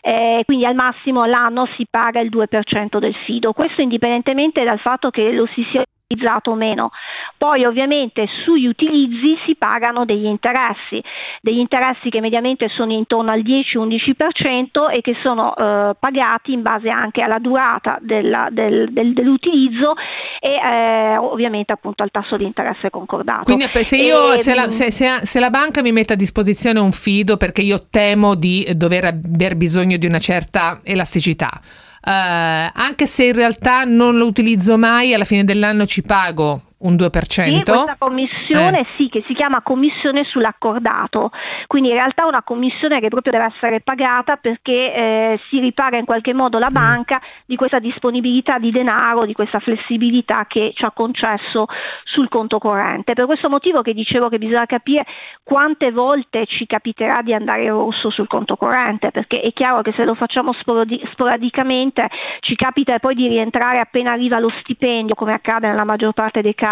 Eh, 0.01 0.43
quindi 0.45 0.65
al 0.65 0.75
massimo 0.75 1.21
all'anno 1.21 1.67
si 1.75 1.87
paga 1.89 2.19
il 2.21 2.29
2% 2.29 2.99
del 2.99 3.15
fido. 3.25 3.53
Questo 3.53 3.81
indipendentemente 3.81 4.63
dal 4.63 4.79
fatto 4.79 5.09
che 5.09 5.31
lo 5.31 5.47
si 5.53 5.65
sia 5.71 5.83
utilizzato 6.11 6.51
o 6.51 6.55
meno. 6.55 6.89
Poi 7.37 7.63
ovviamente 7.65 8.27
sugli 8.43 8.65
utilizzi 8.65 9.37
si 9.45 9.55
pagano 9.55 10.05
degli 10.05 10.25
interessi, 10.25 11.01
degli 11.41 11.59
interessi 11.59 12.09
che 12.09 12.19
mediamente 12.19 12.67
sono 12.69 12.91
intorno 12.91 13.31
al 13.31 13.41
10-11% 13.41 14.89
e 14.91 15.01
che 15.01 15.15
sono 15.21 15.55
eh, 15.55 15.95
pagati 15.99 16.53
in 16.53 16.63
base 16.63 16.89
anche 16.89 17.21
alla 17.21 17.37
durata 17.39 17.97
della- 18.01 18.47
del- 18.51 18.91
del- 18.91 19.13
dell'utilizzo 19.13 19.93
e 20.39 20.49
eh, 20.55 21.17
ovviamente 21.17 21.71
appunto 21.73 22.01
al 22.03 22.09
tasso 22.11 22.35
di 22.37 22.43
interesse 22.43 22.89
concordato. 22.89 23.43
Quindi 23.43 23.67
se, 23.83 23.97
io, 23.97 24.33
E, 24.33 24.39
se, 24.39 24.55
la, 24.55 24.69
se- 24.69 24.91
se- 24.91 25.25
se 25.25 25.39
la 25.39 25.49
banca 25.49 25.81
mi 25.83 25.91
mette 25.91 26.13
a 26.13 26.15
disposizione 26.15 26.79
un 26.79 26.91
fido 26.91 27.37
perché 27.37 27.61
io 27.61 27.85
temo 27.89 28.33
di 28.35 28.67
dover 28.73 29.05
aver 29.05 29.55
bisogno 29.55 29.97
di 29.97 30.07
una 30.07 30.19
certa 30.19 30.81
elasticità, 30.83 31.59
eh, 31.61 31.88
anche 32.01 33.05
se 33.05 33.25
in 33.25 33.33
realtà 33.33 33.83
non 33.83 34.17
lo 34.17 34.25
utilizzo 34.25 34.77
mai, 34.77 35.13
alla 35.13 35.25
fine 35.25 35.43
dell'anno 35.43 35.85
ci 35.85 36.01
pago 36.01 36.63
un 36.79 36.95
2%. 36.95 37.09
Sì, 37.29 37.63
questa 37.63 37.95
commissione 37.97 38.79
Eh. 38.79 38.85
sì, 38.95 39.09
che 39.09 39.23
si 39.27 39.33
chiama 39.33 39.61
commissione 39.61 40.23
sull'accordato, 40.23 41.31
quindi 41.67 41.89
in 41.89 41.95
realtà 41.95 42.23
è 42.23 42.27
una 42.27 42.43
commissione 42.43 43.01
che 43.01 43.09
proprio 43.09 43.33
deve 43.33 43.51
essere 43.53 43.81
pagata 43.81 44.37
perché 44.37 44.93
eh, 44.93 45.39
si 45.49 45.59
ripaga 45.59 45.97
in 45.97 46.05
qualche 46.05 46.33
modo 46.33 46.57
Mm. 46.57 46.61
la 46.61 46.69
banca 46.69 47.21
di 47.45 47.55
questa 47.55 47.79
disponibilità 47.79 48.57
di 48.59 48.71
denaro, 48.71 49.25
di 49.25 49.33
questa 49.33 49.59
flessibilità 49.59 50.45
che 50.47 50.71
ci 50.73 50.85
ha 50.85 50.91
concesso 50.91 51.65
sul 52.03 52.29
conto 52.29 52.59
corrente. 52.59 53.13
Per 53.13 53.25
questo 53.25 53.49
motivo 53.49 53.81
che 53.81 53.93
dicevo 53.93 54.29
che 54.29 54.37
bisogna 54.37 54.65
capire 54.65 55.05
quante 55.43 55.91
volte 55.91 56.45
ci 56.45 56.65
capiterà 56.65 57.21
di 57.21 57.33
andare 57.33 57.67
rosso 57.67 58.09
sul 58.09 58.27
conto 58.27 58.55
corrente, 58.55 59.11
perché 59.11 59.41
è 59.41 59.51
chiaro 59.51 59.81
che 59.81 59.91
se 59.95 60.05
lo 60.05 60.15
facciamo 60.15 60.53
sporadi- 60.53 61.01
sporadicamente 61.11 62.07
ci 62.39 62.55
capita 62.55 62.97
poi 62.99 63.15
di 63.15 63.27
rientrare 63.27 63.79
appena 63.79 64.11
arriva 64.11 64.39
lo 64.39 64.51
stipendio, 64.61 65.15
come 65.15 65.33
accade 65.33 65.67
nella 65.67 65.83
maggior 65.83 66.13
parte 66.13 66.41
dei 66.41 66.55
casi 66.55 66.67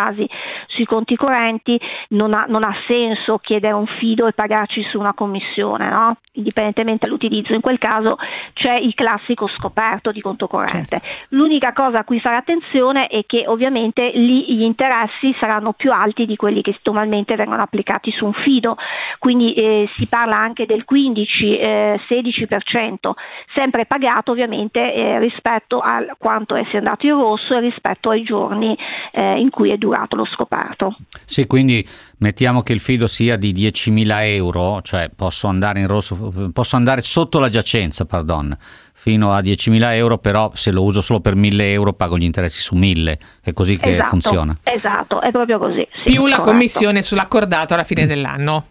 sui 0.68 0.86
conti 0.86 1.16
correnti, 1.16 1.80
non 2.10 2.34
ha, 2.34 2.46
non 2.48 2.64
ha 2.64 2.76
senso 2.88 3.38
chiedere 3.40 3.74
un 3.74 3.88
fido 4.00 4.28
e 4.28 4.34
pagarci 4.34 4.84
su 4.84 5.00
una 5.00 5.14
commissione, 5.14 5.90
no? 5.90 6.18
indipendentemente 6.34 7.06
dall'utilizzo. 7.06 7.54
In 7.54 7.62
quel 7.62 7.78
caso 7.78 8.18
c'è 8.54 8.74
il 8.76 8.94
classico 8.94 9.48
scoperto 9.48 10.12
di 10.12 10.20
conto 10.22 10.48
corrente. 10.48 11.00
L'unica 11.30 11.72
cosa 11.74 12.00
a 12.00 12.04
cui 12.04 12.20
fare 12.20 12.36
attenzione 12.36 13.08
è 13.08 13.26
che 13.26 13.46
ovviamente 13.48 14.12
lì 14.14 14.56
gli 14.56 14.62
interessi 14.62 15.36
saranno 15.40 15.74
più 15.74 15.92
alti 15.92 16.26
di 16.26 16.36
quelli 16.36 16.62
che 16.62 16.78
normalmente 16.84 17.36
vengono 17.36 17.64
applicati 17.64 18.12
su 18.12 18.26
un 18.26 18.34
fido, 18.34 18.78
quindi 19.20 19.54
eh, 19.54 19.90
si 19.96 20.08
parla 20.08 20.38
anche 20.38 20.66
del 20.66 20.86
15-16%, 20.90 23.12
sempre 23.54 23.86
pagato 23.86 24.32
ovviamente 24.32 24.94
eh, 24.94 25.20
rispetto 25.20 25.80
a 25.80 26.06
quanto 26.18 26.56
è 26.56 26.66
andato 26.74 27.06
in 27.06 27.14
rosso 27.14 27.58
e 27.58 27.60
rispetto 27.60 28.10
ai 28.10 28.24
giorni 28.24 28.78
eh, 29.12 29.38
in 29.40 29.50
cui 29.50 29.72
è 29.72 29.78
durato 29.78 29.87
lo 29.88 30.26
scoperto. 30.26 30.96
Sì, 31.26 31.48
quindi 31.48 31.88
mettiamo 32.18 32.62
che 32.62 32.74
il 32.74 32.80
fido 32.80 33.08
sia 33.08 33.38
di 33.38 33.54
10.000 33.54 34.08
euro, 34.34 34.82
cioè 34.82 35.10
posso 35.16 35.48
andare 35.48 35.80
in 35.80 35.88
rosso, 35.88 36.50
posso 36.54 36.76
andare 36.76 37.02
sotto 37.02 37.40
la 37.40 37.50
giacenza, 37.50 38.06
pardon, 38.06 38.56
fino 38.94 39.32
a 39.34 39.40
10.000 39.40 39.94
euro, 39.94 40.18
però 40.18 40.52
se 40.54 40.72
lo 40.72 40.84
uso 40.84 41.02
solo 41.02 41.20
per 41.20 41.36
1.000 41.36 41.62
euro 41.62 41.94
pago 41.94 42.18
gli 42.18 42.24
interessi 42.24 42.62
su 42.62 42.76
1.000, 42.76 43.18
è 43.42 43.54
così 43.54 43.78
che 43.78 43.94
esatto, 43.94 44.10
funziona. 44.10 44.58
Esatto, 44.64 45.22
è 45.22 45.32
proprio 45.32 45.60
così. 45.60 45.88
sì, 46.04 46.12
Più 46.12 46.26
la 46.26 46.38
corretto. 46.38 46.42
commissione 46.52 47.02
sull'accordato 47.04 47.74
alla 47.74 47.84
fine 47.84 48.06
dell'anno. 48.06 48.66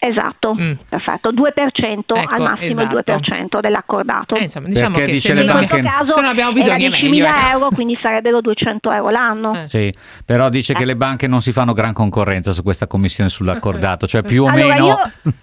Esatto, 0.00 0.54
perfetto, 0.88 1.32
2% 1.32 2.14
al 2.14 2.18
Mm. 2.18 2.32
Ecco, 2.32 2.42
massimo 2.42 2.82
esatto. 2.82 2.96
il 2.98 3.04
2% 3.04 3.60
dell'accordato. 3.60 4.34
Eh, 4.36 4.42
insomma, 4.44 4.68
diciamo 4.68 4.90
Perché 4.94 5.06
che 5.06 5.12
dice 5.14 5.28
se, 5.28 5.34
le 5.34 5.40
in 5.40 5.46
non- 5.46 5.56
questo 5.56 5.74
banche- 5.76 5.90
caso 5.90 6.12
se 6.12 6.20
non 6.20 6.30
abbiamo 6.30 6.52
bisogno 6.52 6.74
è 6.86 6.88
10.000 6.88 7.10
meglio. 7.10 7.26
ecco. 7.26 7.48
euro, 7.50 7.68
quindi 7.70 7.98
sarebbero 8.00 8.40
200 8.40 8.92
euro 8.92 9.10
l'anno. 9.10 9.64
Sì, 9.66 9.92
però 10.24 10.48
dice 10.48 10.74
che 10.74 10.84
le 10.84 10.94
banche 10.96 11.26
non 11.26 11.40
si 11.40 11.50
fanno 11.52 11.72
gran 11.72 11.92
concorrenza 11.92 12.52
su 12.52 12.62
questa 12.62 12.86
commissione 12.86 13.28
sull'accordato, 13.28 14.06
cioè 14.06 14.22
più 14.22 14.44
o 14.44 14.48
allora, 14.48 14.74
meno... 14.74 15.00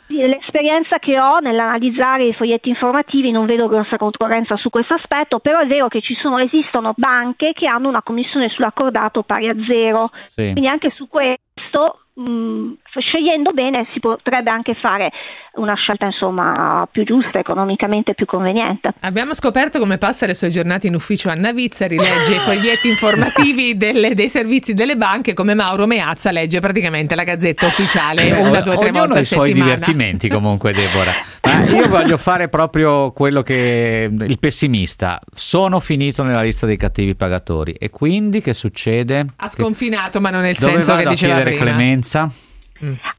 io 0.07 0.27
l'esperienza 0.27 0.99
che 0.99 1.19
ho 1.19 1.39
nell'analizzare 1.39 2.27
i 2.27 2.33
foglietti 2.33 2.69
informativi 2.69 3.31
non 3.31 3.45
vedo 3.45 3.67
grossa 3.67 3.97
concorrenza 3.97 4.55
su 4.55 4.69
questo 4.69 4.93
aspetto, 4.93 5.39
però 5.39 5.59
è 5.59 5.67
vero 5.67 5.87
che 5.89 6.01
ci 6.01 6.15
sono, 6.21 6.37
esistono 6.39 6.93
banche 6.95 7.51
che 7.53 7.67
hanno 7.67 7.89
una 7.89 8.01
commissione 8.01 8.47
sull'accordato 8.49 9.23
pari 9.23 9.49
a 9.49 9.55
zero. 9.67 10.11
Sì. 10.29 10.51
Quindi 10.51 10.67
anche 10.69 10.91
su 10.95 11.07
questo, 11.09 12.04
mh, 12.15 12.73
scegliendo 12.99 13.51
bene, 13.51 13.87
si 13.93 13.99
potrebbe 13.99 14.49
anche 14.49 14.73
fare 14.75 15.11
una 15.55 15.73
scelta 15.75 16.05
insomma 16.07 16.85
più 16.91 17.05
giusta, 17.05 17.39
economicamente 17.39 18.13
più 18.13 18.25
conveniente. 18.25 18.93
Abbiamo 19.01 19.33
scoperto 19.33 19.79
come 19.79 19.97
passa 19.97 20.25
le 20.25 20.33
sue 20.33 20.49
giornate 20.49 20.87
in 20.87 20.95
ufficio 20.95 21.29
Anna 21.29 21.53
Vizzari, 21.53 21.95
legge 21.95 22.35
i 22.35 22.39
foglietti 22.39 22.89
informativi 22.89 23.75
delle- 23.77 24.13
dei 24.15 24.27
servizi 24.29 24.73
delle 24.73 24.97
banche, 24.97 25.33
come 25.33 25.53
Mauro 25.53 25.85
Meazza 25.85 26.31
legge 26.31 26.59
praticamente 26.59 27.15
la 27.15 27.23
gazzetta 27.23 27.67
ufficiale 27.67 28.27
Beh, 28.29 28.39
una, 28.39 28.59
due, 28.61 28.75
tre 28.75 28.89
ognuno 28.89 28.99
volte 28.99 29.13
ha 29.13 29.17
a 29.17 29.21
i 29.21 29.25
suoi 29.25 29.47
settimana. 29.47 29.71
divertimenti 29.73 30.27
comunque 30.27 30.73
Deborah 30.75 31.15
ma 31.43 31.63
io 31.65 31.87
voglio 31.87 32.17
fare 32.17 32.49
proprio 32.49 33.11
quello 33.11 33.41
che 33.41 34.09
il 34.11 34.39
pessimista 34.39 35.19
sono 35.33 35.79
finito 35.79 36.23
nella 36.23 36.41
lista 36.41 36.65
dei 36.65 36.77
cattivi 36.77 37.15
pagatori 37.15 37.73
e 37.73 37.89
quindi 37.89 38.41
che 38.41 38.53
succede? 38.53 39.25
Ha 39.37 39.47
sconfinato, 39.49 40.19
ma 40.19 40.29
non 40.31 40.41
nel 40.41 40.55
Dove 40.55 40.71
senso 40.73 40.91
vado 40.91 41.03
che 41.03 41.07
a 41.07 41.11
diceva 41.11 41.33
chiedere 41.35 41.55
prima. 41.55 41.71
Clemenza? 42.05 42.29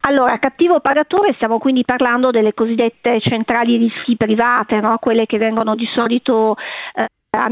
Allora, 0.01 0.39
cattivo 0.39 0.80
pagatore, 0.80 1.32
stiamo 1.34 1.59
quindi 1.59 1.84
parlando 1.84 2.30
delle 2.30 2.55
cosiddette 2.55 3.20
centrali 3.20 3.76
rischi 3.76 4.16
private, 4.16 4.80
no? 4.80 4.99
quelle 4.99 5.26
che 5.26 5.39
vengono 5.39 5.74
di 5.74 5.87
solito 5.87 6.57
eh, 6.95 7.07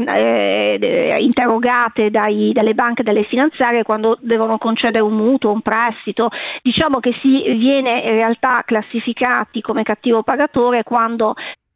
eh, 0.07 1.17
interrogate 1.19 2.09
dai- 2.09 2.53
dalle 2.53 2.73
banche 2.73 3.01
e 3.01 3.03
dalle 3.03 3.23
finanziarie 3.23 3.83
quando 3.83 4.17
devono 4.21 4.57
concedere 4.57 5.03
un 5.03 5.15
mutuo, 5.15 5.51
un 5.51 5.61
prestito. 5.61 6.29
Diciamo 6.61 6.99
che 6.99 7.13
si 7.21 7.41
viene 7.57 8.01
in 8.01 8.11
realtà 8.11 8.61
classificati 8.63 9.61
come 9.61 9.83
cattivo 9.83 10.23
pagatore 10.23 10.83
quando 10.83 11.33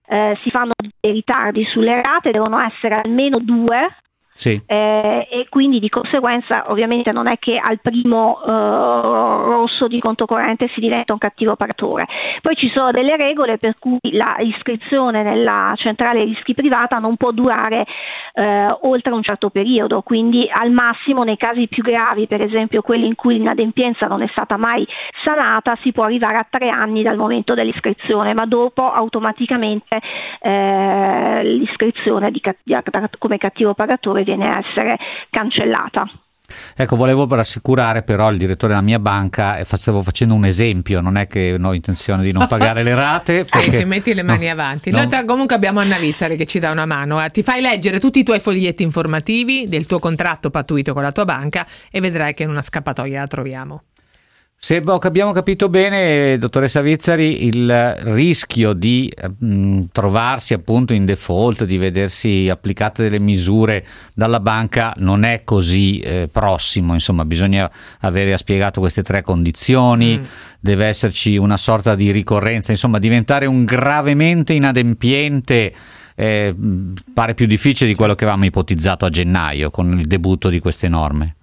eh, 0.07 0.37
si 0.43 0.49
fanno 0.51 0.71
dei 1.01 1.11
ritardi 1.11 1.65
sulle 1.65 2.01
rate, 2.01 2.31
devono 2.31 2.59
essere 2.63 3.01
almeno 3.03 3.39
due 3.39 3.89
Sì. 4.33 4.61
eh, 4.65 5.27
e 5.29 5.47
quindi 5.49 5.79
di 5.79 5.89
conseguenza 5.89 6.71
ovviamente 6.71 7.11
non 7.11 7.27
è 7.27 7.37
che 7.37 7.57
al 7.57 7.79
primo 7.81 8.41
eh, 8.41 8.49
rosso 8.49 9.87
di 9.87 9.99
conto 9.99 10.25
corrente 10.25 10.69
si 10.73 10.79
diventa 10.79 11.13
un 11.13 11.19
cattivo 11.19 11.55
pagatore. 11.55 12.07
Poi 12.41 12.55
ci 12.55 12.71
sono 12.73 12.91
delle 12.91 13.17
regole 13.17 13.57
per 13.57 13.75
cui 13.77 13.99
la 14.11 14.37
iscrizione 14.39 15.23
nella 15.23 15.73
centrale 15.75 16.23
rischi 16.23 16.53
privata 16.53 16.97
non 16.97 17.17
può 17.17 17.31
durare 17.31 17.85
eh, 18.33 18.75
oltre 18.81 19.13
un 19.13 19.23
certo 19.23 19.49
periodo, 19.49 20.01
quindi 20.01 20.49
al 20.51 20.71
massimo 20.71 21.23
nei 21.23 21.37
casi 21.37 21.67
più 21.67 21.83
gravi, 21.83 22.27
per 22.27 22.43
esempio 22.45 22.81
quelli 22.81 23.05
in 23.05 23.15
cui 23.15 23.35
l'inadempienza 23.35 24.07
non 24.07 24.21
è 24.21 24.27
stata 24.31 24.57
mai 24.57 24.87
sanata, 25.23 25.77
si 25.81 25.91
può 25.91 26.05
arrivare 26.05 26.37
a 26.37 26.47
tre 26.49 26.69
anni 26.69 27.03
dal 27.03 27.17
momento 27.17 27.53
dell'iscrizione, 27.53 28.33
ma 28.33 28.45
dopo 28.45 28.91
automaticamente 28.91 29.99
eh, 30.41 31.43
l'iscrizione 31.43 32.31
di 32.31 32.39
di- 32.63 32.77
come 33.17 33.37
cattivo 33.37 33.73
pagatore 34.19 34.23
viene 34.23 34.47
a 34.53 34.61
essere 34.67 34.97
cancellata. 35.29 36.09
Ecco, 36.75 36.95
volevo 36.95 37.27
rassicurare 37.35 38.01
però 38.01 38.31
il 38.31 38.39
direttore 38.39 38.73
della 38.73 38.83
mia 38.83 38.97
banca 38.97 39.57
e 39.59 39.65
facevo 39.65 40.01
facendo 40.01 40.33
un 40.33 40.45
esempio, 40.45 40.99
non 40.99 41.15
è 41.15 41.27
che 41.27 41.55
ho 41.61 41.73
intenzione 41.75 42.23
di 42.23 42.31
non 42.31 42.47
pagare 42.49 42.81
le 42.81 42.95
rate. 42.95 43.43
Sì, 43.43 43.51
perché- 43.51 43.71
se 43.71 43.85
metti 43.85 44.15
le 44.15 44.23
mani 44.23 44.47
no, 44.47 44.51
avanti. 44.53 44.89
no. 44.89 45.03
Noi 45.03 45.25
comunque 45.25 45.55
abbiamo 45.55 45.79
Anna 45.79 45.99
Vizzari 45.99 46.35
che 46.37 46.45
ci 46.45 46.57
dà 46.57 46.71
una 46.71 46.87
mano. 46.87 47.23
eh. 47.23 47.29
Ti 47.29 47.43
fai 47.43 47.61
leggere 47.61 47.99
tutti 47.99 48.17
i 48.19 48.23
tuoi 48.23 48.39
foglietti 48.39 48.81
informativi 48.81 49.67
del 49.67 49.85
tuo 49.85 49.99
contratto 49.99 50.49
pattuito 50.49 50.93
con 50.93 51.03
la 51.03 51.11
tua 51.11 51.25
banca 51.25 51.67
e 51.91 52.01
vedrai 52.01 52.33
che 52.33 52.41
in 52.43 52.49
una 52.49 52.63
scappatoia 52.63 53.19
la 53.19 53.27
troviamo. 53.27 53.83
Se 54.61 54.83
ho- 54.85 54.97
abbiamo 54.97 55.31
capito 55.31 55.69
bene, 55.69 56.37
dottoressa 56.37 56.81
Vizzari, 56.81 57.45
il 57.45 57.95
rischio 58.01 58.73
di 58.73 59.09
mh, 59.37 59.83
trovarsi 59.93 60.53
appunto 60.53 60.93
in 60.93 61.05
default, 61.05 61.63
di 61.63 61.77
vedersi 61.77 62.49
applicate 62.51 63.03
delle 63.03 63.19
misure 63.19 63.85
dalla 64.13 64.41
banca 64.41 64.93
non 64.97 65.23
è 65.23 65.43
così 65.45 65.99
eh, 65.99 66.27
prossimo, 66.29 66.93
insomma 66.93 67.23
bisogna 67.23 67.71
avere 68.01 68.35
spiegato 68.35 68.81
queste 68.81 69.01
tre 69.01 69.21
condizioni, 69.21 70.19
deve 70.59 70.87
esserci 70.87 71.37
una 71.37 71.55
sorta 71.55 71.95
di 71.95 72.11
ricorrenza, 72.11 72.71
insomma 72.71 72.99
diventare 72.99 73.45
un 73.45 73.63
gravemente 73.63 74.51
inadempiente 74.51 75.73
eh, 76.15 76.53
mh, 76.53 76.93
pare 77.13 77.33
più 77.33 77.45
difficile 77.45 77.89
di 77.89 77.95
quello 77.95 78.13
che 78.13 78.25
avevamo 78.25 78.43
ipotizzato 78.43 79.05
a 79.05 79.09
gennaio 79.09 79.69
con 79.69 79.97
il 79.97 80.05
debutto 80.05 80.49
di 80.49 80.59
queste 80.59 80.89
norme. 80.89 81.35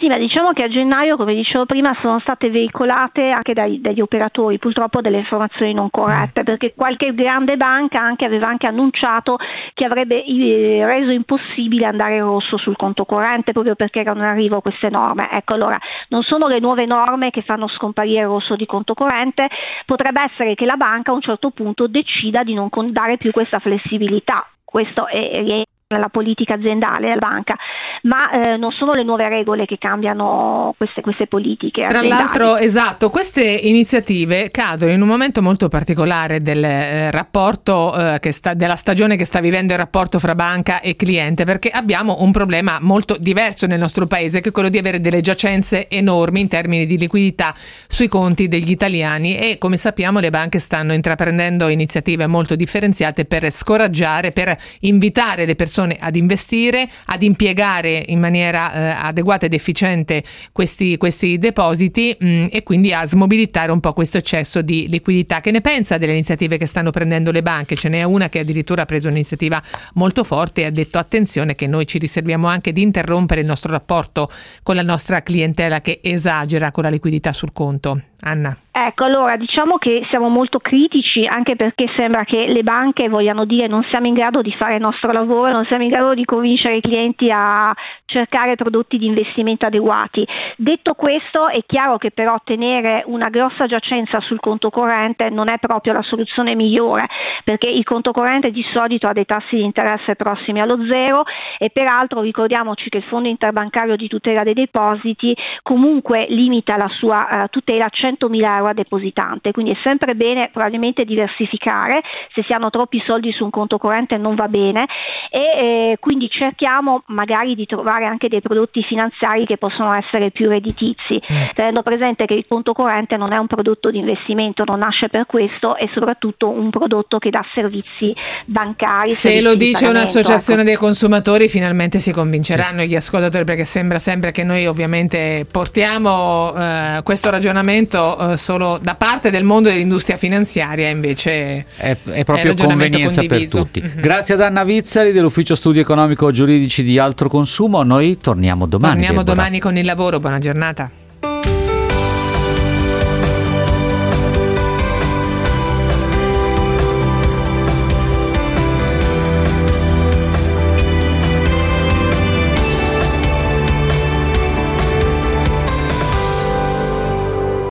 Sì, 0.00 0.08
ma 0.08 0.16
diciamo 0.16 0.52
che 0.52 0.64
a 0.64 0.68
gennaio, 0.68 1.18
come 1.18 1.34
dicevo 1.34 1.66
prima, 1.66 1.94
sono 2.00 2.18
state 2.20 2.48
veicolate 2.48 3.28
anche 3.28 3.52
dai- 3.52 3.82
dagli 3.82 4.00
operatori 4.00 4.56
purtroppo 4.56 5.02
delle 5.02 5.18
informazioni 5.18 5.74
non 5.74 5.90
corrette, 5.90 6.42
perché 6.42 6.72
qualche 6.74 7.12
grande 7.12 7.58
banca 7.58 8.00
anche 8.00 8.24
aveva 8.24 8.46
anche 8.46 8.66
annunciato 8.66 9.36
che 9.74 9.84
avrebbe 9.84 10.24
eh, 10.24 10.86
reso 10.86 11.10
impossibile 11.10 11.84
andare 11.84 12.18
rosso 12.20 12.56
sul 12.56 12.76
conto 12.76 13.04
corrente 13.04 13.52
proprio 13.52 13.74
perché 13.74 14.00
erano 14.00 14.20
in 14.20 14.28
arrivo 14.28 14.62
queste 14.62 14.88
norme. 14.88 15.30
Ecco, 15.30 15.52
allora, 15.52 15.78
non 16.08 16.22
sono 16.22 16.46
le 16.46 16.60
nuove 16.60 16.86
norme 16.86 17.28
che 17.28 17.42
fanno 17.42 17.68
scomparire 17.68 18.20
il 18.20 18.26
rosso 18.26 18.56
di 18.56 18.64
conto 18.64 18.94
corrente, 18.94 19.48
potrebbe 19.84 20.22
essere 20.22 20.54
che 20.54 20.64
la 20.64 20.76
banca 20.76 21.10
a 21.10 21.14
un 21.14 21.20
certo 21.20 21.50
punto 21.50 21.86
decida 21.86 22.42
di 22.42 22.54
non 22.54 22.70
dare 22.90 23.18
più 23.18 23.32
questa 23.32 23.58
flessibilità. 23.58 24.48
Questo 24.64 25.06
è, 25.08 25.62
nella 25.90 26.08
politica 26.08 26.54
aziendale 26.54 27.08
della 27.08 27.16
banca, 27.16 27.56
ma 28.02 28.30
eh, 28.30 28.56
non 28.56 28.70
sono 28.70 28.94
le 28.94 29.02
nuove 29.02 29.28
regole 29.28 29.66
che 29.66 29.76
cambiano 29.76 30.72
queste, 30.76 31.00
queste 31.00 31.26
politiche. 31.26 31.84
Tra 31.84 31.98
aziendali. 31.98 32.22
l'altro, 32.22 32.56
esatto, 32.58 33.10
queste 33.10 33.42
iniziative 33.42 34.50
cadono 34.52 34.92
in 34.92 35.02
un 35.02 35.08
momento 35.08 35.42
molto 35.42 35.68
particolare 35.68 36.40
del 36.40 36.62
eh, 36.62 37.10
rapporto 37.10 37.92
eh, 37.96 38.20
che 38.20 38.30
sta- 38.30 38.54
della 38.54 38.76
stagione 38.76 39.16
che 39.16 39.24
sta 39.24 39.40
vivendo 39.40 39.72
il 39.72 39.80
rapporto 39.80 40.20
fra 40.20 40.36
banca 40.36 40.80
e 40.80 40.94
cliente, 40.94 41.44
perché 41.44 41.70
abbiamo 41.70 42.18
un 42.20 42.30
problema 42.30 42.78
molto 42.80 43.16
diverso 43.18 43.66
nel 43.66 43.80
nostro 43.80 44.06
paese, 44.06 44.40
che 44.40 44.50
è 44.50 44.52
quello 44.52 44.68
di 44.68 44.78
avere 44.78 45.00
delle 45.00 45.20
giacenze 45.20 45.88
enormi 45.88 46.40
in 46.40 46.48
termini 46.48 46.86
di 46.86 46.98
liquidità 46.98 47.52
sui 47.88 48.06
conti 48.06 48.46
degli 48.46 48.70
italiani 48.70 49.36
e 49.36 49.58
come 49.58 49.76
sappiamo 49.76 50.20
le 50.20 50.30
banche 50.30 50.60
stanno 50.60 50.92
intraprendendo 50.92 51.66
iniziative 51.66 52.28
molto 52.28 52.54
differenziate 52.54 53.24
per 53.24 53.50
scoraggiare, 53.50 54.30
per 54.30 54.56
invitare 54.80 55.46
le 55.46 55.56
persone 55.56 55.78
ad 55.82 56.16
investire, 56.16 56.88
ad 57.06 57.22
impiegare 57.22 58.04
in 58.06 58.20
maniera 58.20 58.72
eh, 58.72 59.06
adeguata 59.06 59.46
ed 59.46 59.54
efficiente 59.54 60.22
questi, 60.52 60.96
questi 60.96 61.38
depositi 61.38 62.16
mh, 62.18 62.46
e 62.50 62.62
quindi 62.62 62.92
a 62.92 63.04
smobilitare 63.04 63.72
un 63.72 63.80
po' 63.80 63.92
questo 63.92 64.18
eccesso 64.18 64.62
di 64.62 64.88
liquidità. 64.88 65.40
Che 65.40 65.50
ne 65.50 65.60
pensa 65.60 65.98
delle 65.98 66.12
iniziative 66.12 66.56
che 66.56 66.66
stanno 66.66 66.90
prendendo 66.90 67.30
le 67.30 67.42
banche? 67.42 67.76
Ce 67.76 67.88
n'è 67.88 68.02
una 68.02 68.28
che 68.28 68.40
addirittura 68.40 68.82
ha 68.82 68.86
preso 68.86 69.08
un'iniziativa 69.08 69.60
molto 69.94 70.24
forte 70.24 70.62
e 70.62 70.64
ha 70.66 70.70
detto 70.70 70.98
attenzione 70.98 71.54
che 71.54 71.66
noi 71.66 71.86
ci 71.86 71.98
riserviamo 71.98 72.46
anche 72.46 72.72
di 72.72 72.82
interrompere 72.82 73.40
il 73.40 73.46
nostro 73.46 73.72
rapporto 73.72 74.30
con 74.62 74.74
la 74.74 74.82
nostra 74.82 75.22
clientela 75.22 75.80
che 75.80 76.00
esagera 76.02 76.70
con 76.70 76.84
la 76.84 76.90
liquidità 76.90 77.32
sul 77.32 77.52
conto. 77.52 78.00
Anna. 78.22 78.54
Ecco, 78.70 79.04
allora 79.04 79.36
diciamo 79.36 79.78
che 79.78 80.06
siamo 80.10 80.28
molto 80.28 80.58
critici 80.58 81.26
anche 81.26 81.56
perché 81.56 81.86
sembra 81.96 82.24
che 82.24 82.46
le 82.48 82.62
banche 82.62 83.08
vogliano 83.08 83.46
dire 83.46 83.66
non 83.66 83.82
siamo 83.90 84.06
in 84.06 84.14
grado 84.14 84.42
di 84.42 84.54
fare 84.58 84.74
il 84.74 84.80
nostro 84.80 85.10
lavoro, 85.10 85.52
non 85.52 85.64
siamo 85.70 85.84
in 85.84 85.90
grado 85.90 86.14
di 86.14 86.24
convincere 86.24 86.76
i 86.76 86.80
clienti 86.80 87.30
a 87.32 87.72
cercare 88.06 88.56
prodotti 88.56 88.98
di 88.98 89.06
investimento 89.06 89.66
adeguati. 89.66 90.26
Detto 90.56 90.94
questo, 90.94 91.46
è 91.46 91.60
chiaro 91.64 91.96
che 91.96 92.10
però 92.10 92.36
tenere 92.42 93.04
una 93.06 93.28
grossa 93.28 93.66
giacenza 93.66 94.18
sul 94.18 94.40
conto 94.40 94.68
corrente 94.68 95.30
non 95.30 95.48
è 95.48 95.58
proprio 95.58 95.92
la 95.92 96.02
soluzione 96.02 96.56
migliore, 96.56 97.06
perché 97.44 97.70
il 97.70 97.84
conto 97.84 98.10
corrente 98.10 98.50
di 98.50 98.64
solito 98.72 99.06
ha 99.06 99.12
dei 99.12 99.26
tassi 99.26 99.56
di 99.56 99.62
interesse 99.62 100.16
prossimi 100.16 100.60
allo 100.60 100.84
zero 100.86 101.22
e 101.56 101.70
peraltro 101.70 102.20
ricordiamoci 102.20 102.88
che 102.88 102.98
il 102.98 103.04
Fondo 103.04 103.28
interbancario 103.28 103.94
di 103.94 104.08
tutela 104.08 104.42
dei 104.42 104.54
depositi 104.54 105.36
comunque 105.62 106.26
limita 106.30 106.76
la 106.76 106.88
sua 106.88 107.28
uh, 107.30 107.46
tutela 107.48 107.84
a 107.84 107.90
100.000 107.92 108.56
euro 108.56 108.70
a 108.70 108.74
depositante, 108.74 109.52
quindi 109.52 109.70
è 109.70 109.76
sempre 109.84 110.16
bene 110.16 110.50
probabilmente 110.52 111.04
diversificare, 111.04 112.02
se 112.32 112.42
si 112.42 112.52
hanno 112.52 112.70
troppi 112.70 113.00
soldi 113.06 113.30
su 113.30 113.44
un 113.44 113.50
conto 113.50 113.78
corrente 113.78 114.16
non 114.16 114.34
va 114.34 114.48
bene 114.48 114.86
e 115.30 115.59
eh, 115.60 115.96
quindi 116.00 116.30
cerchiamo 116.30 117.02
magari 117.08 117.54
di 117.54 117.66
trovare 117.66 118.06
anche 118.06 118.28
dei 118.28 118.40
prodotti 118.40 118.82
finanziari 118.82 119.44
che 119.44 119.58
possono 119.58 119.94
essere 119.94 120.30
più 120.30 120.48
redditizi, 120.48 121.20
mm. 121.20 121.42
tenendo 121.54 121.82
presente 121.82 122.24
che 122.24 122.32
il 122.32 122.46
conto 122.48 122.72
corrente 122.72 123.18
non 123.18 123.32
è 123.32 123.36
un 123.36 123.46
prodotto 123.46 123.90
di 123.90 123.98
investimento, 123.98 124.64
non 124.64 124.78
nasce 124.78 125.08
per 125.08 125.26
questo, 125.26 125.76
è 125.76 125.86
soprattutto 125.92 126.48
un 126.48 126.70
prodotto 126.70 127.18
che 127.18 127.28
dà 127.28 127.44
servizi 127.52 128.14
bancari. 128.46 129.10
Se 129.10 129.16
servizi 129.16 129.42
lo 129.42 129.54
dice 129.54 129.86
un'associazione 129.86 130.62
ecco. 130.62 130.70
dei 130.70 130.78
consumatori 130.78 131.46
finalmente 131.46 131.98
si 131.98 132.10
convinceranno 132.10 132.80
sì. 132.80 132.88
gli 132.88 132.96
ascoltatori 132.96 133.44
perché 133.44 133.66
sembra 133.66 133.98
sempre 133.98 134.32
che 134.32 134.44
noi 134.44 134.66
ovviamente 134.66 135.46
portiamo 135.50 136.54
eh, 136.56 137.00
questo 137.02 137.28
ragionamento 137.28 138.32
eh, 138.32 138.36
solo 138.38 138.78
da 138.80 138.94
parte 138.94 139.30
del 139.30 139.44
mondo 139.44 139.68
dell'industria 139.68 140.16
finanziaria 140.16 140.88
invece 140.88 141.66
è, 141.76 141.94
è 142.12 142.24
proprio 142.24 142.52
è 142.52 142.56
convenienza 142.56 143.20
condiviso. 143.20 143.56
per 143.56 143.64
tutti. 143.66 143.82
Mm-hmm. 143.82 144.00
Grazie 144.00 144.34
ad 144.34 144.40
Anna 144.40 144.64
Vizzari 144.64 145.12
dell'Ufficio 145.50 145.54
Studi 145.54 145.80
Economico 145.80 146.30
Giuridici 146.30 146.82
di 146.82 146.98
Altro 146.98 147.28
Consumo, 147.28 147.82
noi 147.82 148.18
torniamo 148.20 148.66
domani. 148.66 148.92
Torniamo 148.94 149.22
Deborah. 149.22 149.36
domani 149.36 149.58
con 149.58 149.76
il 149.76 149.84
lavoro, 149.84 150.20
buona 150.20 150.38
giornata. 150.38 150.99